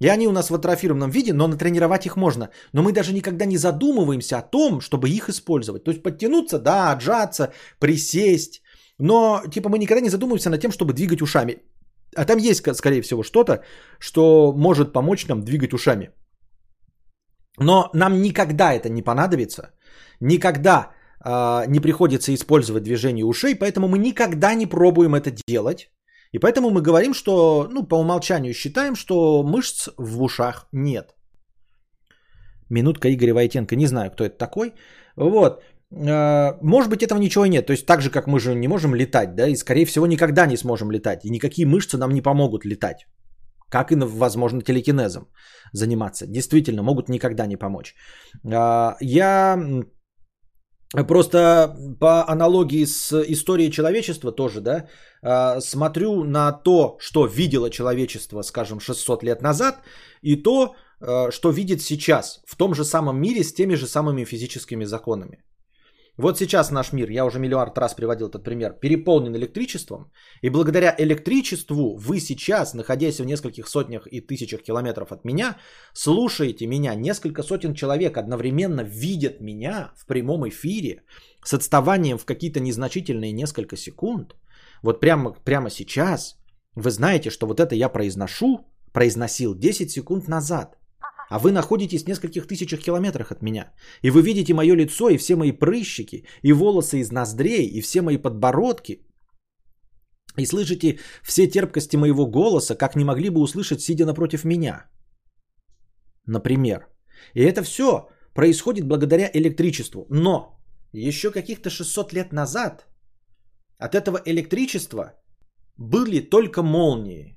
и 0.00 0.08
они 0.08 0.28
у 0.28 0.32
нас 0.32 0.50
в 0.50 0.54
атрофированном 0.54 1.10
виде, 1.10 1.32
но 1.32 1.48
натренировать 1.48 2.06
их 2.06 2.16
можно. 2.16 2.50
Но 2.72 2.82
мы 2.82 2.92
даже 2.92 3.12
никогда 3.12 3.46
не 3.46 3.56
задумываемся 3.56 4.38
о 4.38 4.42
том, 4.42 4.80
чтобы 4.80 5.08
их 5.08 5.28
использовать. 5.28 5.84
То 5.84 5.90
есть 5.90 6.02
подтянуться, 6.02 6.58
да, 6.58 6.92
отжаться, 6.92 7.52
присесть. 7.78 8.62
Но 8.98 9.42
типа 9.50 9.68
мы 9.68 9.78
никогда 9.78 10.00
не 10.00 10.10
задумываемся 10.10 10.50
над 10.50 10.60
тем, 10.60 10.70
чтобы 10.70 10.92
двигать 10.92 11.22
ушами. 11.22 11.62
А 12.16 12.24
там 12.24 12.38
есть, 12.38 12.62
скорее 12.76 13.02
всего, 13.02 13.22
что-то, 13.22 13.64
что 13.98 14.52
может 14.56 14.92
помочь 14.92 15.26
нам 15.26 15.44
двигать 15.44 15.72
ушами. 15.72 16.10
Но 17.58 17.90
нам 17.94 18.22
никогда 18.22 18.72
это 18.72 18.88
не 18.88 19.02
понадобится. 19.02 19.74
Никогда 20.20 20.90
э, 21.24 21.64
не 21.66 21.80
приходится 21.80 22.32
использовать 22.32 22.84
движение 22.84 23.24
ушей, 23.24 23.56
поэтому 23.56 23.88
мы 23.88 23.98
никогда 23.98 24.54
не 24.54 24.66
пробуем 24.66 25.14
это 25.14 25.32
делать. 25.48 25.90
И 26.32 26.38
поэтому 26.38 26.70
мы 26.70 26.82
говорим, 26.82 27.14
что, 27.14 27.68
ну, 27.70 27.88
по 27.88 27.96
умолчанию 27.96 28.54
считаем, 28.54 28.94
что 28.96 29.42
мышц 29.42 29.88
в 29.96 30.22
ушах 30.22 30.68
нет. 30.72 31.14
Минутка 32.70 33.08
Игоря 33.08 33.34
Войтенко, 33.34 33.76
не 33.76 33.86
знаю, 33.86 34.10
кто 34.10 34.24
это 34.24 34.36
такой. 34.36 34.74
Вот. 35.16 35.62
А, 35.92 36.58
может 36.62 36.90
быть, 36.90 37.02
этого 37.02 37.18
ничего 37.18 37.46
нет. 37.46 37.66
То 37.66 37.72
есть 37.72 37.86
так 37.86 38.02
же, 38.02 38.10
как 38.10 38.26
мы 38.26 38.40
же 38.40 38.54
не 38.54 38.68
можем 38.68 38.94
летать, 38.94 39.34
да, 39.34 39.48
и 39.48 39.56
скорее 39.56 39.86
всего 39.86 40.06
никогда 40.06 40.46
не 40.46 40.56
сможем 40.56 40.90
летать. 40.90 41.24
И 41.24 41.30
никакие 41.30 41.66
мышцы 41.66 41.96
нам 41.96 42.12
не 42.12 42.22
помогут 42.22 42.64
летать. 42.64 43.06
Как 43.70 43.92
и, 43.92 43.96
возможно, 43.96 44.62
телекинезом 44.62 45.28
заниматься. 45.72 46.26
Действительно, 46.26 46.82
могут 46.82 47.08
никогда 47.08 47.46
не 47.46 47.56
помочь. 47.56 47.94
А, 48.52 48.96
я 49.00 49.58
Просто 50.92 51.76
по 52.00 52.24
аналогии 52.28 52.86
с 52.86 53.12
историей 53.12 53.70
человечества 53.70 54.32
тоже, 54.32 54.60
да, 54.60 54.88
а, 55.22 55.60
смотрю 55.60 56.24
на 56.24 56.52
то, 56.52 56.96
что 56.98 57.26
видело 57.26 57.70
человечество, 57.70 58.42
скажем, 58.42 58.80
600 58.80 59.22
лет 59.22 59.42
назад, 59.42 59.82
и 60.22 60.42
то, 60.42 60.74
а, 61.00 61.30
что 61.30 61.50
видит 61.50 61.82
сейчас 61.82 62.40
в 62.46 62.56
том 62.56 62.74
же 62.74 62.84
самом 62.84 63.20
мире 63.20 63.44
с 63.44 63.52
теми 63.52 63.74
же 63.74 63.86
самыми 63.86 64.24
физическими 64.24 64.84
законами. 64.84 65.44
Вот 66.18 66.36
сейчас 66.36 66.72
наш 66.72 66.92
мир, 66.92 67.10
я 67.10 67.24
уже 67.24 67.38
миллиард 67.38 67.78
раз 67.78 67.94
приводил 67.94 68.28
этот 68.28 68.42
пример, 68.42 68.72
переполнен 68.72 69.36
электричеством, 69.36 70.10
и 70.42 70.50
благодаря 70.50 70.92
электричеству 70.98 71.96
вы 71.96 72.18
сейчас, 72.18 72.74
находясь 72.74 73.20
в 73.20 73.24
нескольких 73.24 73.68
сотнях 73.68 74.08
и 74.10 74.20
тысячах 74.20 74.62
километров 74.62 75.12
от 75.12 75.24
меня, 75.24 75.56
слушаете 75.92 76.66
меня, 76.66 76.96
несколько 76.96 77.44
сотен 77.44 77.72
человек 77.74 78.16
одновременно 78.16 78.80
видят 78.80 79.40
меня 79.40 79.92
в 79.96 80.06
прямом 80.06 80.48
эфире 80.48 81.02
с 81.44 81.54
отставанием 81.54 82.18
в 82.18 82.24
какие-то 82.24 82.58
незначительные 82.58 83.32
несколько 83.32 83.76
секунд. 83.76 84.34
Вот 84.82 85.00
прямо, 85.00 85.36
прямо 85.44 85.70
сейчас 85.70 86.36
вы 86.74 86.90
знаете, 86.90 87.30
что 87.30 87.46
вот 87.46 87.60
это 87.60 87.76
я 87.76 87.88
произношу, 87.88 88.66
произносил 88.92 89.54
10 89.54 89.90
секунд 89.90 90.26
назад. 90.28 90.78
А 91.30 91.38
вы 91.38 91.52
находитесь 91.52 92.04
в 92.04 92.08
нескольких 92.08 92.46
тысячах 92.46 92.80
километрах 92.80 93.32
от 93.32 93.42
меня. 93.42 93.72
И 94.02 94.10
вы 94.10 94.22
видите 94.22 94.54
мое 94.54 94.74
лицо 94.74 95.10
и 95.10 95.18
все 95.18 95.36
мои 95.36 95.52
прыщики, 95.52 96.26
и 96.42 96.52
волосы 96.52 97.00
из 97.00 97.10
ноздрей, 97.12 97.66
и 97.66 97.80
все 97.80 98.02
мои 98.02 98.16
подбородки. 98.18 99.04
И 100.38 100.46
слышите 100.46 100.98
все 101.22 101.46
терпкости 101.46 101.96
моего 101.96 102.26
голоса, 102.26 102.76
как 102.76 102.96
не 102.96 103.04
могли 103.04 103.30
бы 103.30 103.40
услышать, 103.40 103.80
сидя 103.80 104.06
напротив 104.06 104.44
меня. 104.44 104.88
Например. 106.26 106.86
И 107.34 107.42
это 107.42 107.62
все 107.62 108.08
происходит 108.34 108.86
благодаря 108.86 109.30
электричеству. 109.34 110.06
Но 110.10 110.58
еще 110.92 111.30
каких-то 111.30 111.70
600 111.70 112.12
лет 112.12 112.32
назад 112.32 112.86
от 113.78 113.94
этого 113.94 114.22
электричества 114.24 115.12
были 115.76 116.20
только 116.20 116.62
молнии. 116.62 117.36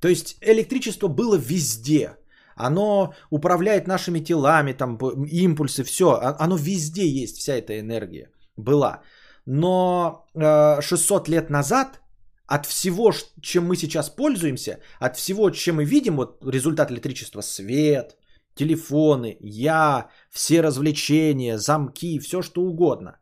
То 0.00 0.08
есть 0.08 0.36
электричество 0.40 1.08
было 1.08 1.36
везде. 1.36 2.16
Оно 2.56 3.14
управляет 3.30 3.86
нашими 3.86 4.20
телами, 4.20 4.72
там 4.72 4.96
импульсы, 5.26 5.84
все. 5.84 6.20
Оно 6.38 6.56
везде 6.56 7.06
есть, 7.06 7.38
вся 7.38 7.54
эта 7.54 7.78
энергия 7.78 8.30
была. 8.56 9.02
Но 9.46 10.26
э, 10.34 10.80
600 10.80 11.28
лет 11.28 11.50
назад 11.50 12.00
от 12.46 12.66
всего, 12.66 13.12
чем 13.40 13.66
мы 13.66 13.76
сейчас 13.76 14.10
пользуемся, 14.10 14.78
от 15.00 15.16
всего, 15.16 15.50
чем 15.50 15.76
мы 15.76 15.84
видим, 15.84 16.16
вот 16.16 16.44
результат 16.44 16.90
электричества, 16.90 17.40
свет, 17.40 18.16
телефоны, 18.54 19.36
я, 19.40 20.10
все 20.30 20.60
развлечения, 20.60 21.58
замки, 21.58 22.18
все 22.18 22.42
что 22.42 22.62
угодно. 22.62 23.18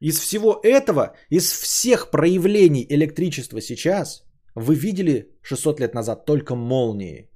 Из 0.00 0.18
всего 0.18 0.60
этого, 0.62 1.14
из 1.30 1.50
всех 1.52 2.10
проявлений 2.10 2.86
электричества 2.88 3.60
сейчас, 3.60 4.24
вы 4.54 4.74
видели 4.74 5.30
600 5.42 5.80
лет 5.80 5.94
назад 5.94 6.24
только 6.24 6.54
молнии. 6.54 7.30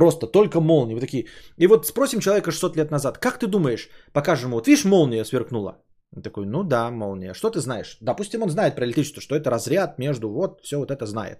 Просто 0.00 0.26
только 0.26 0.60
молнии. 0.60 0.94
Вы 0.94 1.00
такие. 1.00 1.26
И 1.58 1.66
вот 1.66 1.86
спросим 1.86 2.20
человека 2.20 2.50
600 2.50 2.76
лет 2.76 2.90
назад, 2.90 3.18
как 3.18 3.38
ты 3.38 3.46
думаешь, 3.46 3.90
покажем 4.12 4.48
ему, 4.48 4.56
вот 4.56 4.66
видишь, 4.66 4.84
молния 4.84 5.24
сверкнула. 5.24 5.74
Он 6.16 6.22
такой, 6.22 6.46
ну 6.46 6.64
да, 6.64 6.90
молния. 6.90 7.34
Что 7.34 7.50
ты 7.50 7.58
знаешь? 7.58 7.98
Допустим, 8.00 8.42
он 8.42 8.48
знает 8.48 8.76
про 8.76 8.84
электричество, 8.84 9.20
что 9.20 9.34
это 9.34 9.50
разряд 9.50 9.98
между, 9.98 10.30
вот, 10.30 10.60
все 10.62 10.78
вот 10.78 10.90
это 10.90 11.04
знает. 11.04 11.38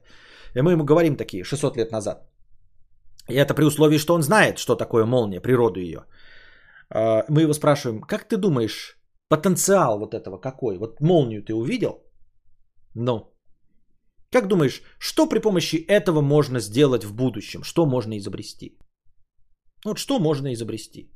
И 0.54 0.60
мы 0.60 0.72
ему 0.72 0.84
говорим 0.84 1.16
такие, 1.16 1.42
600 1.42 1.76
лет 1.76 1.92
назад. 1.92 2.30
И 3.30 3.34
это 3.34 3.54
при 3.54 3.64
условии, 3.64 3.98
что 3.98 4.14
он 4.14 4.22
знает, 4.22 4.58
что 4.58 4.76
такое 4.76 5.06
молния, 5.06 5.40
природу 5.40 5.80
ее. 5.80 6.04
А, 6.90 7.24
мы 7.28 7.42
его 7.42 7.54
спрашиваем, 7.54 8.02
как 8.02 8.28
ты 8.28 8.36
думаешь, 8.36 8.98
потенциал 9.28 9.98
вот 9.98 10.12
этого 10.12 10.38
какой? 10.38 10.76
Вот 10.76 11.00
молнию 11.00 11.42
ты 11.42 11.54
увидел? 11.54 11.92
Ну, 12.94 13.29
как 14.32 14.46
думаешь, 14.46 14.82
что 14.98 15.28
при 15.28 15.40
помощи 15.40 15.76
этого 15.88 16.20
можно 16.20 16.60
сделать 16.60 17.04
в 17.04 17.14
будущем? 17.14 17.62
Что 17.64 17.86
можно 17.86 18.16
изобрести? 18.16 18.78
Вот 19.84 19.98
что 19.98 20.18
можно 20.18 20.52
изобрести? 20.52 21.10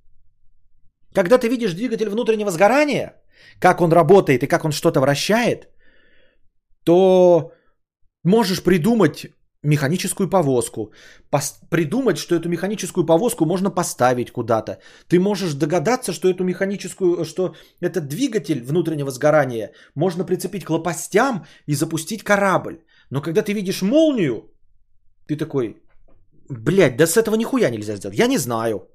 Когда 1.15 1.39
ты 1.39 1.49
видишь 1.49 1.75
двигатель 1.75 2.09
внутреннего 2.09 2.51
сгорания, 2.51 3.15
как 3.61 3.81
он 3.81 3.93
работает 3.93 4.43
и 4.43 4.49
как 4.49 4.65
он 4.65 4.73
что-то 4.73 5.01
вращает, 5.01 5.69
то 6.85 7.53
можешь 8.25 8.63
придумать 8.63 9.27
механическую 9.63 10.29
повозку, 10.29 10.93
пос- 11.31 11.55
придумать, 11.71 12.19
что 12.19 12.35
эту 12.35 12.49
механическую 12.49 13.07
повозку 13.07 13.47
можно 13.47 13.71
поставить 13.71 14.31
куда-то. 14.33 14.79
Ты 15.09 15.21
можешь 15.21 15.55
догадаться, 15.55 16.13
что 16.13 16.29
эту 16.29 16.45
механическую, 16.45 17.25
что 17.25 17.55
этот 17.81 18.09
двигатель 18.09 18.63
внутреннего 18.63 19.11
сгорания 19.11 19.73
можно 19.95 20.25
прицепить 20.25 20.65
к 20.65 20.71
лопастям 20.71 21.47
и 21.67 21.75
запустить 21.75 22.23
корабль. 22.23 22.83
Но 23.15 23.23
когда 23.23 23.43
ты 23.43 23.53
видишь 23.55 23.83
молнию, 23.83 24.43
ты 25.29 25.37
такой, 25.37 25.77
блядь, 26.51 26.97
да 26.97 27.07
с 27.07 27.17
этого 27.17 27.37
нихуя 27.37 27.71
нельзя 27.71 27.97
сделать. 27.97 28.19
Я 28.19 28.27
не 28.27 28.39
знаю. 28.39 28.89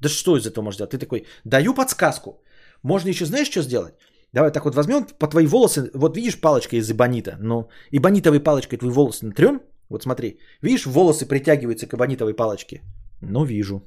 Да 0.00 0.08
что 0.08 0.36
из 0.36 0.46
этого 0.46 0.64
можно 0.64 0.78
сделать? 0.78 0.90
Ты 0.90 0.98
такой, 0.98 1.26
даю 1.44 1.74
подсказку. 1.74 2.42
Можно 2.82 3.10
еще 3.10 3.26
знаешь, 3.26 3.50
что 3.50 3.62
сделать? 3.62 3.94
Давай 4.32 4.50
так 4.50 4.64
вот 4.64 4.74
возьмем 4.74 5.06
по 5.18 5.28
твои 5.28 5.46
волосы, 5.46 5.90
вот 5.94 6.16
видишь 6.16 6.40
палочка 6.40 6.76
из 6.76 6.90
эбонита, 6.90 7.36
ну, 7.40 7.68
эбонитовой 7.92 8.40
палочкой 8.40 8.78
твои 8.78 8.90
волосы 8.90 9.26
натрем, 9.26 9.60
вот 9.88 10.02
смотри, 10.02 10.40
видишь, 10.62 10.86
волосы 10.86 11.24
притягиваются 11.26 11.86
к 11.86 11.94
эбонитовой 11.94 12.34
палочке? 12.34 12.82
Ну, 13.22 13.44
вижу. 13.44 13.82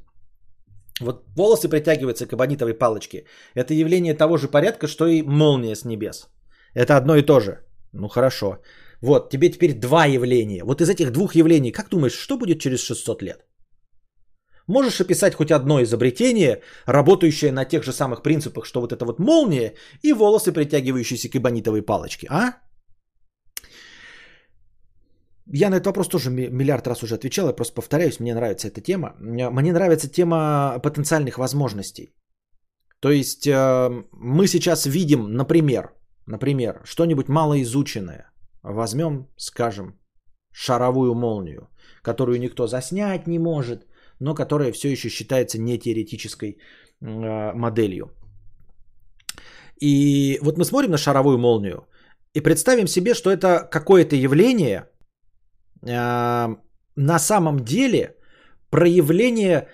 Вот 1.01 1.25
волосы 1.35 1.67
притягиваются 1.67 2.25
к 2.25 2.33
эбонитовой 2.33 2.73
палочке. 2.73 3.25
Это 3.53 3.73
явление 3.73 4.13
того 4.13 4.37
же 4.37 4.47
порядка, 4.47 4.87
что 4.87 5.07
и 5.07 5.21
молния 5.23 5.75
с 5.75 5.83
небес. 5.83 6.29
Это 6.73 6.95
одно 6.95 7.17
и 7.17 7.25
то 7.25 7.39
же. 7.41 7.57
Ну, 7.93 8.07
хорошо. 8.07 8.57
Вот, 9.01 9.29
тебе 9.29 9.49
теперь 9.49 9.79
два 9.79 10.05
явления. 10.05 10.63
Вот 10.63 10.81
из 10.81 10.89
этих 10.89 11.11
двух 11.11 11.35
явлений, 11.35 11.71
как 11.71 11.89
думаешь, 11.89 12.13
что 12.13 12.37
будет 12.37 12.59
через 12.59 12.79
600 12.79 13.21
лет? 13.21 13.45
Можешь 14.67 15.01
описать 15.01 15.35
хоть 15.35 15.51
одно 15.51 15.81
изобретение, 15.81 16.61
работающее 16.85 17.51
на 17.51 17.65
тех 17.65 17.83
же 17.83 17.91
самых 17.91 18.21
принципах, 18.21 18.65
что 18.65 18.81
вот 18.81 18.91
это 18.91 19.05
вот 19.05 19.19
молния 19.19 19.73
и 20.03 20.13
волосы, 20.13 20.51
притягивающиеся 20.51 21.29
к 21.29 21.35
эбонитовой 21.35 21.81
палочке, 21.81 22.27
а? 22.29 22.53
Я 25.53 25.69
на 25.69 25.75
этот 25.75 25.87
вопрос 25.87 26.07
тоже 26.07 26.29
миллиард 26.29 26.87
раз 26.87 27.03
уже 27.03 27.15
отвечал, 27.15 27.47
я 27.47 27.53
просто 27.53 27.73
повторяюсь, 27.73 28.19
мне 28.19 28.33
нравится 28.33 28.67
эта 28.67 28.81
тема. 28.81 29.15
Мне 29.19 29.73
нравится 29.73 30.07
тема 30.07 30.79
потенциальных 30.83 31.37
возможностей. 31.37 32.13
То 33.01 33.11
есть 33.11 33.47
э, 33.47 33.89
мы 34.11 34.47
сейчас 34.47 34.85
видим, 34.85 35.33
например, 35.33 35.91
например, 36.27 36.81
что-нибудь 36.85 37.27
малоизученное. 37.27 38.30
Возьмем, 38.63 39.27
скажем, 39.37 39.99
шаровую 40.51 41.13
молнию, 41.15 41.69
которую 42.01 42.39
никто 42.39 42.67
заснять 42.67 43.27
не 43.27 43.39
может, 43.39 43.87
но 44.19 44.35
которая 44.35 44.71
все 44.71 44.91
еще 44.91 45.09
считается 45.09 45.57
не 45.57 45.79
теоретической 45.79 46.57
э, 47.01 47.53
моделью. 47.53 48.11
И 49.81 50.39
вот 50.41 50.57
мы 50.57 50.65
смотрим 50.65 50.91
на 50.91 50.97
шаровую 50.97 51.37
молнию 51.37 51.87
и 52.33 52.41
представим 52.41 52.87
себе, 52.87 53.13
что 53.13 53.31
это 53.31 53.67
какое-то 53.71 54.15
явление, 54.15 54.89
э, 55.87 56.55
на 56.95 57.19
самом 57.19 57.59
деле 57.59 58.15
проявление 58.69 59.67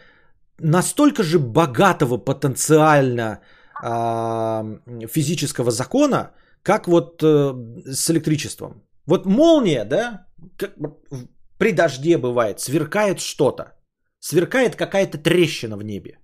настолько 0.60 1.24
же 1.24 1.40
богатого 1.40 2.18
потенциально 2.18 3.42
э, 3.84 5.08
физического 5.08 5.72
закона, 5.72 6.32
как 6.64 6.88
вот 6.88 7.22
с 7.22 8.10
электричеством. 8.10 8.84
Вот 9.06 9.26
молния, 9.26 9.86
да, 9.86 10.28
как 10.58 10.76
при 11.58 11.72
дожде 11.72 12.18
бывает, 12.18 12.60
сверкает 12.60 13.20
что-то. 13.20 13.74
Сверкает 14.20 14.76
какая-то 14.76 15.18
трещина 15.18 15.78
в 15.78 15.84
небе. 15.84 16.20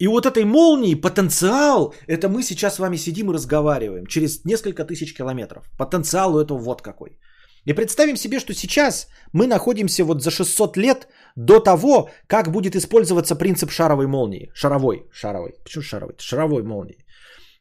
И 0.00 0.06
вот 0.08 0.26
этой 0.26 0.44
молнии 0.44 0.94
потенциал, 0.94 1.94
это 2.06 2.28
мы 2.28 2.42
сейчас 2.42 2.74
с 2.74 2.78
вами 2.78 2.96
сидим 2.96 3.30
и 3.30 3.34
разговариваем 3.34 4.06
через 4.06 4.44
несколько 4.44 4.84
тысяч 4.84 5.14
километров. 5.14 5.64
Потенциал 5.78 6.34
у 6.34 6.40
этого 6.40 6.58
вот 6.58 6.82
какой. 6.82 7.18
И 7.66 7.74
представим 7.74 8.16
себе, 8.16 8.40
что 8.40 8.54
сейчас 8.54 9.08
мы 9.32 9.46
находимся 9.46 10.04
вот 10.04 10.22
за 10.22 10.30
600 10.30 10.76
лет 10.76 11.08
до 11.36 11.60
того, 11.60 12.10
как 12.26 12.50
будет 12.50 12.76
использоваться 12.76 13.36
принцип 13.36 13.70
шаровой 13.70 14.06
молнии. 14.06 14.50
Шаровой, 14.54 15.02
шаровой. 15.12 15.54
Почему 15.64 15.82
шаровой? 15.82 16.14
Шаровой 16.18 16.62
молнии. 16.62 17.04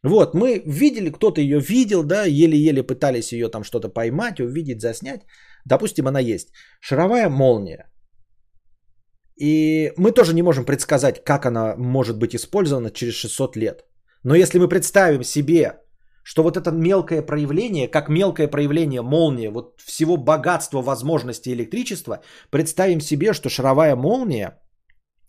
Вот, 0.04 0.36
мы 0.36 0.62
видели, 0.66 1.10
кто-то 1.10 1.42
ее 1.42 1.60
видел, 1.60 2.04
да, 2.04 2.26
еле-еле 2.26 2.84
пытались 2.84 3.34
ее 3.34 3.50
там 3.50 3.64
что-то 3.64 3.90
поймать, 3.90 4.40
увидеть, 4.40 4.82
заснять. 4.82 5.22
Допустим, 5.66 6.08
она 6.08 6.20
есть. 6.20 6.50
Шаровая 6.82 7.30
молния. 7.30 7.86
И 9.40 9.94
мы 9.98 10.12
тоже 10.12 10.34
не 10.34 10.42
можем 10.44 10.66
предсказать, 10.66 11.24
как 11.24 11.46
она 11.46 11.76
может 11.78 12.18
быть 12.18 12.36
использована 12.36 12.92
через 12.92 13.14
600 13.14 13.56
лет. 13.56 13.86
Но 14.24 14.36
если 14.36 14.60
мы 14.60 14.68
представим 14.68 15.24
себе, 15.24 15.74
что 16.24 16.44
вот 16.44 16.58
это 16.58 16.72
мелкое 16.72 17.22
проявление, 17.22 17.88
как 17.88 18.10
мелкое 18.10 18.48
проявление 18.48 19.02
молнии, 19.02 19.48
вот 19.48 19.82
всего 19.82 20.18
богатства 20.18 20.82
возможностей 20.82 21.54
электричества, 21.54 22.22
представим 22.50 23.02
себе, 23.02 23.34
что 23.34 23.50
шаровая 23.50 23.96
молния 23.96 24.60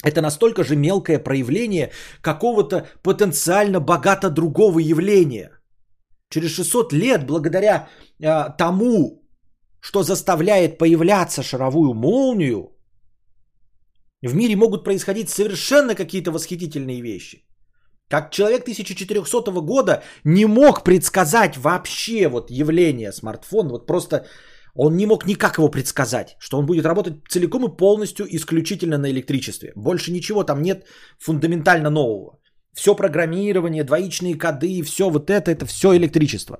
это 0.04 0.20
настолько 0.20 0.64
же 0.64 0.76
мелкое 0.76 1.18
проявление 1.18 1.90
какого-то 2.20 2.86
потенциально 3.02 3.80
богато 3.80 4.30
другого 4.30 4.78
явления. 4.78 5.50
Через 6.30 6.50
600 6.50 6.92
лет, 6.92 7.26
благодаря 7.26 7.88
э, 8.20 8.56
тому, 8.58 9.22
что 9.80 10.02
заставляет 10.02 10.78
появляться 10.78 11.42
шаровую 11.42 11.94
молнию, 11.94 12.70
в 14.22 14.34
мире 14.34 14.56
могут 14.56 14.84
происходить 14.84 15.30
совершенно 15.30 15.94
какие-то 15.94 16.30
восхитительные 16.30 17.00
вещи. 17.00 17.44
Как 18.08 18.30
человек 18.30 18.62
1400 18.62 19.50
года 19.60 20.02
не 20.24 20.46
мог 20.46 20.82
предсказать 20.82 21.56
вообще 21.56 22.28
вот 22.28 22.50
явление 22.50 23.12
смартфона, 23.12 23.70
вот 23.70 23.86
просто 23.86 24.26
он 24.80 24.96
не 24.96 25.06
мог 25.06 25.26
никак 25.26 25.58
его 25.58 25.70
предсказать, 25.70 26.36
что 26.38 26.58
он 26.58 26.66
будет 26.66 26.86
работать 26.86 27.14
целиком 27.28 27.64
и 27.64 27.76
полностью 27.76 28.26
исключительно 28.28 28.98
на 28.98 29.10
электричестве. 29.10 29.72
Больше 29.74 30.12
ничего 30.12 30.44
там 30.44 30.62
нет 30.62 30.86
фундаментально 31.18 31.90
нового. 31.90 32.38
Все 32.74 32.94
программирование, 32.94 33.84
двоичные 33.84 34.38
коды, 34.38 34.82
все 34.84 35.10
вот 35.10 35.30
это, 35.30 35.50
это 35.50 35.66
все 35.66 35.88
электричество. 35.96 36.56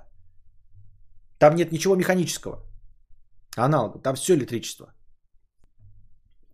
Там 1.39 1.55
нет 1.55 1.73
ничего 1.73 1.95
механического. 1.95 2.64
Аналога, 3.57 4.01
там 4.01 4.16
все 4.16 4.35
электричество. 4.35 4.87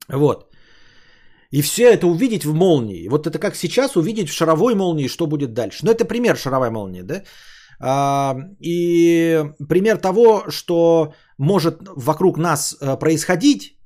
Вот. 0.09 0.51
И 1.51 1.63
все 1.63 1.83
это 1.85 2.07
увидеть 2.07 2.45
в 2.45 2.53
молнии. 2.53 3.09
Вот 3.09 3.27
это 3.27 3.39
как 3.39 3.57
сейчас 3.57 3.97
увидеть 3.97 4.29
в 4.29 4.35
шаровой 4.35 4.75
молнии, 4.75 5.09
что 5.09 5.27
будет 5.27 5.55
дальше. 5.55 5.87
Ну, 5.87 5.93
это 5.93 6.05
пример 6.05 6.37
шаровой 6.37 6.71
молнии, 6.71 7.03
да? 7.03 7.23
И 8.61 9.45
пример 9.69 9.99
того, 9.99 10.45
что 10.49 11.15
может 11.39 11.89
вокруг 11.97 12.39
нас 12.39 12.77
э, 12.81 12.99
происходить 12.99 13.79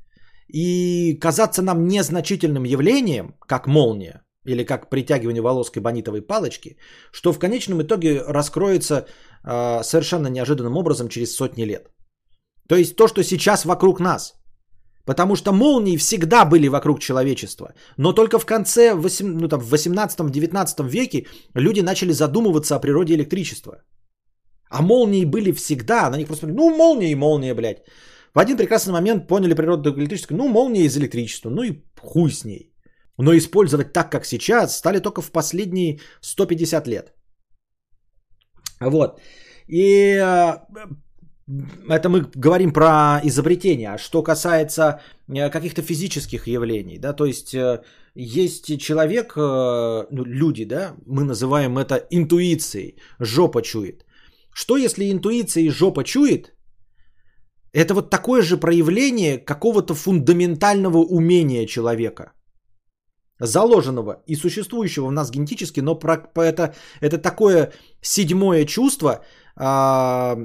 и 0.49 1.19
казаться 1.21 1.63
нам 1.63 1.87
незначительным 1.87 2.65
явлением, 2.65 3.35
как 3.47 3.67
молния 3.67 4.23
или 4.45 4.65
как 4.65 4.91
притягивание 4.91 5.43
волос 5.43 5.71
к 5.71 5.79
эбонитовой 5.79 6.23
палочки, 6.23 6.77
что 7.13 7.33
в 7.33 7.39
конечном 7.39 7.83
итоге 7.83 8.23
раскроется 8.23 9.07
э, 9.45 9.83
совершенно 9.83 10.29
неожиданным 10.29 10.77
образом 10.77 11.09
через 11.09 11.35
сотни 11.35 11.65
лет. 11.65 11.89
То 12.69 12.77
есть 12.77 12.97
то, 12.97 13.09
что 13.09 13.23
сейчас 13.23 13.65
вокруг 13.65 14.01
нас. 14.01 14.38
Потому 15.09 15.37
что 15.37 15.53
молнии 15.53 15.97
всегда 15.97 16.45
были 16.45 16.69
вокруг 16.69 17.01
человечества. 17.01 17.73
Но 17.97 18.13
только 18.13 18.39
в 18.39 18.45
конце, 18.45 18.95
ну, 19.21 19.49
там, 19.49 19.61
в 19.61 19.75
18-19 19.75 20.87
веке 20.87 21.27
люди 21.57 21.81
начали 21.81 22.13
задумываться 22.13 22.77
о 22.77 22.81
природе 22.81 23.15
электричества. 23.15 23.73
А 24.71 24.83
молнии 24.83 25.25
были 25.25 25.53
всегда. 25.53 26.11
На 26.11 26.17
них 26.17 26.27
просто 26.27 26.47
ну 26.47 26.77
молния 26.77 27.11
и 27.11 27.15
молния, 27.15 27.55
блядь. 27.55 27.79
В 28.35 28.39
один 28.39 28.57
прекрасный 28.59 28.93
момент 28.93 29.27
поняли 29.29 29.55
природу 29.55 29.95
электричества. 29.99 30.37
Ну 30.37 30.49
молния 30.49 30.85
из 30.85 30.97
электричества. 30.97 31.51
Ну 31.51 31.63
и 31.63 31.83
хуй 32.01 32.31
с 32.31 32.45
ней. 32.45 32.75
Но 33.19 33.33
использовать 33.33 33.93
так, 33.95 34.11
как 34.11 34.27
сейчас, 34.27 34.77
стали 34.77 35.01
только 35.01 35.23
в 35.23 35.33
последние 35.33 36.01
150 36.21 36.87
лет. 36.87 37.15
Вот. 38.81 39.21
И 39.69 40.19
э, 40.19 40.59
это 41.89 42.09
мы 42.09 42.27
говорим 42.35 42.73
про 42.73 43.21
изобретение. 43.25 43.95
А 43.95 43.99
что 43.99 44.23
касается 44.23 45.01
э, 45.29 45.51
каких-то 45.51 45.83
физических 45.83 46.47
явлений, 46.47 46.99
да, 46.99 47.13
то 47.13 47.25
есть 47.25 47.55
э, 47.55 47.83
есть 48.15 48.81
человек, 48.81 49.37
ну, 49.37 50.25
люди, 50.25 50.65
да, 50.65 50.95
мы 51.07 51.25
называем 51.25 51.79
это 51.79 51.97
интуицией, 52.11 52.97
жопа 53.21 53.63
чует. 53.63 54.05
Что 54.53 54.77
если 54.77 55.11
интуиция 55.11 55.63
и 55.63 55.71
жопа 55.71 56.05
чует? 56.05 56.55
Это 57.73 57.95
вот 57.95 58.11
такое 58.11 58.43
же 58.43 58.57
проявление 58.57 59.39
какого-то 59.39 59.95
фундаментального 59.95 60.99
умения 60.99 61.67
человека– 61.67 62.33
заложенного 63.41 64.23
и 64.27 64.37
существующего 64.37 65.07
в 65.09 65.13
нас 65.13 65.31
генетически, 65.31 65.81
но 65.81 65.95
про, 65.95 66.31
это, 66.37 66.75
это 67.01 67.19
такое 67.19 67.73
седьмое 68.03 68.65
чувство, 68.65 69.25
а, 69.57 70.37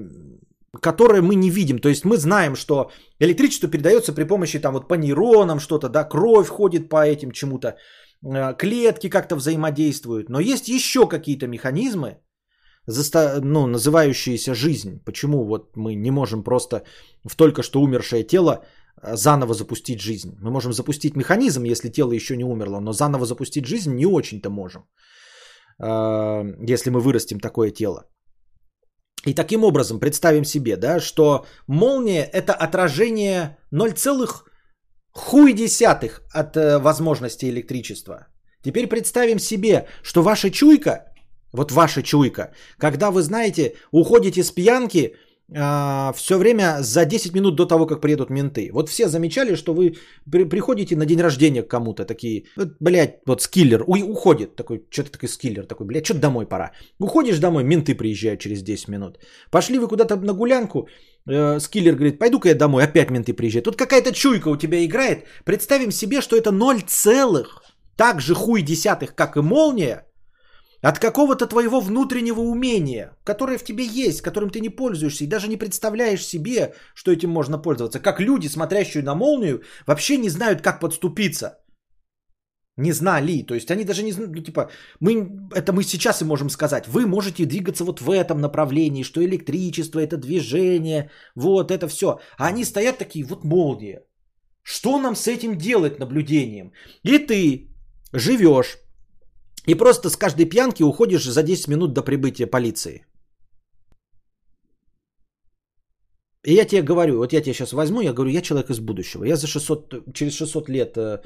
которое 0.82 1.22
мы 1.22 1.36
не 1.36 1.50
видим. 1.50 1.80
То 1.80 1.90
есть 1.90 2.06
мы 2.06 2.18
знаем, 2.18 2.56
что 2.56 2.92
электричество 3.20 3.70
передается 3.70 4.14
при 4.14 4.24
помощи 4.24 4.60
там 4.60 4.74
вот 4.74 4.88
по 4.88 4.96
нейронам 4.96 5.60
что-то, 5.60 5.90
да, 5.90 6.04
кровь 6.04 6.48
ходит 6.48 6.90
по 6.90 7.06
этим 7.06 7.32
чему-то, 7.32 7.76
а, 8.26 8.54
клетки 8.54 9.10
как-то 9.10 9.36
взаимодействуют. 9.36 10.30
Но 10.30 10.40
есть 10.40 10.68
еще 10.68 11.08
какие-то 11.08 11.48
механизмы, 11.48 12.18
ну, 12.88 13.68
называющиеся 13.68 14.54
жизнь. 14.54 15.00
Почему 15.06 15.46
вот 15.46 15.78
мы 15.78 15.96
не 15.96 16.12
можем 16.12 16.44
просто 16.44 16.84
в 17.24 17.36
только 17.36 17.64
что 17.64 17.82
умершее 17.82 18.24
тело 18.24 18.66
заново 19.02 19.54
запустить 19.54 20.02
жизнь. 20.02 20.38
Мы 20.42 20.52
можем 20.52 20.74
запустить 20.74 21.16
механизм, 21.16 21.64
если 21.64 21.90
тело 21.90 22.12
еще 22.12 22.38
не 22.38 22.44
умерло, 22.44 22.80
но 22.80 22.94
заново 22.94 23.26
запустить 23.26 23.66
жизнь 23.66 23.96
не 23.96 24.06
очень-то 24.06 24.50
можем, 24.50 24.84
а, 25.80 26.44
если 26.68 26.90
мы 26.90 27.00
вырастим 27.00 27.40
такое 27.40 27.72
тело. 27.72 28.06
И 29.26 29.34
таким 29.34 29.64
образом 29.64 30.00
представим 30.00 30.46
себе, 30.46 30.76
да, 30.76 31.00
что 31.00 31.46
молния 31.68 32.24
это 32.24 32.54
отражение 32.54 33.58
0, 33.72 33.94
хуй 35.12 35.54
десятых 35.54 36.22
от 36.34 36.58
э, 36.58 36.78
возможности 36.80 37.46
электричества. 37.46 38.28
Теперь 38.64 38.88
представим 38.88 39.40
себе, 39.40 39.88
что 40.04 40.24
ваша 40.24 40.50
чуйка, 40.50 41.06
вот 41.54 41.72
ваша 41.72 42.02
чуйка, 42.02 42.54
когда 42.78 43.12
вы 43.12 43.22
знаете, 43.22 43.76
уходите 43.92 44.44
с 44.44 44.52
пьянки, 44.52 45.16
а, 45.56 46.14
все 46.14 46.38
время 46.38 46.78
за 46.82 47.06
10 47.06 47.34
минут 47.34 47.56
до 47.56 47.66
того, 47.66 47.86
как 47.86 48.02
приедут 48.02 48.30
менты. 48.30 48.70
Вот 48.74 48.90
все 48.90 49.08
замечали, 49.08 49.56
что 49.56 49.74
вы 49.74 49.96
при, 50.32 50.46
приходите 50.46 50.96
на 50.96 51.06
день 51.06 51.22
рождения 51.22 51.64
к 51.64 51.68
кому-то, 51.68 52.06
такие, 52.06 52.46
вот, 52.58 52.70
блядь, 52.80 53.20
вот 53.26 53.42
скиллер, 53.42 53.84
у, 53.88 53.96
уходит, 54.12 54.56
такой, 54.56 54.84
что-то 54.90 55.12
такой 55.12 55.30
скиллер, 55.30 55.66
такой, 55.66 55.86
блядь, 55.86 56.06
что-то 56.06 56.20
домой 56.22 56.46
пора. 56.46 56.72
Уходишь 57.00 57.40
домой, 57.40 57.64
менты 57.64 57.96
приезжают 57.96 58.40
через 58.40 58.64
10 58.64 58.88
минут. 58.88 59.20
Пошли 59.52 59.80
вы 59.80 59.88
куда-то 59.88 60.16
на 60.16 60.34
гулянку, 60.34 60.88
э, 61.30 61.60
скиллер 61.60 61.96
говорит, 61.96 62.20
пойду-ка 62.20 62.50
я 62.50 62.56
домой, 62.56 62.84
опять 62.84 63.12
менты 63.12 63.34
приезжают. 63.34 63.66
Тут 63.66 63.76
какая-то 63.76 64.12
чуйка 64.12 64.50
у 64.50 64.58
тебя 64.58 64.84
играет. 64.84 65.26
Представим 65.46 65.92
себе, 65.92 66.22
что 66.22 66.36
это 66.36 66.52
0 66.52 66.82
целых, 66.88 67.64
так 67.96 68.22
же 68.22 68.34
хуй 68.34 68.62
десятых, 68.62 69.14
как 69.14 69.38
и 69.38 69.42
молния, 69.42 70.06
от 70.84 71.00
какого-то 71.00 71.48
твоего 71.48 71.80
внутреннего 71.80 72.42
умения, 72.42 73.18
которое 73.24 73.58
в 73.58 73.64
тебе 73.64 73.86
есть, 73.86 74.22
которым 74.22 74.50
ты 74.50 74.60
не 74.60 74.70
пользуешься 74.70 75.24
и 75.24 75.28
даже 75.28 75.48
не 75.48 75.58
представляешь 75.58 76.26
себе, 76.26 76.74
что 76.94 77.12
этим 77.12 77.30
можно 77.30 77.58
пользоваться. 77.58 78.02
Как 78.02 78.20
люди, 78.20 78.50
смотрящие 78.50 79.04
на 79.04 79.16
молнию, 79.16 79.62
вообще 79.88 80.18
не 80.18 80.30
знают, 80.30 80.62
как 80.62 80.82
подступиться. 80.82 81.60
Не 82.76 82.92
знали. 82.92 83.44
То 83.44 83.56
есть 83.56 83.72
они 83.72 83.86
даже 83.86 84.04
не 84.04 84.12
знают, 84.12 84.36
ну, 84.36 84.44
типа, 84.44 84.70
мы, 85.00 85.30
это 85.56 85.72
мы 85.72 85.84
сейчас 85.84 86.22
и 86.22 86.26
можем 86.26 86.50
сказать. 86.50 86.88
Вы 86.88 87.08
можете 87.08 87.46
двигаться 87.46 87.86
вот 87.86 88.02
в 88.02 88.12
этом 88.12 88.42
направлении, 88.42 89.04
что 89.04 89.24
электричество, 89.24 90.00
это 90.00 90.18
движение, 90.18 91.10
вот 91.36 91.72
это 91.72 91.88
все. 91.88 92.20
А 92.38 92.48
они 92.48 92.66
стоят 92.66 92.98
такие, 92.98 93.26
вот 93.26 93.46
молния. 93.46 94.02
Что 94.64 95.00
нам 95.00 95.16
с 95.16 95.28
этим 95.28 95.58
делать 95.58 96.00
наблюдением? 96.00 96.74
И 97.04 97.20
ты 97.20 97.70
живешь 98.12 98.83
и 99.68 99.76
просто 99.76 100.10
с 100.10 100.18
каждой 100.18 100.46
пьянки 100.46 100.84
уходишь 100.84 101.24
за 101.24 101.44
10 101.44 101.68
минут 101.68 101.94
до 101.94 102.04
прибытия 102.04 102.48
полиции. 102.48 103.06
И 106.46 106.54
я 106.54 106.66
тебе 106.66 106.82
говорю, 106.82 107.18
вот 107.18 107.34
я 107.34 107.42
тебе 107.42 107.54
сейчас 107.54 107.74
возьму, 107.74 108.02
я 108.02 108.14
говорю, 108.14 108.32
я 108.32 108.42
человек 108.42 108.70
из 108.70 108.80
будущего. 108.80 109.26
Я 109.26 109.36
за 109.36 109.48
600, 109.48 110.14
через 110.14 110.34
600 110.34 110.70
лет 110.70 110.98
э, 110.98 111.22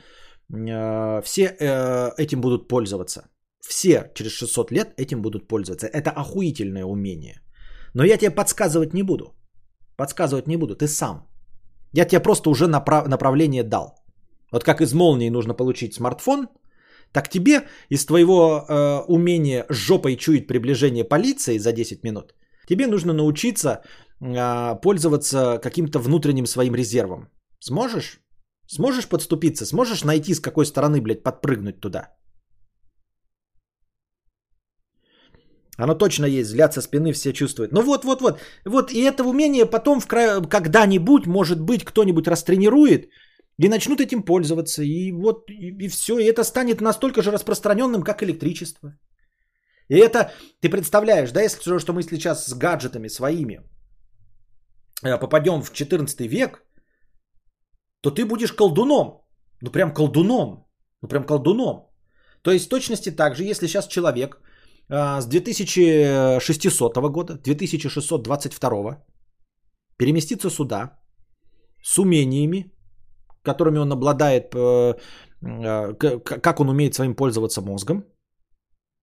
э, 0.54 1.22
все 1.24 1.42
э, 1.42 2.12
этим 2.18 2.42
будут 2.42 2.68
пользоваться. 2.68 3.22
Все 3.68 4.12
через 4.14 4.32
600 4.32 4.72
лет 4.72 4.94
этим 4.98 5.22
будут 5.22 5.48
пользоваться. 5.48 5.88
Это 5.88 6.12
охуительное 6.12 6.86
умение. 6.86 7.42
Но 7.96 8.04
я 8.04 8.18
тебе 8.18 8.30
подсказывать 8.30 8.94
не 8.94 9.04
буду. 9.04 9.36
Подсказывать 9.98 10.48
не 10.48 10.58
буду, 10.58 10.76
ты 10.76 10.88
сам. 10.88 11.28
Я 11.94 12.06
тебе 12.06 12.20
просто 12.20 12.50
уже 12.50 12.66
направ- 12.66 13.08
направление 13.08 13.64
дал. 13.64 13.96
Вот 14.52 14.64
как 14.64 14.82
из 14.82 14.94
молнии 14.94 15.32
нужно 15.32 15.56
получить 15.56 15.96
смартфон– 15.96 16.48
так 17.12 17.30
тебе 17.30 17.68
из 17.90 18.06
твоего 18.06 18.66
э, 18.68 19.04
умения 19.08 19.66
жопой 19.70 20.16
чуять 20.16 20.48
приближение 20.48 21.04
полиции 21.04 21.58
за 21.58 21.72
10 21.72 22.04
минут, 22.04 22.34
тебе 22.68 22.88
нужно 22.88 23.14
научиться 23.14 23.82
э, 24.22 24.76
пользоваться 24.82 25.60
каким-то 25.62 26.00
внутренним 26.00 26.46
своим 26.46 26.76
резервом. 26.76 27.30
Сможешь? 27.60 28.20
Сможешь 28.68 29.08
подступиться? 29.08 29.66
Сможешь 29.66 30.04
найти, 30.04 30.34
с 30.34 30.40
какой 30.40 30.66
стороны, 30.66 31.02
блядь, 31.02 31.24
подпрыгнуть 31.24 31.80
туда? 31.80 32.18
Оно 35.78 35.94
точно 35.94 36.26
есть, 36.26 36.50
взгляд 36.50 36.74
со 36.74 36.82
спины 36.82 37.14
все 37.14 37.34
чувствуют. 37.34 37.72
Ну 37.72 37.82
вот, 37.82 38.04
вот, 38.04 38.22
вот. 38.22 38.40
Вот 38.66 38.92
и 38.92 39.02
это 39.02 39.24
умение 39.24 39.66
потом 39.66 40.00
в 40.00 40.08
кра... 40.08 40.42
когда-нибудь, 40.42 41.28
может 41.28 41.62
быть, 41.62 41.86
кто-нибудь 41.86 42.28
растренирует, 42.28 43.10
и 43.60 43.70
начнут 43.70 44.00
этим 44.00 44.24
пользоваться. 44.24 44.84
И 44.84 45.12
вот, 45.12 45.50
и, 45.50 45.86
и 45.86 45.88
все. 45.88 46.20
И 46.20 46.24
это 46.24 46.44
станет 46.44 46.82
настолько 46.82 47.22
же 47.22 47.32
распространенным, 47.32 48.04
как 48.04 48.24
электричество. 48.24 48.98
И 49.90 49.96
это, 49.96 50.32
ты 50.62 50.70
представляешь, 50.70 51.32
да, 51.32 51.42
если 51.42 51.80
что 51.80 51.94
мы 51.94 52.04
сейчас 52.04 52.46
с 52.46 52.54
гаджетами 52.54 53.10
своими 53.10 53.62
э, 55.04 55.18
попадем 55.18 55.62
в 55.62 55.72
14 55.72 56.20
век, 56.28 56.64
то 58.02 58.12
ты 58.12 58.26
будешь 58.26 58.54
колдуном. 58.54 59.22
Ну 59.62 59.72
прям 59.72 59.94
колдуном. 59.94 60.68
Ну 61.02 61.08
прям 61.08 61.26
колдуном. 61.26 61.88
То 62.42 62.52
есть 62.52 62.66
в 62.66 62.70
точности 62.70 63.16
так 63.16 63.36
же, 63.36 63.44
если 63.44 63.68
сейчас 63.68 63.88
человек 63.88 64.40
а, 64.90 65.22
с 65.22 65.26
2600 65.26 67.12
года, 67.12 67.38
2622 67.44 69.04
переместится 69.98 70.50
сюда 70.50 71.00
с 71.84 71.98
умениями, 72.00 72.72
которыми 73.48 73.80
он 73.80 73.92
обладает, 73.92 74.54
э, 74.56 74.94
э, 75.42 76.20
как 76.44 76.60
он 76.60 76.70
умеет 76.70 76.94
своим 76.94 77.16
пользоваться 77.16 77.62
мозгом, 77.62 78.04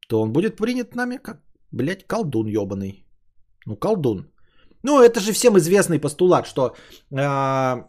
то 0.08 0.20
он 0.22 0.32
будет 0.32 0.56
принят 0.56 0.94
нами 0.94 1.18
как, 1.22 1.40
блядь, 1.72 2.06
колдун 2.06 2.46
ебаный. 2.46 3.06
Ну, 3.66 3.76
колдун. 3.76 4.26
Ну, 4.82 5.02
это 5.02 5.20
же 5.20 5.32
всем 5.32 5.56
известный 5.56 5.98
постулат, 5.98 6.46
что 6.46 6.60
э, 7.10 7.84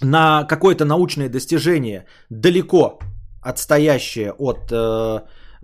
на 0.00 0.44
какое-то 0.44 0.84
научное 0.84 1.28
достижение 1.28 2.06
далеко 2.30 2.98
отстоящее 3.42 4.32
от, 4.38 4.68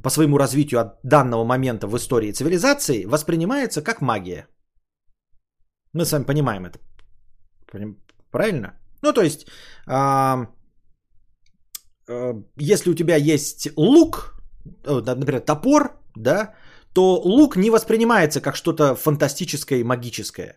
по 0.02 0.10
своему 0.10 0.38
развитию 0.38 0.80
от 0.80 0.98
данного 1.02 1.44
момента 1.44 1.86
в 1.86 1.96
истории 1.96 2.32
цивилизации, 2.32 3.06
воспринимается 3.06 3.82
как 3.82 4.00
магия. 4.00 4.46
Мы 5.94 6.04
с 6.04 6.12
вами 6.12 6.24
понимаем 6.24 6.66
это. 6.66 6.78
Правильно? 8.30 8.80
Ну, 9.02 9.12
то 9.12 9.22
есть, 9.22 9.46
а, 9.86 10.46
а, 12.08 12.34
если 12.58 12.90
у 12.90 12.94
тебя 12.94 13.16
есть 13.16 13.68
лук, 13.76 14.34
э, 14.84 15.00
например, 15.00 15.40
топор, 15.40 16.00
да, 16.16 16.54
то 16.92 17.20
лук 17.24 17.56
не 17.56 17.70
воспринимается 17.70 18.40
как 18.40 18.56
что-то 18.56 18.94
фантастическое 18.94 19.78
и 19.78 19.84
магическое. 19.84 20.56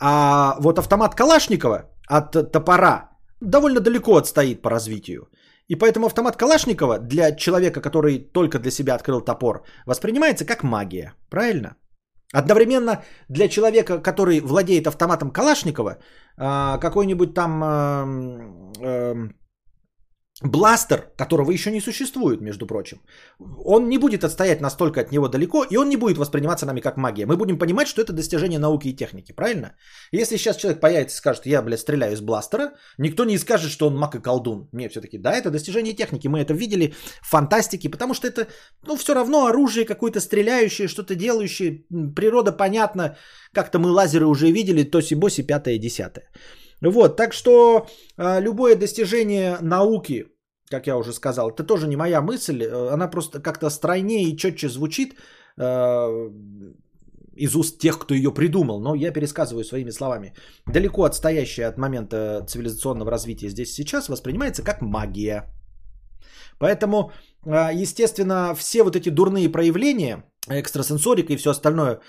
А 0.00 0.56
вот 0.60 0.78
автомат 0.78 1.14
Калашникова 1.14 1.90
от 2.08 2.52
топора 2.52 3.10
довольно 3.40 3.80
далеко 3.80 4.16
отстоит 4.16 4.62
по 4.62 4.70
развитию. 4.70 5.28
И 5.68 5.76
поэтому 5.76 6.06
автомат 6.06 6.36
Калашникова 6.36 6.98
для 6.98 7.36
человека, 7.36 7.80
который 7.80 8.18
только 8.18 8.58
для 8.58 8.70
себя 8.70 8.94
открыл 8.94 9.20
топор, 9.20 9.64
воспринимается 9.86 10.44
как 10.44 10.62
магия. 10.62 11.14
Правильно? 11.30 11.76
Одновременно 12.32 13.02
для 13.28 13.48
человека, 13.48 13.98
который 13.98 14.40
владеет 14.40 14.86
автоматом 14.86 15.30
Калашникова, 15.30 15.98
а, 16.38 16.78
какой-нибудь 16.78 17.34
там 17.34 17.62
эм, 17.62 18.72
эм, 18.80 19.36
бластер, 20.42 21.10
которого 21.16 21.50
еще 21.52 21.70
не 21.70 21.80
существует, 21.80 22.40
между 22.40 22.66
прочим, 22.66 23.00
он 23.64 23.88
не 23.88 23.98
будет 23.98 24.24
отстоять 24.24 24.60
настолько 24.60 25.00
от 25.00 25.12
него 25.12 25.28
далеко, 25.28 25.64
и 25.64 25.76
он 25.76 25.88
не 25.88 25.96
будет 25.96 26.18
восприниматься 26.18 26.66
нами 26.66 26.80
как 26.80 26.96
магия. 26.96 27.26
Мы 27.26 27.36
будем 27.36 27.58
понимать, 27.58 27.88
что 27.88 28.02
это 28.02 28.12
достижение 28.12 28.58
науки 28.58 28.88
и 28.88 28.96
техники, 28.96 29.32
правильно? 29.32 29.74
Если 30.12 30.36
сейчас 30.36 30.56
человек 30.56 30.80
появится 30.80 31.16
и 31.16 31.18
скажет, 31.18 31.46
я, 31.46 31.62
блядь, 31.62 31.80
стреляю 31.80 32.12
из 32.12 32.20
бластера, 32.20 32.72
никто 32.98 33.24
не 33.24 33.38
скажет, 33.38 33.70
что 33.70 33.86
он 33.86 33.96
маг 33.96 34.14
и 34.14 34.20
колдун. 34.20 34.68
Нет, 34.72 34.90
все-таки, 34.90 35.18
да, 35.18 35.32
это 35.34 35.50
достижение 35.50 35.94
техники, 35.94 36.28
мы 36.28 36.40
это 36.40 36.54
видели 36.54 36.94
в 37.22 37.30
фантастике, 37.30 37.88
потому 37.88 38.14
что 38.14 38.26
это, 38.26 38.46
ну, 38.86 38.96
все 38.96 39.14
равно 39.14 39.46
оружие 39.46 39.84
какое-то 39.84 40.20
стреляющее, 40.20 40.88
что-то 40.88 41.14
делающее, 41.14 41.84
природа 42.16 42.52
понятна, 42.52 43.16
как-то 43.52 43.78
мы 43.78 43.90
лазеры 43.90 44.26
уже 44.26 44.50
видели, 44.50 44.84
тоси-боси, 44.84 45.46
пятое, 45.46 45.78
десятое. 45.78 46.30
Вот, 46.82 47.16
так 47.16 47.32
что 47.32 47.86
э, 48.18 48.40
любое 48.40 48.74
достижение 48.74 49.58
науки, 49.60 50.26
как 50.72 50.86
я 50.86 50.96
уже 50.96 51.12
сказал, 51.12 51.50
это 51.50 51.66
тоже 51.66 51.86
не 51.86 51.96
моя 51.96 52.22
мысль, 52.22 52.62
э, 52.62 52.94
она 52.94 53.10
просто 53.10 53.42
как-то 53.42 53.70
стройнее 53.70 54.22
и 54.22 54.36
четче 54.36 54.68
звучит 54.68 55.14
э, 55.58 56.30
из 57.36 57.54
уст 57.54 57.78
тех, 57.78 57.98
кто 57.98 58.14
ее 58.14 58.30
придумал, 58.30 58.80
но 58.80 58.94
я 58.94 59.12
пересказываю 59.12 59.64
своими 59.64 59.90
словами. 59.90 60.32
Далеко 60.66 61.04
отстоящая 61.04 61.68
от 61.68 61.78
момента 61.78 62.44
цивилизационного 62.48 63.10
развития 63.10 63.50
здесь 63.50 63.74
сейчас 63.74 64.08
воспринимается 64.08 64.62
как 64.62 64.82
магия. 64.82 65.44
Поэтому, 66.58 67.10
э, 67.46 67.82
естественно, 67.82 68.54
все 68.54 68.82
вот 68.82 68.96
эти 68.96 69.10
дурные 69.10 69.52
проявления, 69.52 70.24
экстрасенсорика 70.48 71.32
и 71.32 71.36
все 71.36 71.50
остальное, 71.50 72.00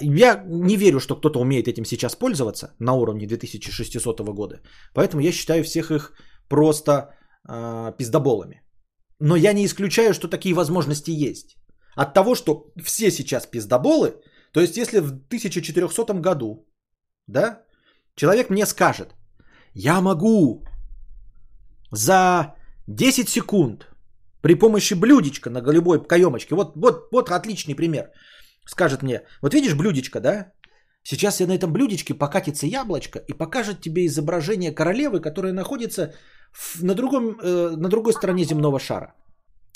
я 0.00 0.44
не 0.46 0.76
верю, 0.76 1.00
что 1.00 1.16
кто-то 1.16 1.40
умеет 1.40 1.68
этим 1.68 1.84
сейчас 1.84 2.16
пользоваться 2.16 2.74
на 2.78 2.92
уровне 2.92 3.26
2600 3.26 4.20
года. 4.34 4.60
Поэтому 4.92 5.22
я 5.22 5.32
считаю 5.32 5.64
всех 5.64 5.90
их 5.90 6.12
просто 6.48 7.14
э, 7.48 7.92
пиздоболами. 7.98 8.62
Но 9.20 9.36
я 9.36 9.52
не 9.52 9.64
исключаю, 9.64 10.14
что 10.14 10.28
такие 10.28 10.54
возможности 10.54 11.10
есть. 11.10 11.56
От 11.96 12.14
того, 12.14 12.34
что 12.34 12.72
все 12.82 13.10
сейчас 13.10 13.46
пиздоболы, 13.46 14.14
то 14.52 14.60
есть 14.60 14.76
если 14.76 15.00
в 15.00 15.12
1400 15.28 16.20
году, 16.20 16.66
да, 17.28 17.62
человек 18.16 18.50
мне 18.50 18.66
скажет, 18.66 19.14
я 19.74 20.00
могу 20.00 20.64
за 21.92 22.54
10 22.86 23.28
секунд 23.28 23.88
при 24.42 24.54
помощи 24.54 24.94
блюдечка 24.94 25.50
на 25.50 25.60
голубой 25.60 26.02
каемочке, 26.04 26.54
вот, 26.54 26.76
вот, 26.76 27.08
вот 27.12 27.30
отличный 27.30 27.74
пример, 27.74 28.10
скажет 28.66 29.02
мне, 29.02 29.22
вот 29.42 29.54
видишь 29.54 29.74
блюдечко, 29.74 30.20
да, 30.20 30.52
сейчас 31.02 31.40
я 31.40 31.46
на 31.46 31.52
этом 31.52 31.72
блюдечке 31.72 32.14
покатится 32.14 32.66
яблочко 32.66 33.18
и 33.18 33.32
покажет 33.32 33.80
тебе 33.80 34.06
изображение 34.06 34.74
королевы, 34.74 35.20
которая 35.20 35.52
находится 35.52 36.14
на, 36.82 36.94
другом, 36.94 37.38
э, 37.42 37.76
на 37.76 37.88
другой 37.88 38.12
стороне 38.12 38.44
земного 38.44 38.78
шара. 38.78 39.14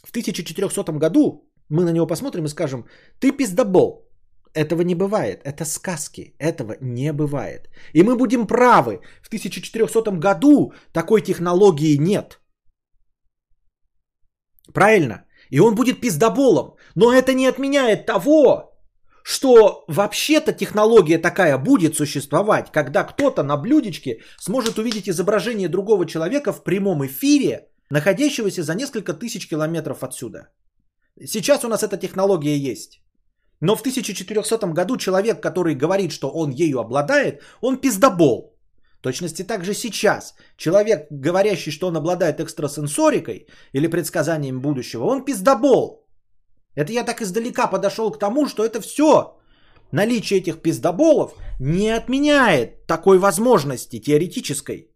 В 0.04 0.10
1400 0.10 0.98
году 0.98 1.50
мы 1.68 1.84
на 1.84 1.92
него 1.92 2.06
посмотрим 2.06 2.44
и 2.44 2.48
скажем, 2.48 2.84
ты 3.20 3.32
пиздобол, 3.32 4.08
этого 4.54 4.82
не 4.82 4.94
бывает, 4.94 5.42
это 5.44 5.64
сказки, 5.64 6.34
этого 6.38 6.76
не 6.80 7.12
бывает. 7.12 7.68
И 7.92 8.02
мы 8.02 8.16
будем 8.16 8.46
правы, 8.46 9.00
в 9.22 9.28
1400 9.28 10.18
году 10.18 10.72
такой 10.92 11.22
технологии 11.22 11.96
нет. 11.98 12.40
Правильно? 14.72 15.24
И 15.50 15.60
он 15.60 15.74
будет 15.74 16.00
пиздоболом. 16.00 16.76
Но 16.94 17.12
это 17.12 17.34
не 17.34 17.46
отменяет 17.46 18.06
того, 18.06 18.77
что 19.22 19.84
вообще-то 19.88 20.52
технология 20.52 21.18
такая 21.18 21.58
будет 21.58 21.96
существовать, 21.96 22.72
когда 22.72 23.04
кто-то 23.04 23.42
на 23.42 23.56
блюдечке 23.56 24.22
сможет 24.40 24.78
увидеть 24.78 25.08
изображение 25.08 25.68
другого 25.68 26.06
человека 26.06 26.52
в 26.52 26.64
прямом 26.64 27.04
эфире, 27.06 27.68
находящегося 27.90 28.62
за 28.62 28.74
несколько 28.74 29.12
тысяч 29.14 29.48
километров 29.48 30.02
отсюда. 30.02 30.48
Сейчас 31.26 31.64
у 31.64 31.68
нас 31.68 31.82
эта 31.82 31.96
технология 31.96 32.56
есть. 32.56 33.00
Но 33.60 33.76
в 33.76 33.80
1400 33.80 34.72
году 34.72 34.96
человек, 34.96 35.42
который 35.42 35.74
говорит, 35.74 36.12
что 36.12 36.30
он 36.30 36.50
ею 36.50 36.78
обладает, 36.78 37.42
он 37.60 37.80
пиздобол. 37.80 38.54
В 38.98 39.02
точности 39.02 39.44
также 39.44 39.74
сейчас 39.74 40.34
человек, 40.56 41.06
говорящий, 41.10 41.72
что 41.72 41.86
он 41.86 41.96
обладает 41.96 42.40
экстрасенсорикой 42.40 43.46
или 43.72 43.88
предсказанием 43.88 44.60
будущего, 44.60 45.04
он 45.04 45.24
пиздобол. 45.24 46.07
Это 46.78 46.92
я 46.92 47.02
так 47.04 47.20
издалека 47.22 47.66
подошел 47.66 48.12
к 48.12 48.18
тому, 48.18 48.46
что 48.46 48.64
это 48.64 48.80
все. 48.80 49.36
Наличие 49.90 50.38
этих 50.38 50.62
пиздоболов 50.62 51.34
не 51.58 51.90
отменяет 51.90 52.86
такой 52.86 53.18
возможности 53.18 53.98
теоретической. 53.98 54.88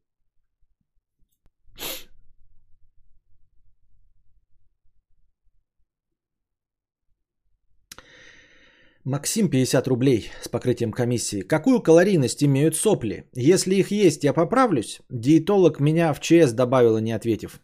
Максим 9.04 9.50
50 9.50 9.88
рублей 9.88 10.30
с 10.40 10.48
покрытием 10.48 10.92
комиссии. 10.92 11.40
Какую 11.40 11.82
калорийность 11.82 12.44
имеют 12.44 12.76
сопли? 12.76 13.28
Если 13.34 13.74
их 13.74 13.90
есть, 13.90 14.22
я 14.22 14.32
поправлюсь. 14.32 15.00
Диетолог 15.10 15.80
меня 15.80 16.12
в 16.12 16.20
ЧС 16.20 16.52
добавила, 16.52 16.98
не 16.98 17.10
ответив. 17.10 17.60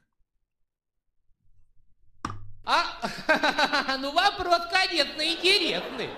А, 2.64 2.84
вопрос, 4.88 5.06
конечно, 5.06 5.22
интересный. 5.22 6.08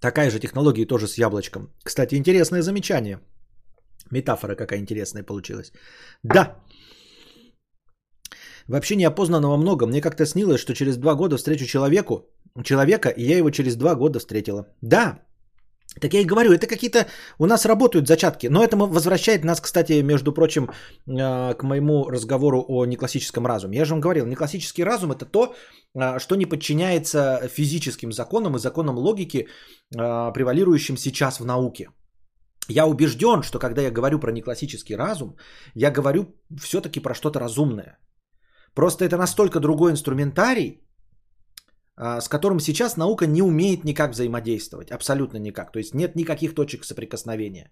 Такая 0.00 0.30
же 0.30 0.38
технология 0.38 0.86
тоже 0.86 1.08
с 1.08 1.18
яблочком. 1.18 1.72
Кстати, 1.82 2.14
интересное 2.14 2.62
замечание. 2.62 3.20
Метафора 4.10 4.54
какая 4.54 4.78
интересная 4.78 5.24
получилась. 5.24 5.72
Да. 6.22 6.56
Вообще 8.68 8.96
неопознанного 8.96 9.56
много. 9.56 9.86
Мне 9.86 10.00
как-то 10.00 10.24
снилось, 10.24 10.60
что 10.60 10.74
через 10.74 10.96
два 10.96 11.14
года 11.14 11.36
встречу 11.36 11.66
человеку, 11.66 12.30
человека, 12.64 13.08
и 13.08 13.24
я 13.24 13.38
его 13.38 13.50
через 13.50 13.76
два 13.76 13.96
года 13.96 14.20
встретила. 14.20 14.66
Да, 14.82 15.27
так 15.98 16.14
я 16.14 16.20
и 16.20 16.24
говорю, 16.24 16.52
это 16.52 16.66
какие-то 16.66 17.06
у 17.38 17.46
нас 17.46 17.66
работают 17.66 18.08
зачатки. 18.08 18.48
Но 18.48 18.62
это 18.62 18.76
возвращает 18.76 19.44
нас, 19.44 19.60
кстати, 19.60 20.02
между 20.02 20.32
прочим, 20.32 20.64
э, 20.64 21.54
к 21.54 21.62
моему 21.62 22.10
разговору 22.10 22.64
о 22.68 22.86
неклассическом 22.86 23.46
разуме. 23.46 23.78
Я 23.78 23.84
же 23.84 23.92
вам 23.94 24.00
говорил, 24.00 24.26
неклассический 24.26 24.84
разум 24.84 25.12
это 25.12 25.24
то, 25.24 25.54
э, 25.94 26.18
что 26.18 26.36
не 26.36 26.46
подчиняется 26.46 27.48
физическим 27.48 28.12
законам 28.12 28.56
и 28.56 28.58
законам 28.58 28.98
логики, 28.98 29.38
э, 29.38 30.32
превалирующим 30.32 30.96
сейчас 30.96 31.40
в 31.40 31.44
науке. 31.44 31.88
Я 32.68 32.86
убежден, 32.86 33.42
что 33.42 33.58
когда 33.58 33.82
я 33.82 33.90
говорю 33.90 34.18
про 34.18 34.32
неклассический 34.32 34.96
разум, 34.96 35.36
я 35.74 35.90
говорю 35.90 36.26
все-таки 36.60 37.00
про 37.00 37.14
что-то 37.14 37.40
разумное. 37.40 37.98
Просто 38.74 39.04
это 39.04 39.16
настолько 39.16 39.60
другой 39.60 39.92
инструментарий, 39.92 40.70
а, 40.70 40.87
с 41.98 42.28
которым 42.28 42.60
сейчас 42.60 42.96
наука 42.96 43.26
не 43.26 43.42
умеет 43.42 43.84
никак 43.84 44.12
взаимодействовать. 44.12 44.90
Абсолютно 44.90 45.38
никак. 45.38 45.72
То 45.72 45.78
есть 45.78 45.94
нет 45.94 46.16
никаких 46.16 46.54
точек 46.54 46.84
соприкосновения. 46.84 47.70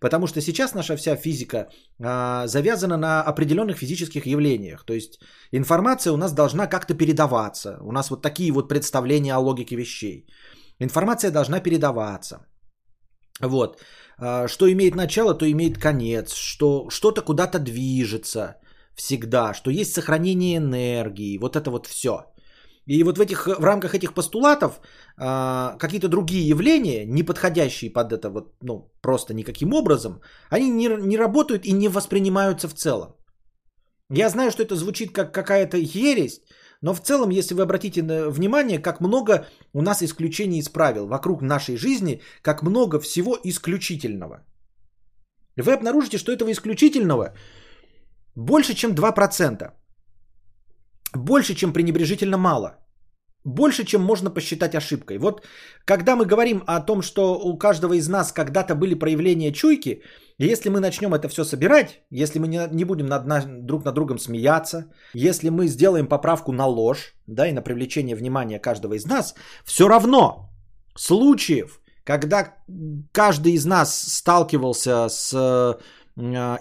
Потому 0.00 0.26
что 0.26 0.40
сейчас 0.40 0.74
наша 0.74 0.96
вся 0.96 1.16
физика 1.16 1.68
а, 2.02 2.46
завязана 2.46 2.96
на 2.96 3.22
определенных 3.22 3.78
физических 3.78 4.26
явлениях. 4.26 4.84
То 4.84 4.92
есть 4.92 5.20
информация 5.52 6.12
у 6.12 6.16
нас 6.16 6.32
должна 6.32 6.66
как-то 6.66 6.94
передаваться. 6.94 7.78
У 7.80 7.92
нас 7.92 8.10
вот 8.10 8.22
такие 8.22 8.52
вот 8.52 8.68
представления 8.68 9.34
о 9.34 9.40
логике 9.40 9.76
вещей. 9.76 10.26
Информация 10.80 11.30
должна 11.30 11.60
передаваться. 11.60 12.46
Вот. 13.40 13.80
А, 14.18 14.48
что 14.48 14.70
имеет 14.70 14.94
начало, 14.94 15.34
то 15.34 15.50
имеет 15.50 15.78
конец. 15.78 16.34
Что 16.34 16.90
что-то 16.90 17.22
куда-то 17.22 17.58
движется 17.58 18.56
всегда. 18.96 19.54
Что 19.54 19.70
есть 19.70 19.92
сохранение 19.92 20.56
энергии. 20.56 21.38
Вот 21.38 21.56
это 21.56 21.70
вот 21.70 21.86
все. 21.86 22.33
И 22.86 23.02
вот 23.02 23.18
в, 23.18 23.20
этих, 23.20 23.46
в 23.46 23.64
рамках 23.64 23.94
этих 23.94 24.12
постулатов 24.14 24.80
а, 25.16 25.76
какие-то 25.78 26.08
другие 26.08 26.48
явления, 26.48 27.06
не 27.06 27.22
подходящие 27.22 27.90
под 27.90 28.12
это 28.12 28.30
вот, 28.30 28.54
ну, 28.62 28.92
просто 29.00 29.34
никаким 29.34 29.72
образом, 29.72 30.20
они 30.50 30.70
не, 30.70 30.88
не 30.88 31.16
работают 31.16 31.64
и 31.64 31.72
не 31.72 31.88
воспринимаются 31.88 32.68
в 32.68 32.74
целом. 32.74 33.16
Я 34.10 34.28
знаю, 34.28 34.50
что 34.50 34.62
это 34.62 34.76
звучит 34.76 35.12
как 35.12 35.32
какая-то 35.32 35.78
ересь, 35.78 36.40
но 36.82 36.94
в 36.94 37.00
целом, 37.00 37.30
если 37.30 37.54
вы 37.54 37.62
обратите 37.62 38.02
внимание, 38.02 38.78
как 38.78 39.00
много 39.00 39.46
у 39.72 39.82
нас 39.82 40.02
исключений 40.02 40.58
из 40.58 40.68
правил 40.68 41.06
вокруг 41.06 41.40
нашей 41.40 41.76
жизни, 41.76 42.20
как 42.42 42.62
много 42.62 43.00
всего 43.00 43.38
исключительного. 43.44 44.44
Вы 45.56 45.72
обнаружите, 45.72 46.18
что 46.18 46.32
этого 46.32 46.50
исключительного 46.50 47.34
больше, 48.34 48.74
чем 48.74 48.92
2%. 48.92 49.72
Больше, 51.14 51.54
чем 51.54 51.72
пренебрежительно 51.72 52.38
мало. 52.38 52.78
больше, 53.44 53.84
чем 53.84 54.02
можно 54.02 54.30
посчитать 54.30 54.74
ошибкой. 54.74 55.18
Вот 55.18 55.46
когда 55.84 56.16
мы 56.16 56.24
говорим 56.24 56.62
о 56.66 56.80
том, 56.80 57.02
что 57.02 57.34
у 57.34 57.58
каждого 57.58 57.92
из 57.92 58.08
нас 58.08 58.32
когда-то 58.32 58.74
были 58.74 58.94
проявления 58.94 59.52
чуйки, 59.52 60.02
если 60.38 60.70
мы 60.70 60.80
начнем 60.80 61.14
это 61.14 61.28
все 61.28 61.44
собирать, 61.44 62.00
если 62.10 62.38
мы 62.38 62.48
не, 62.48 62.68
не 62.72 62.84
будем 62.84 63.06
над, 63.06 63.26
на, 63.26 63.42
друг 63.42 63.84
над 63.84 63.94
другом 63.94 64.18
смеяться, 64.18 64.86
если 65.14 65.50
мы 65.50 65.68
сделаем 65.68 66.06
поправку 66.06 66.52
на 66.52 66.66
ложь, 66.66 67.14
да, 67.26 67.46
и 67.46 67.52
на 67.52 67.62
привлечение 67.62 68.16
внимания 68.16 68.58
каждого 68.58 68.94
из 68.94 69.06
нас, 69.06 69.34
все 69.64 69.88
равно 69.88 70.50
случаев, 70.96 71.80
когда 72.04 72.54
каждый 73.12 73.52
из 73.52 73.66
нас 73.66 73.94
сталкивался 73.94 75.08
с 75.08 75.32
э, 75.34 75.74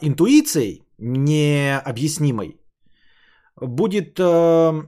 интуицией 0.02 0.84
необъяснимой, 0.98 2.60
будет 3.62 4.20
э, 4.20 4.84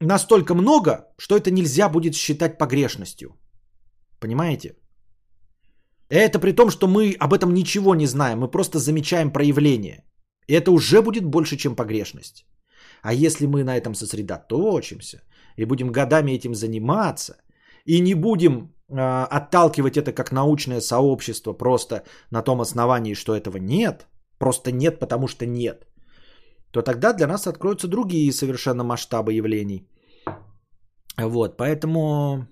настолько 0.00 0.54
много, 0.54 1.06
что 1.18 1.36
это 1.36 1.50
нельзя 1.50 1.88
будет 1.88 2.14
считать 2.14 2.58
погрешностью. 2.58 3.36
Понимаете? 4.20 4.76
Это 6.08 6.38
при 6.38 6.52
том, 6.52 6.70
что 6.70 6.86
мы 6.86 7.16
об 7.18 7.32
этом 7.32 7.54
ничего 7.54 7.94
не 7.94 8.06
знаем, 8.06 8.38
мы 8.38 8.50
просто 8.50 8.78
замечаем 8.78 9.32
проявление. 9.32 10.04
И 10.46 10.54
это 10.54 10.70
уже 10.70 11.02
будет 11.02 11.24
больше, 11.24 11.56
чем 11.56 11.76
погрешность. 11.76 12.44
А 13.02 13.14
если 13.14 13.46
мы 13.46 13.64
на 13.64 13.76
этом 13.76 13.94
сосредоточимся 13.94 15.22
и 15.56 15.64
будем 15.64 15.92
годами 15.92 16.32
этим 16.32 16.54
заниматься, 16.54 17.36
и 17.86 18.00
не 18.00 18.14
будем 18.14 18.74
э, 18.88 19.26
отталкивать 19.30 19.96
это 19.96 20.12
как 20.12 20.32
научное 20.32 20.80
сообщество 20.80 21.52
просто 21.52 22.04
на 22.30 22.42
том 22.42 22.60
основании, 22.60 23.14
что 23.14 23.34
этого 23.34 23.56
нет, 23.56 24.06
просто 24.38 24.70
нет, 24.72 24.98
потому 24.98 25.28
что 25.28 25.46
нет, 25.46 25.86
то 26.72 26.82
тогда 26.82 27.12
для 27.12 27.26
нас 27.26 27.46
откроются 27.46 27.88
другие 27.88 28.32
совершенно 28.32 28.84
масштабы 28.84 29.32
явлений. 29.34 29.86
Вот, 31.18 31.56
поэтому 31.56 32.46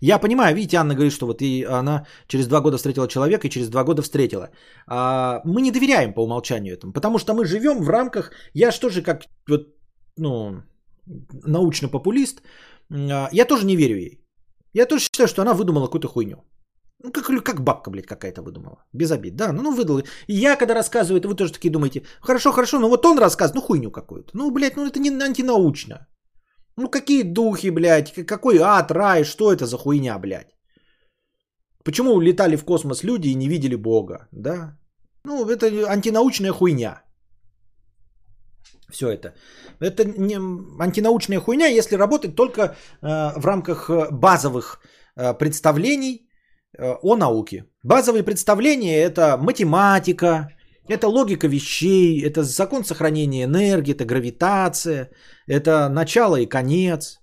я 0.00 0.18
понимаю, 0.18 0.54
видите, 0.54 0.76
Анна 0.76 0.94
говорит, 0.94 1.12
что 1.12 1.26
вот 1.26 1.42
и 1.42 1.64
она 1.64 2.06
через 2.26 2.46
два 2.46 2.60
года 2.60 2.76
встретила 2.76 3.08
человека 3.08 3.46
и 3.46 3.50
через 3.50 3.68
два 3.68 3.84
года 3.84 4.02
встретила. 4.02 4.50
А, 4.86 5.40
мы 5.44 5.62
не 5.62 5.70
доверяем 5.70 6.12
по 6.14 6.24
умолчанию 6.24 6.74
этому, 6.74 6.92
потому 6.92 7.18
что 7.18 7.34
мы 7.34 7.44
живем 7.44 7.82
в 7.82 7.88
рамках, 7.88 8.32
я 8.54 8.72
что 8.72 8.90
же 8.90 9.02
как 9.02 9.24
вот, 9.48 9.68
ну, 10.18 10.62
научный 11.46 11.88
популист, 11.88 12.42
а, 12.90 13.28
я 13.32 13.44
тоже 13.44 13.66
не 13.66 13.76
верю 13.76 13.96
ей. 13.96 14.20
Я 14.74 14.86
тоже 14.86 15.04
считаю, 15.04 15.28
что 15.28 15.42
она 15.42 15.54
выдумала 15.54 15.86
какую-то 15.86 16.08
хуйню. 16.08 16.44
Ну, 17.02 17.12
как, 17.12 17.44
как 17.44 17.60
бабка, 17.62 17.90
блядь, 17.90 18.06
какая-то 18.06 18.42
выдумала. 18.42 18.84
Без 18.92 19.10
обид. 19.10 19.36
Да, 19.36 19.52
ну, 19.52 19.62
ну 19.62 19.74
выдала. 19.74 20.02
И 20.26 20.34
я, 20.34 20.56
когда 20.56 20.74
рассказываю 20.74 21.18
это, 21.18 21.28
вы 21.28 21.34
тоже 21.34 21.52
такие 21.52 21.72
думаете, 21.72 22.02
хорошо, 22.20 22.52
хорошо, 22.52 22.78
но 22.78 22.88
вот 22.88 23.06
он 23.06 23.18
рассказывает, 23.18 23.54
ну, 23.54 23.62
хуйню 23.62 23.90
какую-то. 23.90 24.30
Ну, 24.34 24.50
блядь, 24.50 24.76
ну, 24.76 24.86
это 24.86 24.98
не 24.98 25.10
антинаучно. 25.10 26.06
Ну 26.76 26.88
какие 26.88 27.22
духи, 27.22 27.70
блядь, 27.70 28.26
какой 28.26 28.58
ад, 28.58 28.90
рай, 28.90 29.24
что 29.24 29.52
это 29.52 29.66
за 29.66 29.76
хуйня, 29.76 30.18
блядь? 30.18 30.56
Почему 31.84 32.20
летали 32.20 32.56
в 32.56 32.64
космос 32.64 33.04
люди 33.04 33.28
и 33.28 33.34
не 33.34 33.48
видели 33.48 33.76
Бога, 33.76 34.28
да? 34.32 34.78
Ну, 35.24 35.46
это 35.48 35.66
антинаучная 35.66 36.52
хуйня. 36.52 37.02
Все 38.90 39.10
это. 39.10 39.34
Это 39.80 40.04
не 40.04 40.36
антинаучная 40.82 41.40
хуйня, 41.40 41.66
если 41.66 41.96
работать 41.96 42.34
только 42.34 42.62
э, 42.62 42.72
в 43.36 43.44
рамках 43.44 43.90
базовых 44.10 44.80
э, 45.16 45.34
представлений 45.38 46.16
э, 46.16 46.29
о 46.78 47.16
науке. 47.16 47.64
Базовые 47.82 48.22
представления 48.22 48.98
это 48.98 49.36
математика, 49.36 50.48
это 50.88 51.08
логика 51.08 51.48
вещей, 51.48 52.20
это 52.22 52.42
закон 52.42 52.84
сохранения 52.84 53.44
энергии, 53.44 53.94
это 53.94 54.04
гравитация, 54.04 55.10
это 55.46 55.88
начало 55.88 56.36
и 56.36 56.46
конец. 56.46 57.20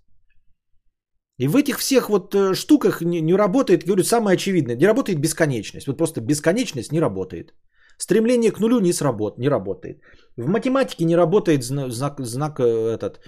И 1.39 1.47
в 1.47 1.55
этих 1.55 1.77
всех 1.77 2.09
вот 2.09 2.33
э, 2.33 2.55
штуках 2.55 3.01
не, 3.01 3.21
не 3.21 3.35
работает, 3.35 3.85
говорю, 3.85 4.03
самое 4.03 4.33
очевидное, 4.33 4.75
не 4.75 4.87
работает 4.87 5.19
бесконечность. 5.19 5.87
Вот 5.87 5.97
просто 5.97 6.21
бесконечность 6.21 6.91
не 6.91 6.99
работает. 6.99 7.53
Стремление 7.99 8.51
к 8.51 8.59
нулю 8.59 8.79
не, 8.79 8.93
сработ, 8.93 9.37
не 9.37 9.49
работает. 9.49 10.01
В 10.37 10.47
математике 10.47 11.05
не 11.05 11.15
работает 11.15 11.63
знак, 11.63 12.19
знак 12.19 12.59
э, 12.59 12.63
этот, 12.63 13.19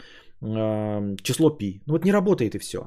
э, 0.41 1.15
число 1.21 1.51
пи. 1.51 1.83
Ну 1.85 1.93
вот 1.93 2.05
не 2.05 2.11
работает 2.11 2.55
и 2.55 2.59
все. 2.59 2.79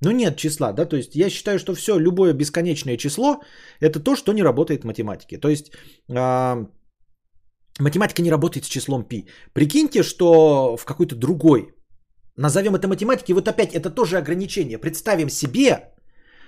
Ну 0.00 0.12
нет 0.12 0.36
числа, 0.36 0.72
да, 0.72 0.86
то 0.86 0.96
есть 0.96 1.16
я 1.16 1.30
считаю, 1.30 1.58
что 1.58 1.74
все, 1.74 1.98
любое 1.98 2.32
бесконечное 2.32 2.96
число, 2.96 3.40
это 3.80 4.00
то, 4.00 4.14
что 4.16 4.32
не 4.32 4.42
работает 4.42 4.82
в 4.82 4.86
математике. 4.86 5.38
То 5.38 5.48
есть 5.48 5.72
э, 6.08 6.66
математика 7.80 8.22
не 8.22 8.30
работает 8.30 8.64
с 8.64 8.68
числом 8.68 9.04
π. 9.04 9.24
Прикиньте, 9.52 10.04
что 10.04 10.76
в 10.76 10.84
какой-то 10.84 11.16
другой, 11.16 11.74
назовем 12.36 12.76
это 12.76 12.86
математикой, 12.86 13.34
вот 13.34 13.48
опять 13.48 13.74
это 13.74 13.90
тоже 13.90 14.18
ограничение. 14.18 14.78
Представим 14.78 15.30
себе, 15.30 15.94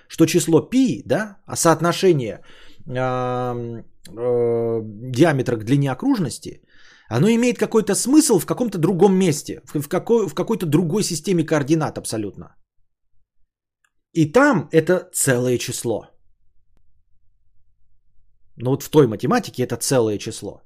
что 0.08 0.26
число 0.26 0.62
π, 0.62 1.02
да, 1.04 1.38
а 1.46 1.56
соотношение 1.56 2.44
э, 2.86 3.82
э, 4.08 4.80
диаметра 5.12 5.56
к 5.56 5.64
длине 5.64 5.90
окружности, 5.90 6.62
оно 7.08 7.28
имеет 7.28 7.58
какой-то 7.58 7.96
смысл 7.96 8.38
в 8.38 8.46
каком-то 8.46 8.78
другом 8.78 9.18
месте, 9.18 9.60
в, 9.64 9.80
в, 9.80 9.88
какой, 9.88 10.28
в 10.28 10.34
какой-то 10.34 10.66
другой 10.66 11.02
системе 11.02 11.42
координат 11.42 11.98
абсолютно. 11.98 12.54
И 14.13 14.31
там 14.31 14.69
это 14.71 15.09
целое 15.13 15.57
число. 15.57 16.07
Но 18.57 18.71
вот 18.71 18.83
в 18.83 18.89
той 18.89 19.07
математике 19.07 19.63
это 19.63 19.75
целое 19.75 20.17
число. 20.17 20.61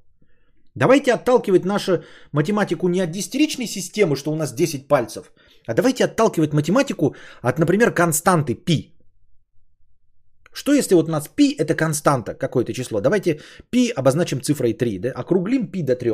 Давайте 0.76 1.14
отталкивать 1.14 1.66
нашу 1.66 2.04
математику 2.32 2.88
не 2.90 3.02
от 3.02 3.12
десятиричной 3.12 3.68
системы, 3.68 4.16
что 4.16 4.32
у 4.32 4.36
нас 4.36 4.54
10 4.54 4.88
пальцев, 4.88 5.34
а 5.68 5.74
давайте 5.74 6.06
отталкивать 6.06 6.54
математику 6.54 7.16
от, 7.42 7.60
например, 7.60 7.94
константы 7.94 8.56
π. 8.56 8.94
Что 10.54 10.74
если 10.74 10.96
вот 10.96 11.10
у 11.10 11.12
нас 11.12 11.28
π 11.28 11.56
это 11.58 11.76
константа, 11.76 12.34
какое-то 12.34 12.74
число? 12.74 13.02
Давайте 13.02 13.40
π 13.72 13.92
обозначим 13.96 14.42
цифрой 14.42 14.74
3, 14.74 15.00
да? 15.00 15.12
округлим 15.12 15.72
π 15.72 15.84
до 15.84 15.96
3. 15.96 16.12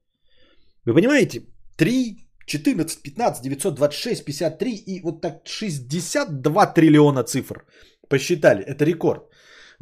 Вы 0.86 0.94
понимаете? 0.94 1.42
3, 1.78 2.18
14, 2.46 3.04
15, 3.04 3.44
926, 3.44 4.26
53 4.26 4.84
и 4.86 5.02
вот 5.02 5.22
так 5.22 5.42
62 5.46 6.74
триллиона 6.74 7.24
цифр. 7.24 7.66
Посчитали. 8.10 8.64
Это 8.64 8.86
рекорд. 8.86 9.24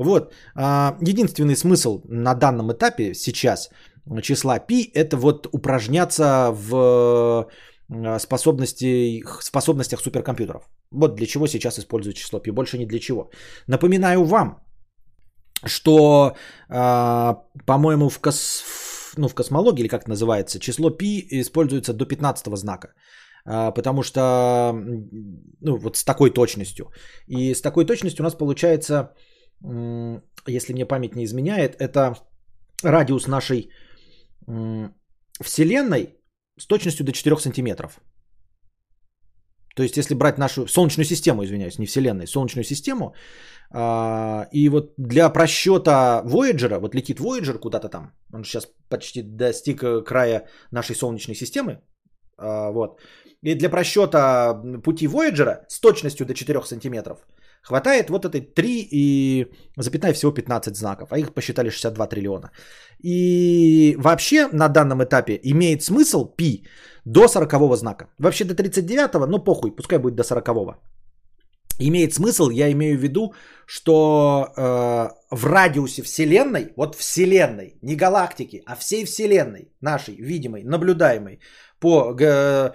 Вот. 0.00 0.32
А, 0.54 0.96
единственный 1.00 1.56
смысл 1.56 2.02
на 2.08 2.34
данном 2.34 2.72
этапе 2.72 3.14
сейчас 3.14 3.70
числа 4.22 4.58
π 4.58 4.90
это 4.94 5.16
вот 5.16 5.48
упражняться 5.52 6.50
в 6.52 7.48
а, 7.88 8.18
способности, 8.18 9.22
способностях 9.40 10.00
суперкомпьютеров. 10.00 10.68
Вот 10.90 11.16
для 11.16 11.26
чего 11.26 11.46
сейчас 11.46 11.78
используют 11.78 12.16
число 12.16 12.40
π, 12.40 12.52
больше 12.52 12.78
ни 12.78 12.86
для 12.86 12.98
чего. 12.98 13.30
Напоминаю 13.66 14.24
вам, 14.24 14.62
что, 15.64 16.36
а, 16.68 17.42
по-моему, 17.66 18.08
в, 18.08 18.20
кос... 18.20 18.64
ну, 19.16 19.28
в 19.28 19.34
космологии, 19.34 19.80
или 19.80 19.88
как 19.88 20.02
это 20.02 20.10
называется, 20.10 20.58
число 20.58 20.90
π 20.90 21.04
используется 21.30 21.92
до 21.92 22.06
15 22.06 22.56
знака. 22.56 22.88
Потому 23.44 24.02
что, 24.02 24.72
ну, 25.60 25.76
вот 25.76 25.96
с 25.96 26.04
такой 26.04 26.30
точностью. 26.30 26.90
И 27.28 27.54
с 27.54 27.60
такой 27.62 27.84
точностью 27.84 28.22
у 28.22 28.24
нас 28.24 28.34
получается 28.34 29.12
если 30.47 30.73
мне 30.73 30.85
память 30.85 31.15
не 31.15 31.23
изменяет, 31.23 31.75
это 31.79 32.15
радиус 32.83 33.27
нашей 33.27 33.69
Вселенной 35.41 36.15
с 36.59 36.67
точностью 36.67 37.05
до 37.05 37.11
4 37.11 37.37
сантиметров. 37.37 38.01
То 39.75 39.83
есть, 39.83 39.97
если 39.97 40.15
брать 40.15 40.37
нашу 40.37 40.67
Солнечную 40.67 41.05
систему, 41.05 41.43
извиняюсь, 41.43 41.79
не 41.79 41.85
Вселенную, 41.85 42.27
Солнечную 42.27 42.65
систему, 42.65 43.13
а, 43.73 44.47
и 44.51 44.69
вот 44.69 44.93
для 44.97 45.29
просчета 45.29 46.23
Voyager, 46.25 46.79
вот 46.79 46.95
летит 46.95 47.19
Voyager 47.19 47.57
куда-то 47.57 47.89
там, 47.89 48.11
он 48.33 48.43
сейчас 48.43 48.67
почти 48.89 49.21
достиг 49.21 49.83
э, 49.83 50.03
края 50.03 50.47
нашей 50.71 50.95
Солнечной 50.95 51.35
системы, 51.35 51.79
а, 52.37 52.71
вот, 52.71 52.99
и 53.41 53.55
для 53.55 53.69
просчета 53.69 54.61
пути 54.83 55.07
Voyager 55.07 55.63
с 55.69 55.79
точностью 55.79 56.25
до 56.25 56.33
4 56.33 56.65
сантиметров 56.65 57.25
хватает 57.61 58.09
вот 58.09 58.25
этой 58.25 58.41
3 58.41 58.87
и 58.91 59.47
запятая 59.77 60.13
всего 60.13 60.31
15 60.31 60.75
знаков, 60.75 61.09
а 61.11 61.19
их 61.19 61.33
посчитали 61.33 61.69
62 61.69 62.07
триллиона. 62.07 62.51
И 63.03 63.95
вообще 63.97 64.47
на 64.51 64.67
данном 64.67 65.03
этапе 65.03 65.39
имеет 65.43 65.83
смысл 65.83 66.25
пи 66.25 66.65
до 67.05 67.27
40 67.27 67.77
знака. 67.77 68.05
Вообще 68.19 68.45
до 68.45 68.55
39, 68.55 69.27
но 69.27 69.43
похуй, 69.43 69.75
пускай 69.75 69.99
будет 69.99 70.15
до 70.15 70.23
40 70.23 70.49
имеет 71.87 72.13
смысл, 72.13 72.49
я 72.49 72.71
имею 72.71 72.97
в 72.97 73.01
виду, 73.01 73.33
что 73.65 74.53
э, 74.57 75.09
в 75.35 75.45
радиусе 75.45 76.03
Вселенной, 76.03 76.73
вот 76.75 76.95
Вселенной, 76.95 77.77
не 77.81 77.95
галактики, 77.95 78.61
а 78.65 78.75
всей 78.75 79.05
Вселенной, 79.05 79.71
нашей, 79.81 80.15
видимой, 80.15 80.63
наблюдаемой, 80.63 81.39
по, 81.79 82.15
э, 82.19 82.73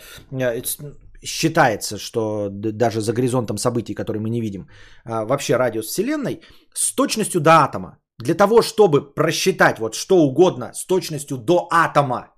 считается, 1.26 1.98
что 1.98 2.48
даже 2.50 3.00
за 3.00 3.12
горизонтом 3.12 3.58
событий, 3.58 3.94
которые 3.94 4.20
мы 4.20 4.30
не 4.30 4.40
видим, 4.40 4.62
э, 5.04 5.24
вообще 5.24 5.56
радиус 5.56 5.86
Вселенной 5.86 6.40
с 6.74 6.94
точностью 6.94 7.40
до 7.40 7.50
атома. 7.50 7.98
Для 8.18 8.34
того, 8.34 8.62
чтобы 8.62 9.14
просчитать 9.14 9.78
вот 9.78 9.94
что 9.94 10.16
угодно 10.16 10.72
с 10.74 10.86
точностью 10.86 11.36
до 11.36 11.68
атома 11.70 12.28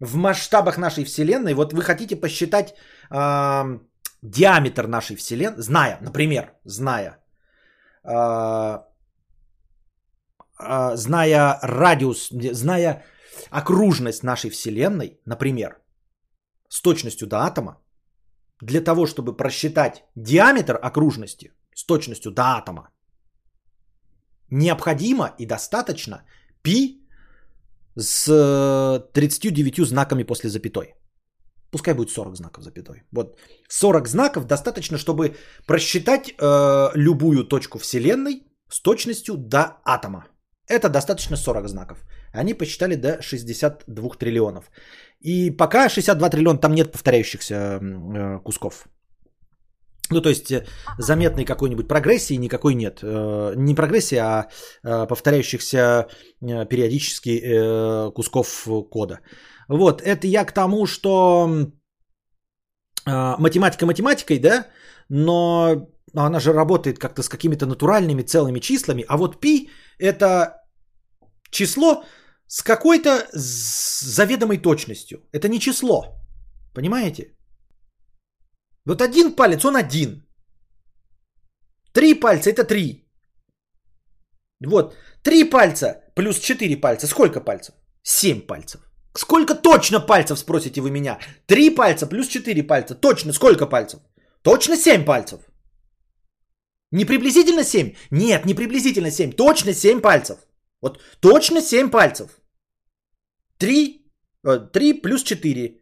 в 0.00 0.16
масштабах 0.16 0.78
нашей 0.78 1.04
Вселенной, 1.04 1.54
вот 1.54 1.72
вы 1.72 1.82
хотите 1.82 2.16
посчитать... 2.16 2.74
Э, 3.10 3.78
диаметр 4.22 4.86
нашей 4.86 5.16
Вселенной, 5.16 5.62
зная, 5.62 5.98
например, 6.00 6.52
зная, 6.64 7.18
э, 8.04 8.78
э, 10.60 10.96
зная 10.96 11.58
радиус, 11.62 12.28
зная 12.30 13.04
окружность 13.50 14.22
нашей 14.22 14.50
Вселенной, 14.50 15.20
например, 15.26 15.81
с 16.72 16.82
точностью 16.82 17.26
до 17.26 17.36
атома, 17.36 17.76
для 18.62 18.80
того, 18.80 19.06
чтобы 19.06 19.36
просчитать 19.36 20.04
диаметр 20.16 20.78
окружности 20.82 21.50
с 21.74 21.84
точностью 21.84 22.32
до 22.32 22.42
атома, 22.42 22.88
необходимо 24.50 25.34
и 25.38 25.46
достаточно 25.46 26.22
π 26.62 26.70
с 27.96 29.08
39 29.12 29.86
знаками 29.86 30.24
после 30.24 30.48
запятой. 30.48 30.94
Пускай 31.70 31.94
будет 31.94 32.10
40 32.10 32.36
знаков 32.36 32.64
запятой. 32.64 33.02
Вот 33.12 33.38
40 33.68 34.08
знаков 34.08 34.46
достаточно, 34.46 34.98
чтобы 34.98 35.36
просчитать 35.66 36.28
э, 36.28 36.90
любую 36.94 37.44
точку 37.44 37.78
Вселенной 37.78 38.46
с 38.70 38.80
точностью 38.80 39.36
до 39.36 39.76
атома. 39.84 40.24
Это 40.68 40.88
достаточно 40.88 41.36
40 41.36 41.68
знаков. 41.68 41.98
Они 42.32 42.54
посчитали 42.54 42.94
до 42.94 43.20
62 43.20 44.16
триллионов. 44.18 44.70
И 45.22 45.50
пока 45.50 45.88
62 45.88 46.30
триллиона, 46.30 46.58
там 46.58 46.74
нет 46.74 46.92
повторяющихся 46.92 47.54
э, 47.54 48.40
кусков. 48.44 48.88
Ну, 50.10 50.20
то 50.20 50.28
есть 50.28 50.50
э, 50.50 50.66
заметной 50.98 51.44
какой-нибудь 51.44 51.88
прогрессии 51.88 52.38
никакой 52.38 52.74
нет. 52.74 53.00
Э, 53.02 53.54
не 53.56 53.74
прогрессии, 53.74 54.18
а 54.18 54.48
повторяющихся 54.82 56.06
периодически 56.40 58.10
кусков 58.12 58.68
кода. 58.90 59.20
Вот, 59.68 60.02
это 60.02 60.26
я 60.26 60.44
к 60.44 60.52
тому, 60.52 60.86
что 60.86 61.48
математика 63.06 63.86
математикой, 63.86 64.38
да, 64.38 64.66
но 65.08 65.88
она 66.14 66.40
же 66.40 66.52
работает 66.52 66.98
как-то 66.98 67.22
с 67.22 67.28
какими-то 67.28 67.66
натуральными 67.66 68.22
целыми 68.22 68.60
числами, 68.60 69.04
а 69.08 69.16
вот 69.16 69.40
π 69.40 69.68
это 69.98 70.62
число 71.50 72.04
с 72.52 72.62
какой-то 72.62 73.28
заведомой 73.32 74.58
точностью. 74.58 75.18
Это 75.32 75.48
не 75.48 75.58
число. 75.58 76.04
Понимаете? 76.74 77.34
Вот 78.84 79.00
один 79.00 79.34
палец, 79.34 79.64
он 79.64 79.76
один. 79.76 80.26
Три 81.92 82.20
пальца 82.20 82.50
это 82.50 82.64
три. 82.64 83.08
Вот. 84.66 84.94
Три 85.22 85.50
пальца 85.50 86.02
плюс 86.14 86.38
четыре 86.38 86.76
пальца. 86.76 87.06
Сколько 87.06 87.40
пальцев? 87.40 87.74
Семь 88.02 88.46
пальцев. 88.46 88.80
Сколько 89.14 89.54
точно 89.54 90.06
пальцев, 90.06 90.38
спросите 90.38 90.80
вы 90.80 90.90
меня? 90.90 91.18
Три 91.46 91.74
пальца 91.74 92.06
плюс 92.06 92.28
четыре 92.28 92.62
пальца. 92.62 92.94
Точно 92.94 93.32
сколько 93.32 93.66
пальцев? 93.66 94.00
Точно 94.42 94.76
семь 94.76 95.04
пальцев. 95.04 95.40
Не 96.90 97.06
приблизительно 97.06 97.64
семь? 97.64 97.94
Нет, 98.10 98.44
не 98.44 98.54
приблизительно 98.54 99.10
семь. 99.10 99.32
Точно 99.32 99.72
семь 99.72 100.00
пальцев. 100.00 100.38
Вот 100.82 101.00
точно 101.20 101.62
семь 101.62 101.90
пальцев. 101.90 102.41
Три, 103.62 104.10
э, 104.44 104.58
три 104.72 105.02
плюс 105.02 105.22
четыре. 105.22 105.78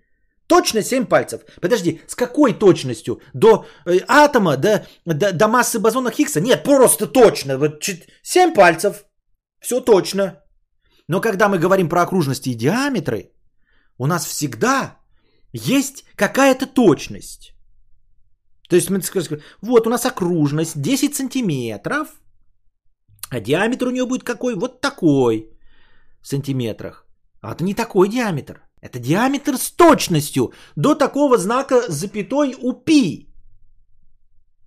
Точно 0.47 0.83
7 0.83 1.07
пальцев. 1.07 1.41
Подожди, 1.61 2.01
с 2.07 2.15
какой 2.15 2.59
точностью? 2.59 3.21
До 3.35 3.65
э, 3.87 4.01
атома, 4.07 4.57
до, 4.57 4.87
до, 5.07 5.33
до 5.33 5.49
массы 5.49 5.79
бозона 5.79 6.11
Хиггса? 6.11 6.41
Нет, 6.41 6.63
просто 6.63 7.07
точно. 7.07 7.57
Вот 7.57 7.85
7 8.23 8.55
пальцев. 8.55 9.05
Все 9.63 9.81
точно. 9.81 10.43
Но 11.09 11.21
когда 11.21 11.49
мы 11.49 11.59
говорим 11.59 11.89
про 11.89 12.03
окружности 12.03 12.51
и 12.51 12.55
диаметры, 12.55 13.33
у 13.99 14.07
нас 14.07 14.27
всегда 14.27 14.99
есть 15.55 16.05
какая-то 16.17 16.67
точность. 16.67 17.55
То 18.69 18.77
есть 18.77 18.91
мы 18.91 19.01
скажем, 19.03 19.41
вот 19.63 19.87
у 19.87 19.91
нас 19.91 20.05
окружность 20.05 20.83
10 20.83 21.15
сантиметров, 21.15 22.09
а 23.31 23.41
диаметр 23.41 23.87
у 23.87 23.91
нее 23.91 24.05
будет 24.05 24.23
какой? 24.23 24.55
Вот 24.55 24.81
такой 24.83 25.49
в 26.21 26.29
сантиметрах. 26.29 27.10
А 27.41 27.53
это 27.53 27.65
не 27.65 27.75
такой 27.75 28.09
диаметр. 28.09 28.63
Это 28.81 28.99
диаметр 28.99 29.57
с 29.57 29.71
точностью 29.71 30.53
до 30.77 30.95
такого 30.95 31.39
знака 31.39 31.91
запятой 31.91 32.55
у 32.59 32.73
пи. 32.73 33.30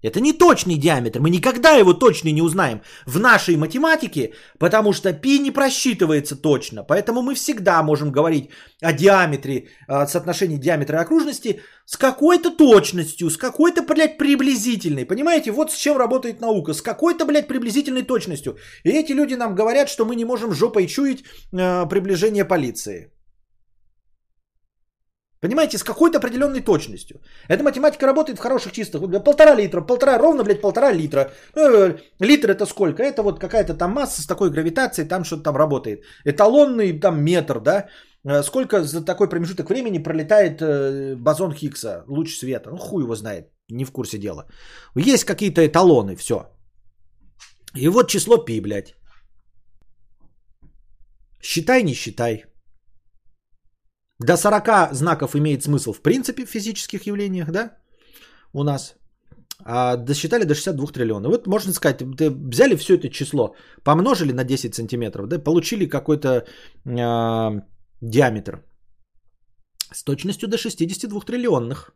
Это 0.04 0.20
не 0.20 0.34
точный 0.34 0.78
диаметр, 0.78 1.20
мы 1.20 1.30
никогда 1.30 1.80
его 1.80 1.94
точно 1.94 2.30
не 2.30 2.42
узнаем 2.42 2.82
в 3.06 3.20
нашей 3.20 3.56
математике, 3.56 4.34
потому 4.60 4.94
что 4.94 5.14
π 5.14 5.40
не 5.40 5.52
просчитывается 5.52 6.36
точно. 6.36 6.84
Поэтому 6.84 7.22
мы 7.22 7.36
всегда 7.36 7.82
можем 7.84 8.12
говорить 8.12 8.50
о 8.82 8.92
диаметре, 8.92 9.70
о 9.88 10.06
соотношении 10.06 10.58
диаметра 10.58 10.98
и 10.98 11.02
окружности 11.02 11.62
с 11.86 11.98
какой-то 11.98 12.52
точностью, 12.52 13.30
с 13.30 13.38
какой-то, 13.38 13.82
блядь, 13.82 14.18
приблизительной. 14.18 15.06
Понимаете, 15.06 15.52
вот 15.52 15.72
с 15.72 15.78
чем 15.78 15.98
работает 15.98 16.42
наука, 16.42 16.74
с 16.74 16.82
какой-то, 16.82 17.26
блядь, 17.26 17.48
приблизительной 17.48 18.04
точностью. 18.04 18.58
И 18.84 18.90
эти 18.90 19.14
люди 19.14 19.36
нам 19.36 19.56
говорят, 19.56 19.90
что 19.90 20.06
мы 20.06 20.16
не 20.16 20.26
можем 20.26 20.54
жопой 20.54 20.88
чуять 20.88 21.24
э, 21.54 21.90
приближение 21.90 22.46
полиции. 22.46 23.10
Понимаете, 25.44 25.78
с 25.78 25.84
какой-то 25.84 26.20
определенной 26.20 26.61
точностью. 26.61 27.20
Эта 27.49 27.64
математика 27.64 28.06
работает 28.06 28.40
в 28.40 28.41
хороших 28.41 28.72
чистых. 28.72 29.02
Полтора 29.24 29.56
литра, 29.56 29.82
полтора, 29.82 30.18
ровно, 30.18 30.44
блядь, 30.44 30.61
полтора 30.61 30.94
литра. 30.94 31.32
Э, 31.56 31.98
литр 32.22 32.49
это 32.49 32.65
сколько? 32.65 33.03
Это 33.03 33.24
вот 33.24 33.40
какая-то 33.40 33.74
там 33.74 33.91
масса 33.91 34.22
с 34.22 34.26
такой 34.26 34.52
гравитацией, 34.52 35.07
там 35.07 35.24
что-то 35.26 35.44
там 35.44 35.57
работает. 35.57 36.06
Эталонный 36.24 36.98
там 36.99 37.22
метр, 37.24 37.60
да? 37.60 37.88
Э, 38.24 38.44
сколько 38.44 38.84
за 38.84 39.06
такой 39.06 39.28
промежуток 39.28 39.70
времени 39.70 40.03
пролетает 40.03 40.61
э, 40.61 41.15
бозон 41.18 41.52
Хиггса, 41.52 42.06
луч 42.07 42.38
света? 42.38 42.70
Ну, 42.72 42.78
хуй 42.78 43.03
его 43.03 43.15
знает, 43.15 43.52
не 43.70 43.84
в 43.86 43.91
курсе 43.91 44.18
дела. 44.18 44.45
Есть 44.95 45.26
какие-то 45.26 45.61
эталоны, 45.61 46.15
все. 46.15 46.36
И 47.76 47.90
вот 47.90 48.07
число 48.07 48.38
пи, 48.38 48.61
блядь. 48.61 48.95
Считай, 51.41 51.84
не 51.84 51.94
считай. 51.94 52.45
До 54.19 54.38
40 54.38 54.94
знаков 54.94 55.35
имеет 55.35 55.64
смысл 55.64 55.94
в 55.94 56.02
принципе 56.02 56.45
в 56.45 56.49
физических 56.49 57.07
явлениях, 57.07 57.52
да, 57.52 57.77
у 58.53 58.64
нас. 58.64 58.95
А 59.65 59.95
досчитали 59.95 60.45
до 60.45 60.56
62 60.56 60.88
триллиона. 60.88 61.30
Вот 61.30 61.48
можно 61.48 61.73
сказать, 61.73 62.02
взяли 62.02 62.76
все 62.76 62.95
это 62.95 63.10
число, 63.10 63.56
помножили 63.84 64.34
на 64.34 64.44
10 64.44 64.76
сантиметров, 64.76 65.27
да, 65.27 65.40
получили 65.40 65.90
какой-то 65.90 66.45
э, 66.85 67.61
диаметр 68.02 68.64
с 69.91 70.03
точностью 70.03 70.49
до 70.49 70.57
62 70.57 71.22
триллионных. 71.22 71.91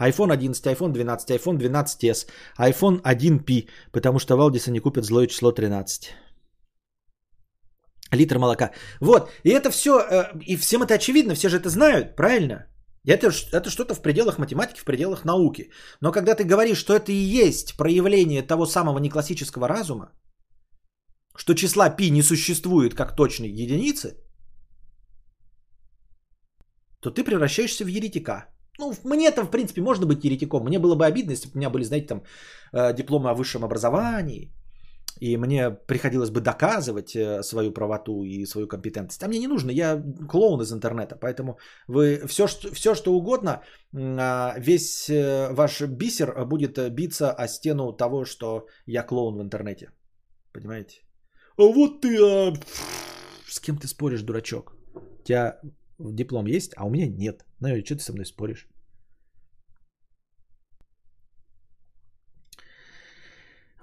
iPhone 0.00 0.32
11, 0.32 0.66
iPhone 0.66 0.92
12, 0.92 1.30
iPhone 1.30 1.58
12s, 1.58 2.26
iPhone 2.58 3.00
1P, 3.02 3.68
потому 3.92 4.18
что 4.18 4.36
Валдиса 4.36 4.70
не 4.70 4.80
купят 4.80 5.04
злое 5.04 5.26
число 5.26 5.52
13 5.52 6.14
литр 8.12 8.38
молока. 8.38 8.70
Вот, 9.00 9.30
и 9.44 9.50
это 9.50 9.70
все, 9.70 9.90
э, 9.90 10.32
и 10.46 10.56
всем 10.56 10.82
это 10.82 10.94
очевидно, 10.94 11.34
все 11.34 11.48
же 11.48 11.56
это 11.56 11.68
знают, 11.68 12.16
правильно? 12.16 12.66
Это, 13.04 13.26
это 13.52 13.70
что-то 13.70 13.94
в 13.94 14.02
пределах 14.02 14.38
математики, 14.38 14.80
в 14.80 14.84
пределах 14.84 15.24
науки. 15.24 15.70
Но 16.00 16.12
когда 16.12 16.34
ты 16.34 16.44
говоришь, 16.44 16.78
что 16.78 16.94
это 16.94 17.10
и 17.10 17.44
есть 17.44 17.76
проявление 17.76 18.42
того 18.42 18.66
самого 18.66 18.98
неклассического 18.98 19.68
разума, 19.68 20.12
что 21.36 21.54
числа 21.54 21.90
π 21.90 22.10
не 22.10 22.22
существует 22.22 22.94
как 22.94 23.16
точной 23.16 23.48
единицы, 23.48 24.16
то 27.00 27.10
ты 27.10 27.24
превращаешься 27.24 27.84
в 27.84 27.88
еретика. 27.88 28.46
Ну, 28.78 28.94
мне-то, 29.04 29.44
в 29.44 29.50
принципе, 29.50 29.80
можно 29.80 30.06
быть 30.06 30.24
еретиком. 30.24 30.64
Мне 30.64 30.78
было 30.78 30.94
бы 30.94 31.04
обидно, 31.04 31.32
если 31.32 31.48
бы 31.48 31.54
у 31.54 31.58
меня 31.58 31.70
были, 31.70 31.84
знаете, 31.84 32.06
там, 32.06 32.22
э, 32.72 32.94
дипломы 32.94 33.30
о 33.30 33.34
высшем 33.34 33.64
образовании, 33.64 34.52
и 35.20 35.36
мне 35.36 35.70
приходилось 35.70 36.30
бы 36.30 36.40
доказывать 36.40 37.16
э, 37.16 37.42
свою 37.42 37.72
правоту 37.72 38.24
и 38.24 38.46
свою 38.46 38.66
компетентность. 38.66 39.22
А 39.22 39.28
мне 39.28 39.38
не 39.38 39.48
нужно, 39.48 39.70
я 39.70 40.02
клоун 40.28 40.60
из 40.60 40.72
интернета, 40.72 41.16
поэтому 41.16 41.58
вы 41.88 42.22
все, 42.26 42.46
что, 42.46 42.72
все, 42.74 42.94
что 42.94 43.12
угодно, 43.14 43.62
а, 43.94 44.54
весь 44.58 45.08
э, 45.10 45.52
ваш 45.52 45.80
бисер 45.82 46.44
будет 46.46 46.78
биться 46.92 47.32
о 47.32 47.48
стену 47.48 47.92
того, 47.92 48.24
что 48.24 48.66
я 48.86 49.02
клоун 49.02 49.36
в 49.36 49.42
интернете. 49.42 49.90
Понимаете? 50.52 51.02
А 51.56 51.62
вот 51.62 52.00
ты... 52.00 52.18
А... 52.22 52.52
С 53.48 53.60
кем 53.60 53.76
ты 53.76 53.86
споришь, 53.86 54.22
дурачок? 54.22 54.74
У 54.94 55.24
тебя 55.24 55.60
диплом 55.98 56.46
есть, 56.46 56.72
а 56.76 56.84
у 56.86 56.90
меня 56.90 57.06
нет. 57.06 57.44
Ну 57.60 57.68
и 57.68 57.84
что 57.84 57.96
ты 57.96 58.02
со 58.02 58.12
мной 58.12 58.24
споришь? 58.24 58.68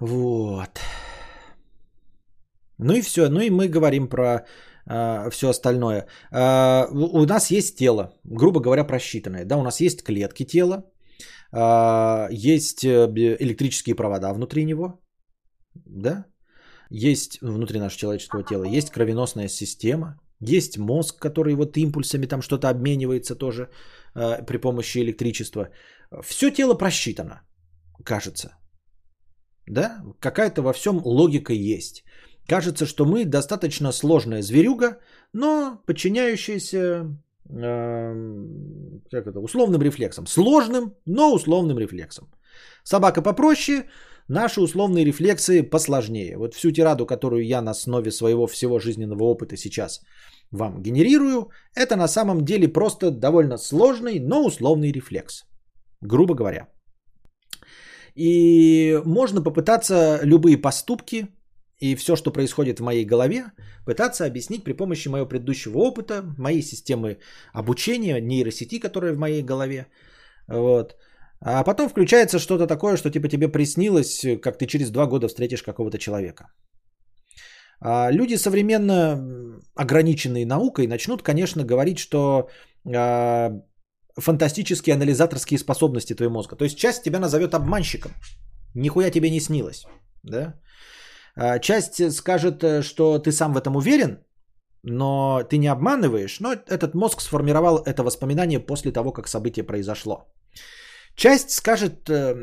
Вот. 0.00 0.80
Ну 2.82 2.94
и 2.94 3.02
все. 3.02 3.28
Ну 3.28 3.40
и 3.40 3.50
мы 3.50 3.68
говорим 3.68 4.08
про 4.08 4.24
э, 4.24 4.44
а, 4.86 5.30
все 5.30 5.48
остальное. 5.48 6.06
Э, 6.32 6.86
у 6.90 7.26
нас 7.26 7.50
есть 7.50 7.76
тело, 7.78 8.12
грубо 8.24 8.60
говоря, 8.60 8.84
просчитанное. 8.84 9.44
Да, 9.44 9.56
у 9.56 9.62
нас 9.62 9.80
есть 9.80 10.02
клетки 10.02 10.44
тела, 10.44 10.84
э, 11.52 12.28
есть 12.30 12.84
электрические 12.84 13.94
провода 13.94 14.32
внутри 14.32 14.64
него. 14.64 15.00
Да? 15.74 16.24
Есть 16.90 17.38
внутри 17.42 17.78
нашего 17.78 17.98
человеческого 18.00 18.42
тела, 18.42 18.64
есть 18.64 18.90
кровеносная 18.90 19.48
система, 19.48 20.18
есть 20.40 20.78
мозг, 20.78 21.20
который 21.20 21.54
вот 21.54 21.76
импульсами 21.76 22.26
там 22.26 22.42
что-то 22.42 22.68
обменивается 22.68 23.36
тоже 23.36 23.68
э, 24.14 24.44
при 24.46 24.56
помощи 24.56 24.98
электричества. 24.98 25.68
Все 26.22 26.50
тело 26.50 26.74
просчитано, 26.74 27.42
кажется. 28.04 28.56
Да? 29.68 30.02
Какая-то 30.18 30.62
во 30.62 30.72
всем 30.72 31.00
логика 31.04 31.52
есть. 31.52 32.04
Кажется, 32.50 32.84
что 32.84 33.04
мы 33.04 33.24
достаточно 33.24 33.92
сложная 33.92 34.42
зверюга, 34.42 34.98
но 35.32 35.80
подчиняющаяся 35.86 37.06
э, 37.48 38.14
как 39.12 39.26
это, 39.26 39.38
условным 39.38 39.82
рефлексом. 39.82 40.26
Сложным, 40.26 40.96
но 41.06 41.32
условным 41.32 41.78
рефлексом. 41.78 42.24
Собака 42.82 43.22
попроще, 43.22 43.84
наши 44.28 44.60
условные 44.60 45.04
рефлексы 45.04 45.62
посложнее. 45.62 46.36
Вот 46.36 46.54
всю 46.54 46.72
тираду, 46.72 47.06
которую 47.06 47.46
я 47.46 47.62
на 47.62 47.70
основе 47.70 48.10
своего 48.10 48.48
всего 48.48 48.80
жизненного 48.80 49.22
опыта 49.22 49.56
сейчас 49.56 50.00
вам 50.50 50.82
генерирую, 50.82 51.50
это 51.76 51.94
на 51.94 52.08
самом 52.08 52.44
деле 52.44 52.66
просто 52.66 53.12
довольно 53.12 53.58
сложный, 53.58 54.18
но 54.18 54.44
условный 54.44 54.90
рефлекс. 54.90 55.44
Грубо 56.00 56.34
говоря. 56.34 56.66
И 58.16 59.00
можно 59.04 59.40
попытаться 59.40 60.18
любые 60.24 60.60
поступки 60.60 61.28
и 61.80 61.96
все, 61.96 62.16
что 62.16 62.30
происходит 62.32 62.78
в 62.78 62.82
моей 62.82 63.04
голове, 63.04 63.52
пытаться 63.86 64.26
объяснить 64.26 64.64
при 64.64 64.74
помощи 64.74 65.08
моего 65.08 65.26
предыдущего 65.26 65.78
опыта, 65.78 66.22
моей 66.38 66.62
системы 66.62 67.18
обучения, 67.52 68.20
нейросети, 68.20 68.78
которая 68.78 69.14
в 69.14 69.18
моей 69.18 69.42
голове. 69.42 69.86
Вот. 70.48 70.96
А 71.40 71.64
потом 71.64 71.88
включается 71.88 72.38
что-то 72.38 72.66
такое, 72.66 72.96
что 72.96 73.10
типа 73.10 73.28
тебе 73.28 73.48
приснилось, 73.48 74.26
как 74.42 74.58
ты 74.58 74.66
через 74.66 74.90
два 74.90 75.06
года 75.06 75.28
встретишь 75.28 75.62
какого-то 75.62 75.98
человека. 75.98 76.52
А 77.80 78.10
люди 78.12 78.36
современно 78.36 79.58
ограниченные 79.74 80.44
наукой 80.44 80.86
начнут, 80.86 81.22
конечно, 81.22 81.64
говорить, 81.64 81.98
что 81.98 82.50
а, 82.94 83.52
фантастические 84.18 84.94
анализаторские 84.94 85.58
способности 85.58 86.14
твоего 86.14 86.34
мозга. 86.34 86.56
То 86.56 86.64
есть 86.64 86.78
часть 86.78 87.02
тебя 87.02 87.18
назовет 87.18 87.54
обманщиком. 87.54 88.12
Нихуя 88.74 89.10
тебе 89.10 89.30
не 89.30 89.40
снилось. 89.40 89.86
Да? 90.22 90.60
А, 91.36 91.58
часть 91.58 92.12
скажет, 92.12 92.62
э, 92.62 92.82
что 92.82 93.18
ты 93.18 93.32
сам 93.32 93.52
в 93.52 93.58
этом 93.58 93.76
уверен, 93.76 94.18
но 94.82 95.42
ты 95.42 95.58
не 95.58 95.68
обманываешь, 95.68 96.40
но 96.40 96.52
этот 96.52 96.94
мозг 96.94 97.20
сформировал 97.20 97.78
это 97.78 98.02
воспоминание 98.02 98.60
после 98.60 98.92
того, 98.92 99.12
как 99.12 99.28
событие 99.28 99.64
произошло. 99.64 100.24
Часть 101.14 101.50
скажет, 101.50 102.08
э, 102.08 102.34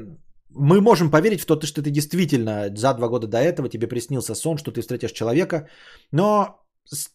мы 0.49 0.81
можем 0.81 1.11
поверить 1.11 1.41
в 1.41 1.45
то, 1.45 1.59
что 1.65 1.81
ты 1.81 1.91
действительно 1.91 2.69
за 2.75 2.93
два 2.93 3.07
года 3.07 3.27
до 3.27 3.37
этого 3.37 3.69
тебе 3.69 3.87
приснился 3.87 4.35
сон, 4.35 4.57
что 4.57 4.71
ты 4.71 4.81
встретишь 4.81 5.11
человека, 5.11 5.67
но 6.11 6.59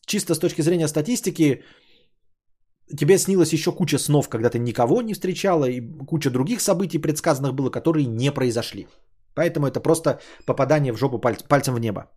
чисто 0.07 0.35
с 0.35 0.39
точки 0.39 0.63
зрения 0.63 0.89
статистики, 0.89 1.65
тебе 2.99 3.19
снилось 3.19 3.53
еще 3.53 3.73
куча 3.73 3.99
снов, 3.99 4.29
когда 4.29 4.51
ты 4.51 4.59
никого 4.59 5.03
не 5.03 5.15
встречала, 5.15 5.65
и 5.65 5.81
куча 6.07 6.31
других 6.31 6.61
событий 6.61 6.99
предсказанных 6.99 7.55
было, 7.55 7.71
которые 7.71 8.07
не 8.07 8.33
произошли. 8.33 8.87
Поэтому 9.35 9.67
это 9.67 9.81
просто 9.81 10.21
попадание 10.47 10.93
в 10.93 10.97
жопу 10.97 11.19
паль- 11.19 11.49
пальцем 11.49 11.75
в 11.75 11.81
небо. 11.81 12.11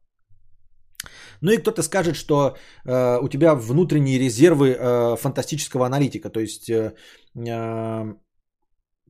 Ну 1.42 1.52
и 1.52 1.58
кто-то 1.58 1.84
скажет, 1.84 2.16
что 2.16 2.56
э, 2.86 3.20
у 3.22 3.28
тебя 3.28 3.56
внутренние 3.56 4.20
резервы 4.20 4.70
э, 4.70 5.16
фантастического 5.18 5.86
аналитика, 5.86 6.30
то 6.30 6.40
есть 6.40 6.70
э, 6.70 6.94
э, 7.36 8.14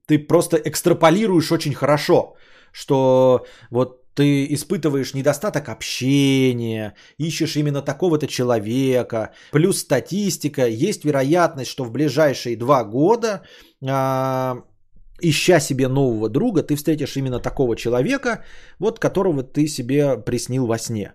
ты 0.08 0.20
просто 0.28 0.58
экстраполируешь 0.58 1.52
очень 1.52 1.74
хорошо, 1.74 2.36
что 2.72 3.46
вот 3.72 4.06
ты 4.16 4.54
испытываешь 4.54 5.14
недостаток 5.14 5.70
общения, 5.70 6.96
ищешь 7.18 7.56
именно 7.56 7.82
такого-то 7.82 8.28
человека, 8.28 9.34
плюс 9.52 9.80
статистика, 9.80 10.68
есть 10.68 11.06
вероятность, 11.06 11.72
что 11.72 11.84
в 11.84 11.92
ближайшие 11.92 12.58
два 12.58 12.84
года 12.84 13.44
э, 13.82 14.56
ища 15.22 15.60
себе 15.60 15.88
нового 15.88 16.30
друга, 16.30 16.64
ты 16.64 16.76
встретишь 16.76 17.18
именно 17.18 17.40
такого 17.40 17.76
человека, 17.76 18.44
вот 18.80 19.00
которого 19.00 19.44
ты 19.44 19.68
себе 19.68 20.18
приснил 20.18 20.68
во 20.68 20.78
сне. 20.78 21.14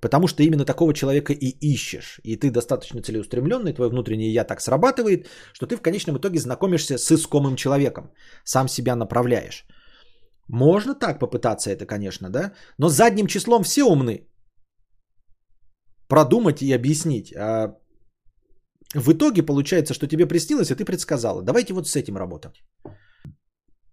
Потому 0.00 0.28
что 0.28 0.42
именно 0.42 0.64
такого 0.64 0.94
человека 0.94 1.32
и 1.32 1.48
ищешь. 1.60 2.20
И 2.24 2.36
ты 2.36 2.50
достаточно 2.50 3.02
целеустремленный, 3.02 3.72
твой 3.72 3.88
внутренний 3.88 4.32
я 4.32 4.44
так 4.44 4.60
срабатывает, 4.60 5.26
что 5.52 5.66
ты 5.66 5.76
в 5.76 5.82
конечном 5.82 6.18
итоге 6.18 6.38
знакомишься 6.38 6.98
с 6.98 7.10
искомым 7.12 7.56
человеком. 7.56 8.12
Сам 8.44 8.68
себя 8.68 8.96
направляешь. 8.96 9.66
Можно 10.48 10.94
так 10.94 11.18
попытаться 11.18 11.70
это, 11.70 11.86
конечно, 11.86 12.30
да? 12.30 12.52
Но 12.78 12.88
задним 12.88 13.26
числом 13.26 13.64
все 13.64 13.84
умны. 13.84 14.28
Продумать 16.08 16.62
и 16.62 16.72
объяснить. 16.72 17.34
А 17.36 17.74
в 18.94 19.12
итоге 19.12 19.42
получается, 19.42 19.94
что 19.94 20.06
тебе 20.06 20.26
приснилось, 20.26 20.70
и 20.70 20.74
ты 20.74 20.84
предсказала. 20.84 21.42
Давайте 21.42 21.74
вот 21.74 21.88
с 21.88 21.96
этим 21.96 22.16
работать. 22.16 22.62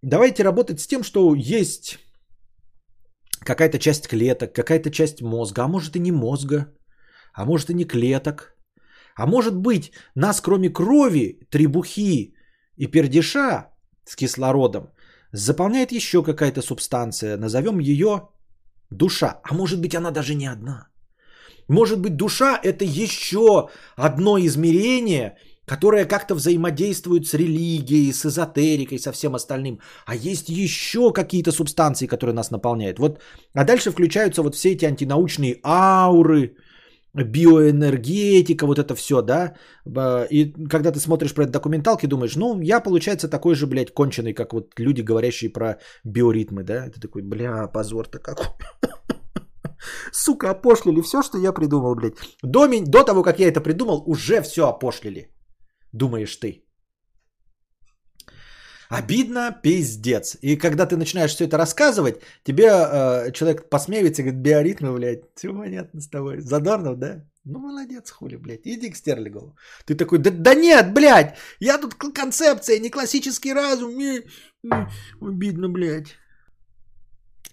Давайте 0.06 0.44
работать 0.44 0.80
с 0.80 0.88
тем, 0.88 1.04
что 1.04 1.34
есть 1.36 1.98
какая-то 3.40 3.80
часть 3.80 4.08
клеток, 4.08 4.54
какая-то 4.54 4.92
часть 4.92 5.22
мозга, 5.22 5.64
а 5.64 5.68
может 5.68 5.96
и 5.96 6.00
не 6.00 6.12
мозга, 6.12 6.68
а 7.34 7.46
может 7.46 7.70
и 7.70 7.74
не 7.74 7.86
клеток. 7.86 8.56
А 9.16 9.26
может 9.26 9.56
быть, 9.56 9.92
нас 10.16 10.42
кроме 10.42 10.70
крови, 10.70 11.40
требухи 11.50 12.36
и 12.78 12.88
пердеша 12.88 13.72
с 14.06 14.16
кислородом 14.16 14.92
заполняет 15.32 15.92
еще 15.92 16.22
какая-то 16.22 16.62
субстанция, 16.62 17.38
назовем 17.38 17.80
ее 17.80 18.30
душа. 18.92 19.42
А 19.44 19.56
может 19.56 19.82
быть, 19.82 19.96
она 19.96 20.12
даже 20.12 20.36
не 20.36 20.46
одна. 20.46 20.88
Может 21.68 22.00
быть, 22.00 22.16
душа 22.16 22.60
это 22.64 22.86
еще 22.86 23.70
одно 23.96 24.38
измерение 24.38 25.38
которая 25.66 26.06
как-то 26.06 26.36
взаимодействует 26.36 27.26
с 27.26 27.34
религией, 27.34 28.14
с 28.14 28.26
эзотерикой, 28.26 29.00
со 29.00 29.12
всем 29.12 29.36
остальным. 29.36 29.80
А 30.06 30.16
есть 30.16 30.50
еще 30.50 31.12
какие-то 31.12 31.52
субстанции, 31.52 32.08
которые 32.08 32.34
нас 32.34 32.52
наполняют. 32.52 33.00
Вот, 33.00 33.20
а 33.54 33.64
дальше 33.64 33.92
включаются 33.92 34.42
вот 34.42 34.56
все 34.56 34.72
эти 34.72 34.86
антинаучные 34.86 35.60
ауры, 35.64 36.56
биоэнергетика, 37.14 38.66
вот 38.66 38.78
это 38.80 38.96
все, 38.96 39.22
да. 39.22 39.54
И 40.30 40.54
когда 40.70 40.92
ты 40.92 41.00
смотришь 41.00 41.34
про 41.34 41.44
это 41.44 41.52
документалки, 41.52 42.08
думаешь, 42.08 42.36
ну, 42.36 42.62
я, 42.62 42.80
получается, 42.80 43.30
такой 43.30 43.56
же, 43.56 43.68
блядь, 43.68 43.94
конченый, 43.94 44.34
как 44.34 44.54
вот 44.54 44.74
люди, 44.78 45.02
говорящие 45.02 45.50
про 45.50 45.78
биоритмы, 46.04 46.64
да. 46.64 46.90
Ты 46.90 47.00
такой, 47.00 47.22
бля, 47.22 47.68
позор-то 47.68 48.20
какой. 48.20 48.48
Сука, 50.12 50.52
опошлили 50.52 51.02
все, 51.02 51.22
что 51.22 51.38
я 51.38 51.52
придумал, 51.54 51.96
блядь. 51.96 52.16
До, 52.44 52.68
до 52.68 53.04
того, 53.04 53.24
как 53.24 53.40
я 53.40 53.48
это 53.48 53.62
придумал, 53.62 54.04
уже 54.06 54.42
все 54.42 54.68
опошлили 54.68 55.35
думаешь 55.98 56.36
ты. 56.36 56.62
Обидно, 58.90 59.52
пиздец. 59.64 60.38
И 60.42 60.58
когда 60.58 60.86
ты 60.86 60.96
начинаешь 60.96 61.34
все 61.34 61.46
это 61.46 61.58
рассказывать, 61.58 62.22
тебе 62.44 62.66
э, 62.66 63.32
человек 63.32 63.70
посмеивается 63.70 64.22
и 64.22 64.26
говорит, 64.26 64.42
биоритмы, 64.42 64.94
блядь, 64.94 65.24
все 65.36 65.54
понятно 65.54 66.02
с 66.02 66.10
тобой. 66.10 66.42
Задорнов, 66.42 66.98
да? 66.98 67.24
Ну, 67.46 67.60
молодец, 67.60 68.12
хули, 68.12 68.38
блядь, 68.38 68.66
иди 68.66 68.92
к 68.92 68.96
Стерлигову. 68.96 69.56
Ты 69.86 69.96
такой, 69.96 70.20
да, 70.20 70.32
да 70.32 70.54
нет, 70.54 70.94
блядь, 70.94 71.36
я 71.60 71.78
тут 71.80 71.96
концепция, 71.96 72.80
не 72.80 72.90
классический 72.90 73.54
разум. 73.54 73.98
Не, 73.98 74.22
не, 74.64 74.88
обидно, 75.22 75.70
блядь. 75.70 76.16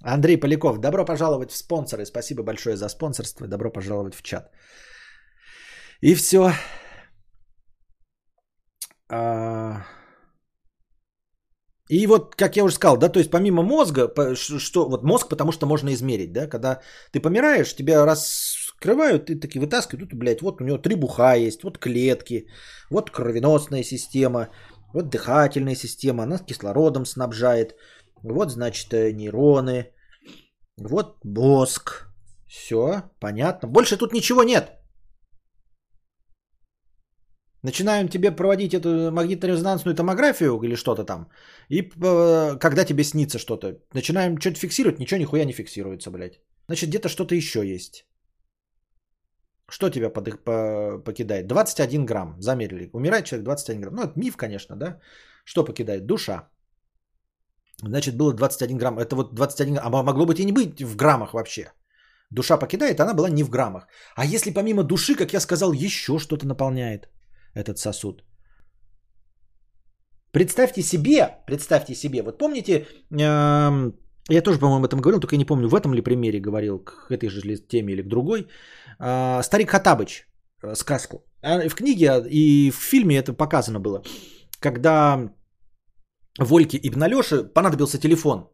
Андрей 0.02 0.40
Поляков, 0.40 0.78
добро 0.78 1.04
пожаловать 1.04 1.50
в 1.50 1.56
спонсоры. 1.56 2.04
Спасибо 2.04 2.42
большое 2.42 2.76
за 2.76 2.88
спонсорство. 2.88 3.46
Добро 3.46 3.70
пожаловать 3.70 4.14
в 4.14 4.22
чат. 4.22 4.50
И 6.02 6.14
все. 6.14 6.52
А, 9.12 9.84
И 11.90 12.06
вот, 12.06 12.36
как 12.36 12.56
я 12.56 12.64
уже 12.64 12.74
сказал, 12.74 12.96
да, 12.96 13.08
то 13.08 13.18
есть 13.18 13.30
помимо 13.30 13.62
мозга, 13.62 14.08
что 14.36 14.88
вот 14.88 15.02
мозг, 15.04 15.28
потому 15.28 15.52
что 15.52 15.66
можно 15.66 15.90
измерить, 15.90 16.32
да, 16.32 16.46
когда 16.46 16.80
ты 17.12 17.20
помираешь, 17.20 17.74
тебя 17.76 18.06
раскрывают, 18.06 19.26
ты 19.26 19.40
таки 19.40 19.58
вытаскивают, 19.58 20.10
тут, 20.10 20.18
блядь, 20.18 20.42
вот 20.42 20.60
у 20.60 20.64
него 20.64 20.78
три 20.78 20.94
буха 20.94 21.34
есть, 21.36 21.62
вот 21.64 21.78
клетки, 21.78 22.46
вот 22.90 23.10
кровеносная 23.10 23.82
система, 23.82 24.48
вот 24.94 25.10
дыхательная 25.10 25.74
система, 25.74 26.22
она 26.22 26.38
кислородом 26.38 27.04
снабжает, 27.04 27.74
вот, 28.22 28.50
значит, 28.50 28.94
э, 28.94 29.12
нейроны, 29.12 29.92
вот 30.78 31.24
мозг, 31.24 32.06
все, 32.48 33.02
понятно, 33.20 33.68
больше 33.68 33.98
тут 33.98 34.14
ничего 34.14 34.44
нет. 34.44 34.81
Начинаем 37.64 38.08
тебе 38.08 38.32
проводить 38.32 38.74
эту 38.74 38.88
магнитно-резонансную 39.12 39.94
томографию 39.94 40.60
или 40.62 40.74
что-то 40.74 41.04
там. 41.04 41.28
И 41.68 41.80
э, 41.82 42.58
когда 42.58 42.84
тебе 42.84 43.04
снится 43.04 43.38
что-то, 43.38 43.78
начинаем 43.94 44.40
что-то 44.40 44.58
фиксировать, 44.58 44.98
ничего 44.98 45.20
нихуя 45.20 45.44
не 45.44 45.52
фиксируется, 45.52 46.10
блядь. 46.10 46.40
Значит, 46.66 46.88
где-то 46.88 47.08
что-то 47.08 47.34
еще 47.36 47.60
есть. 47.64 48.04
Что 49.70 49.90
тебя 49.90 50.08
подых- 50.10 50.42
по- 50.44 50.98
покидает? 51.04 51.46
21 51.46 52.04
грамм, 52.04 52.34
замерили. 52.40 52.90
Умирает 52.92 53.26
человек 53.26 53.44
21 53.44 53.80
грамм. 53.80 53.94
Ну, 53.94 54.02
это 54.02 54.12
миф, 54.16 54.36
конечно, 54.36 54.76
да? 54.76 54.98
Что 55.44 55.64
покидает? 55.64 56.06
Душа. 56.06 56.48
Значит, 57.82 58.16
было 58.16 58.34
21 58.34 58.76
грамм. 58.76 58.98
Это 58.98 59.14
вот 59.14 59.34
21 59.34 59.74
грамм. 59.74 59.94
А 59.94 60.02
могло 60.02 60.26
быть 60.26 60.40
и 60.40 60.44
не 60.44 60.52
быть 60.52 60.82
в 60.82 60.96
граммах 60.96 61.32
вообще. 61.32 61.72
Душа 62.30 62.56
покидает, 62.56 63.00
она 63.00 63.14
была 63.14 63.30
не 63.30 63.44
в 63.44 63.50
граммах. 63.50 63.86
А 64.16 64.24
если 64.24 64.50
помимо 64.50 64.82
души, 64.82 65.14
как 65.14 65.32
я 65.32 65.40
сказал, 65.40 65.72
еще 65.72 66.18
что-то 66.18 66.46
наполняет 66.46 67.08
этот 67.54 67.78
сосуд? 67.78 68.24
Представьте 70.32 70.82
себе, 70.82 71.28
представьте 71.46 71.94
себе, 71.94 72.22
вот 72.22 72.38
помните, 72.38 72.86
эм, 73.10 73.92
я 74.30 74.42
тоже, 74.42 74.58
по-моему, 74.58 74.78
об 74.78 74.84
этом 74.84 75.00
говорил, 75.00 75.20
только 75.20 75.34
я 75.34 75.38
не 75.38 75.44
помню, 75.44 75.68
в 75.68 75.74
этом 75.74 75.94
ли 75.94 76.02
примере 76.02 76.40
говорил, 76.40 76.78
к 76.78 77.10
этой 77.10 77.28
же 77.28 77.42
теме 77.68 77.92
или 77.92 78.02
к 78.02 78.08
другой. 78.08 78.46
Э, 78.98 79.42
Старик 79.42 79.70
Хатабыч, 79.70 80.26
э, 80.62 80.74
сказку. 80.74 81.24
А 81.42 81.68
В 81.68 81.74
книге 81.74 82.22
и 82.30 82.70
в 82.70 82.76
фильме 82.76 83.16
это 83.16 83.34
показано 83.34 83.80
было, 83.80 84.02
когда 84.60 85.30
Вольке 86.38 86.78
и 86.78 86.90
Бналёше 86.90 87.44
понадобился 87.44 87.98
телефон. 87.98 88.48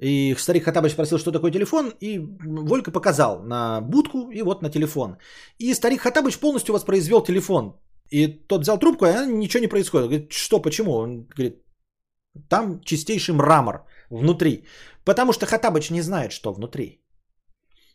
И 0.00 0.34
старик 0.38 0.64
Хатабыч 0.64 0.92
спросил, 0.92 1.18
что 1.18 1.32
такое 1.32 1.50
телефон, 1.50 1.92
и 2.00 2.20
Волька 2.44 2.92
показал 2.92 3.42
на 3.42 3.80
будку 3.80 4.30
и 4.30 4.42
вот 4.42 4.62
на 4.62 4.70
телефон. 4.70 5.16
И 5.58 5.74
старик 5.74 6.02
Хатабыч 6.02 6.38
полностью 6.38 6.72
воспроизвел 6.72 7.22
телефон. 7.22 7.74
И 8.10 8.26
тот 8.48 8.62
взял 8.62 8.78
трубку, 8.78 9.04
а 9.04 9.26
ничего 9.26 9.60
не 9.60 9.68
происходит. 9.68 10.06
Говорит, 10.08 10.32
что, 10.32 10.62
почему? 10.62 10.92
Он 10.92 11.26
говорит, 11.36 11.62
там 12.48 12.80
чистейший 12.80 13.34
мрамор 13.34 13.84
внутри. 14.10 14.64
Потому 15.04 15.32
что 15.32 15.46
Хатабыч 15.46 15.90
не 15.90 16.02
знает, 16.02 16.32
что 16.32 16.52
внутри. 16.52 17.02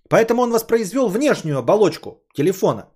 Поэтому 0.10 0.42
он 0.42 0.52
воспроизвел 0.52 1.10
внешнюю 1.10 1.58
оболочку 1.58 2.24
телефона. 2.36 2.90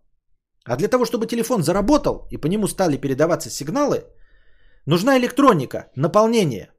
А 0.65 0.75
для 0.75 0.87
того, 0.87 1.05
чтобы 1.05 1.27
телефон 1.27 1.63
заработал 1.63 2.27
и 2.31 2.37
по 2.37 2.47
нему 2.47 2.67
стали 2.67 2.97
передаваться 2.97 3.49
сигналы, 3.49 4.03
нужна 4.85 5.17
электроника, 5.17 5.89
наполнение. 5.95 6.71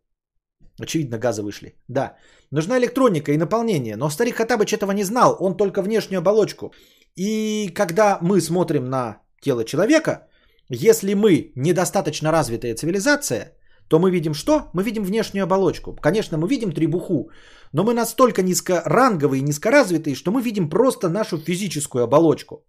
Очевидно, 0.81 1.19
газы 1.19 1.43
вышли. 1.43 1.75
Да. 1.89 2.17
Нужна 2.51 2.79
электроника 2.79 3.33
и 3.33 3.39
наполнение. 3.39 3.97
Но 3.97 4.11
старик 4.11 4.37
Хатабыч 4.37 4.73
этого 4.73 4.93
не 4.93 5.05
знал. 5.05 5.37
Он 5.41 5.57
только 5.57 5.83
внешнюю 5.83 6.19
оболочку. 6.19 6.73
И 7.17 7.69
когда 7.75 8.19
мы 8.21 8.41
смотрим 8.41 8.85
на 8.85 9.23
тело 9.41 9.65
человека, 9.65 10.28
если 10.71 11.15
мы 11.15 11.53
недостаточно 11.57 12.33
развитая 12.33 12.75
цивилизация, 12.75 13.57
то 13.89 13.99
мы 13.99 14.11
видим 14.11 14.35
что? 14.35 14.71
Мы 14.75 14.83
видим 14.83 15.05
внешнюю 15.05 15.45
оболочку. 15.45 15.97
Конечно, 15.97 16.37
мы 16.39 16.49
видим 16.49 16.73
требуху, 16.73 17.31
но 17.73 17.85
мы 17.85 17.95
настолько 17.95 18.43
низкоранговые 18.43 19.43
низкоразвитые, 19.43 20.15
что 20.15 20.31
мы 20.31 20.43
видим 20.43 20.69
просто 20.69 21.09
нашу 21.09 21.39
физическую 21.39 22.05
оболочку. 22.05 22.67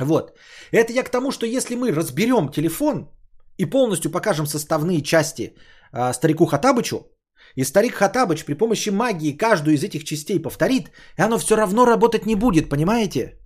Вот. 0.00 0.32
Это 0.72 0.92
я 0.92 1.02
к 1.04 1.10
тому, 1.10 1.30
что 1.30 1.46
если 1.46 1.76
мы 1.76 1.92
разберем 1.92 2.48
телефон 2.48 3.08
и 3.58 3.64
полностью 3.64 4.10
покажем 4.10 4.46
составные 4.46 5.02
части 5.02 5.54
а, 5.92 6.12
старику 6.12 6.46
Хатабычу, 6.46 7.06
и 7.56 7.64
старик 7.64 7.94
Хатабыч 7.94 8.44
при 8.44 8.54
помощи 8.54 8.90
магии 8.90 9.36
каждую 9.36 9.74
из 9.74 9.84
этих 9.84 10.04
частей 10.04 10.40
повторит, 10.40 10.90
и 11.18 11.22
оно 11.22 11.38
все 11.38 11.56
равно 11.56 11.84
работать 11.84 12.26
не 12.26 12.34
будет, 12.34 12.68
понимаете? 12.68 13.41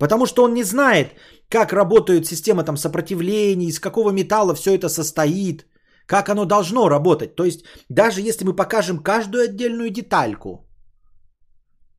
Потому 0.00 0.26
что 0.26 0.44
он 0.44 0.54
не 0.54 0.64
знает, 0.64 1.08
как 1.50 1.72
работает 1.72 2.26
система 2.26 2.64
там 2.64 2.76
сопротивления, 2.76 3.68
из 3.68 3.78
какого 3.78 4.12
металла 4.12 4.54
все 4.54 4.74
это 4.74 4.88
состоит, 4.88 5.66
как 6.06 6.28
оно 6.28 6.46
должно 6.46 6.88
работать. 6.88 7.36
То 7.36 7.44
есть 7.44 7.64
даже 7.90 8.22
если 8.22 8.46
мы 8.46 8.56
покажем 8.56 9.02
каждую 9.02 9.44
отдельную 9.44 9.90
детальку, 9.90 10.66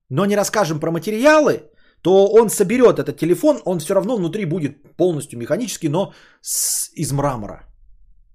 но 0.09 0.25
не 0.25 0.35
расскажем 0.35 0.79
про 0.79 0.91
материалы, 0.91 1.69
то 2.01 2.27
он 2.27 2.49
соберет 2.49 2.97
этот 2.97 3.17
телефон, 3.17 3.61
он 3.65 3.79
все 3.79 3.93
равно 3.93 4.17
внутри 4.17 4.45
будет 4.45 4.97
полностью 4.97 5.37
механический, 5.37 5.89
но 5.89 6.13
с, 6.41 6.89
из 6.95 7.11
мрамора. 7.11 7.67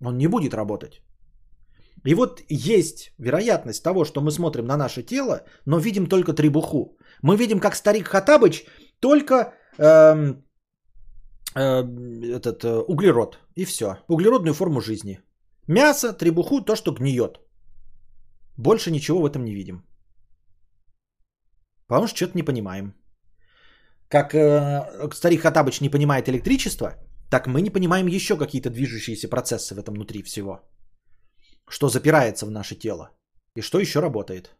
Он 0.01 0.17
не 0.17 0.29
будет 0.29 0.55
работать. 0.55 1.03
И 2.05 2.15
вот 2.15 2.41
есть 2.49 3.13
вероятность 3.19 3.83
того, 3.83 4.05
что 4.05 4.21
мы 4.21 4.31
смотрим 4.31 4.67
на 4.67 4.77
наше 4.77 5.03
тело, 5.03 5.41
но 5.67 5.81
видим 5.81 6.07
только 6.07 6.33
требуху. 6.35 6.97
Мы 7.23 7.37
видим, 7.37 7.59
как 7.59 7.75
старик 7.75 8.07
Хатабыч 8.09 8.65
только 9.07 9.35
эм, 9.79 10.45
э, 11.55 11.83
этот 12.37 12.65
э, 12.65 12.85
углерод 12.89 13.39
и 13.57 13.65
все. 13.65 13.87
Углеродную 14.09 14.55
форму 14.55 14.81
жизни. 14.81 15.21
Мясо, 15.69 16.13
требуху, 16.13 16.65
то, 16.65 16.77
что 16.77 16.93
гниет. 16.93 17.41
Больше 18.57 18.91
ничего 18.91 19.21
в 19.21 19.31
этом 19.31 19.45
не 19.45 19.55
видим. 19.55 19.85
Потому 21.89 22.07
что 22.07 22.17
что-то 22.17 22.37
не 22.37 22.45
понимаем. 22.45 22.95
Как 24.09 24.35
э, 24.35 25.09
старик 25.15 25.43
Хатабыч 25.43 25.81
не 25.81 25.91
понимает 25.91 26.29
электричество, 26.29 26.95
так 27.31 27.47
мы 27.47 27.61
не 27.61 27.71
понимаем 27.71 28.07
еще 28.09 28.37
какие-то 28.37 28.71
движущиеся 28.71 29.29
процессы 29.29 29.75
в 29.75 29.79
этом 29.79 29.95
внутри 29.95 30.23
всего. 30.23 30.61
Что 31.69 31.89
запирается 31.89 32.47
в 32.47 32.51
наше 32.51 32.75
тело. 32.75 33.11
И 33.57 33.63
что 33.63 33.79
еще 33.79 34.01
работает. 34.01 34.56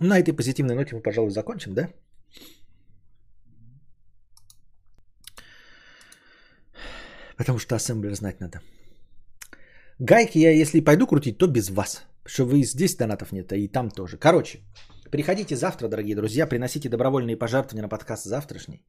На 0.00 0.18
этой 0.18 0.32
позитивной 0.32 0.74
ноте 0.74 0.94
мы, 0.96 1.02
пожалуй, 1.02 1.30
закончим, 1.30 1.74
да? 1.74 1.88
Потому 7.36 7.58
что 7.58 7.74
ассемблер 7.74 8.14
знать 8.14 8.40
надо. 8.40 8.60
Гайки 9.98 10.38
я, 10.38 10.50
если 10.50 10.80
пойду 10.80 11.06
крутить, 11.06 11.38
то 11.38 11.46
без 11.46 11.70
вас. 11.70 12.02
Потому 12.22 12.34
что 12.34 12.44
вы 12.44 12.64
здесь 12.64 12.96
донатов 12.96 13.32
нет, 13.32 13.52
а 13.52 13.56
и 13.56 13.68
там 13.68 13.90
тоже. 13.90 14.16
Короче, 14.18 14.58
приходите 15.10 15.56
завтра, 15.56 15.88
дорогие 15.88 16.16
друзья, 16.16 16.46
приносите 16.46 16.88
добровольные 16.88 17.36
пожертвования 17.36 17.82
на 17.82 17.88
подкаст 17.88 18.24
завтрашний. 18.24 18.82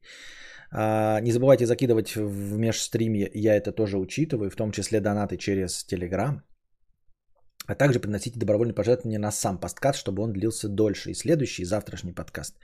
А, 0.72 1.20
Не 1.20 1.32
забывайте 1.32 1.66
закидывать 1.66 2.16
в 2.16 2.58
межстриме, 2.58 3.30
я 3.34 3.56
это 3.56 3.72
тоже 3.72 3.98
учитываю, 3.98 4.50
в 4.50 4.56
том 4.56 4.72
числе 4.72 5.00
донаты 5.00 5.36
через 5.36 5.84
Telegram. 5.86 6.40
А 7.66 7.74
также 7.74 8.00
приносите 8.00 8.38
добровольные 8.38 8.74
пожертвования 8.74 9.18
на 9.18 9.32
сам 9.32 9.58
подкаст, 9.58 9.98
чтобы 9.98 10.22
он 10.22 10.32
длился 10.32 10.68
дольше. 10.68 11.10
И 11.10 11.14
следующий, 11.14 11.64
завтрашний 11.64 12.12
подкаст 12.12 12.56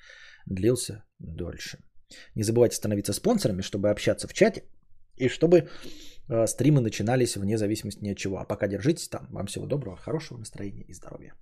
длился 0.46 1.04
дольше. 1.18 1.78
Не 2.34 2.42
забывайте 2.42 2.76
становиться 2.76 3.12
спонсорами, 3.12 3.62
чтобы 3.62 3.90
общаться 3.90 4.28
в 4.28 4.32
чате. 4.32 4.64
И 5.16 5.28
чтобы 5.28 5.68
э, 6.28 6.46
стримы 6.46 6.80
начинались 6.80 7.36
вне 7.36 7.58
зависимости 7.58 8.02
ни 8.02 8.10
от 8.10 8.18
чего. 8.18 8.38
А 8.38 8.44
пока 8.44 8.68
держитесь 8.68 9.08
там. 9.08 9.26
Вам 9.30 9.46
всего 9.46 9.66
доброго, 9.66 9.96
хорошего 9.96 10.38
настроения 10.38 10.84
и 10.84 10.94
здоровья. 10.94 11.34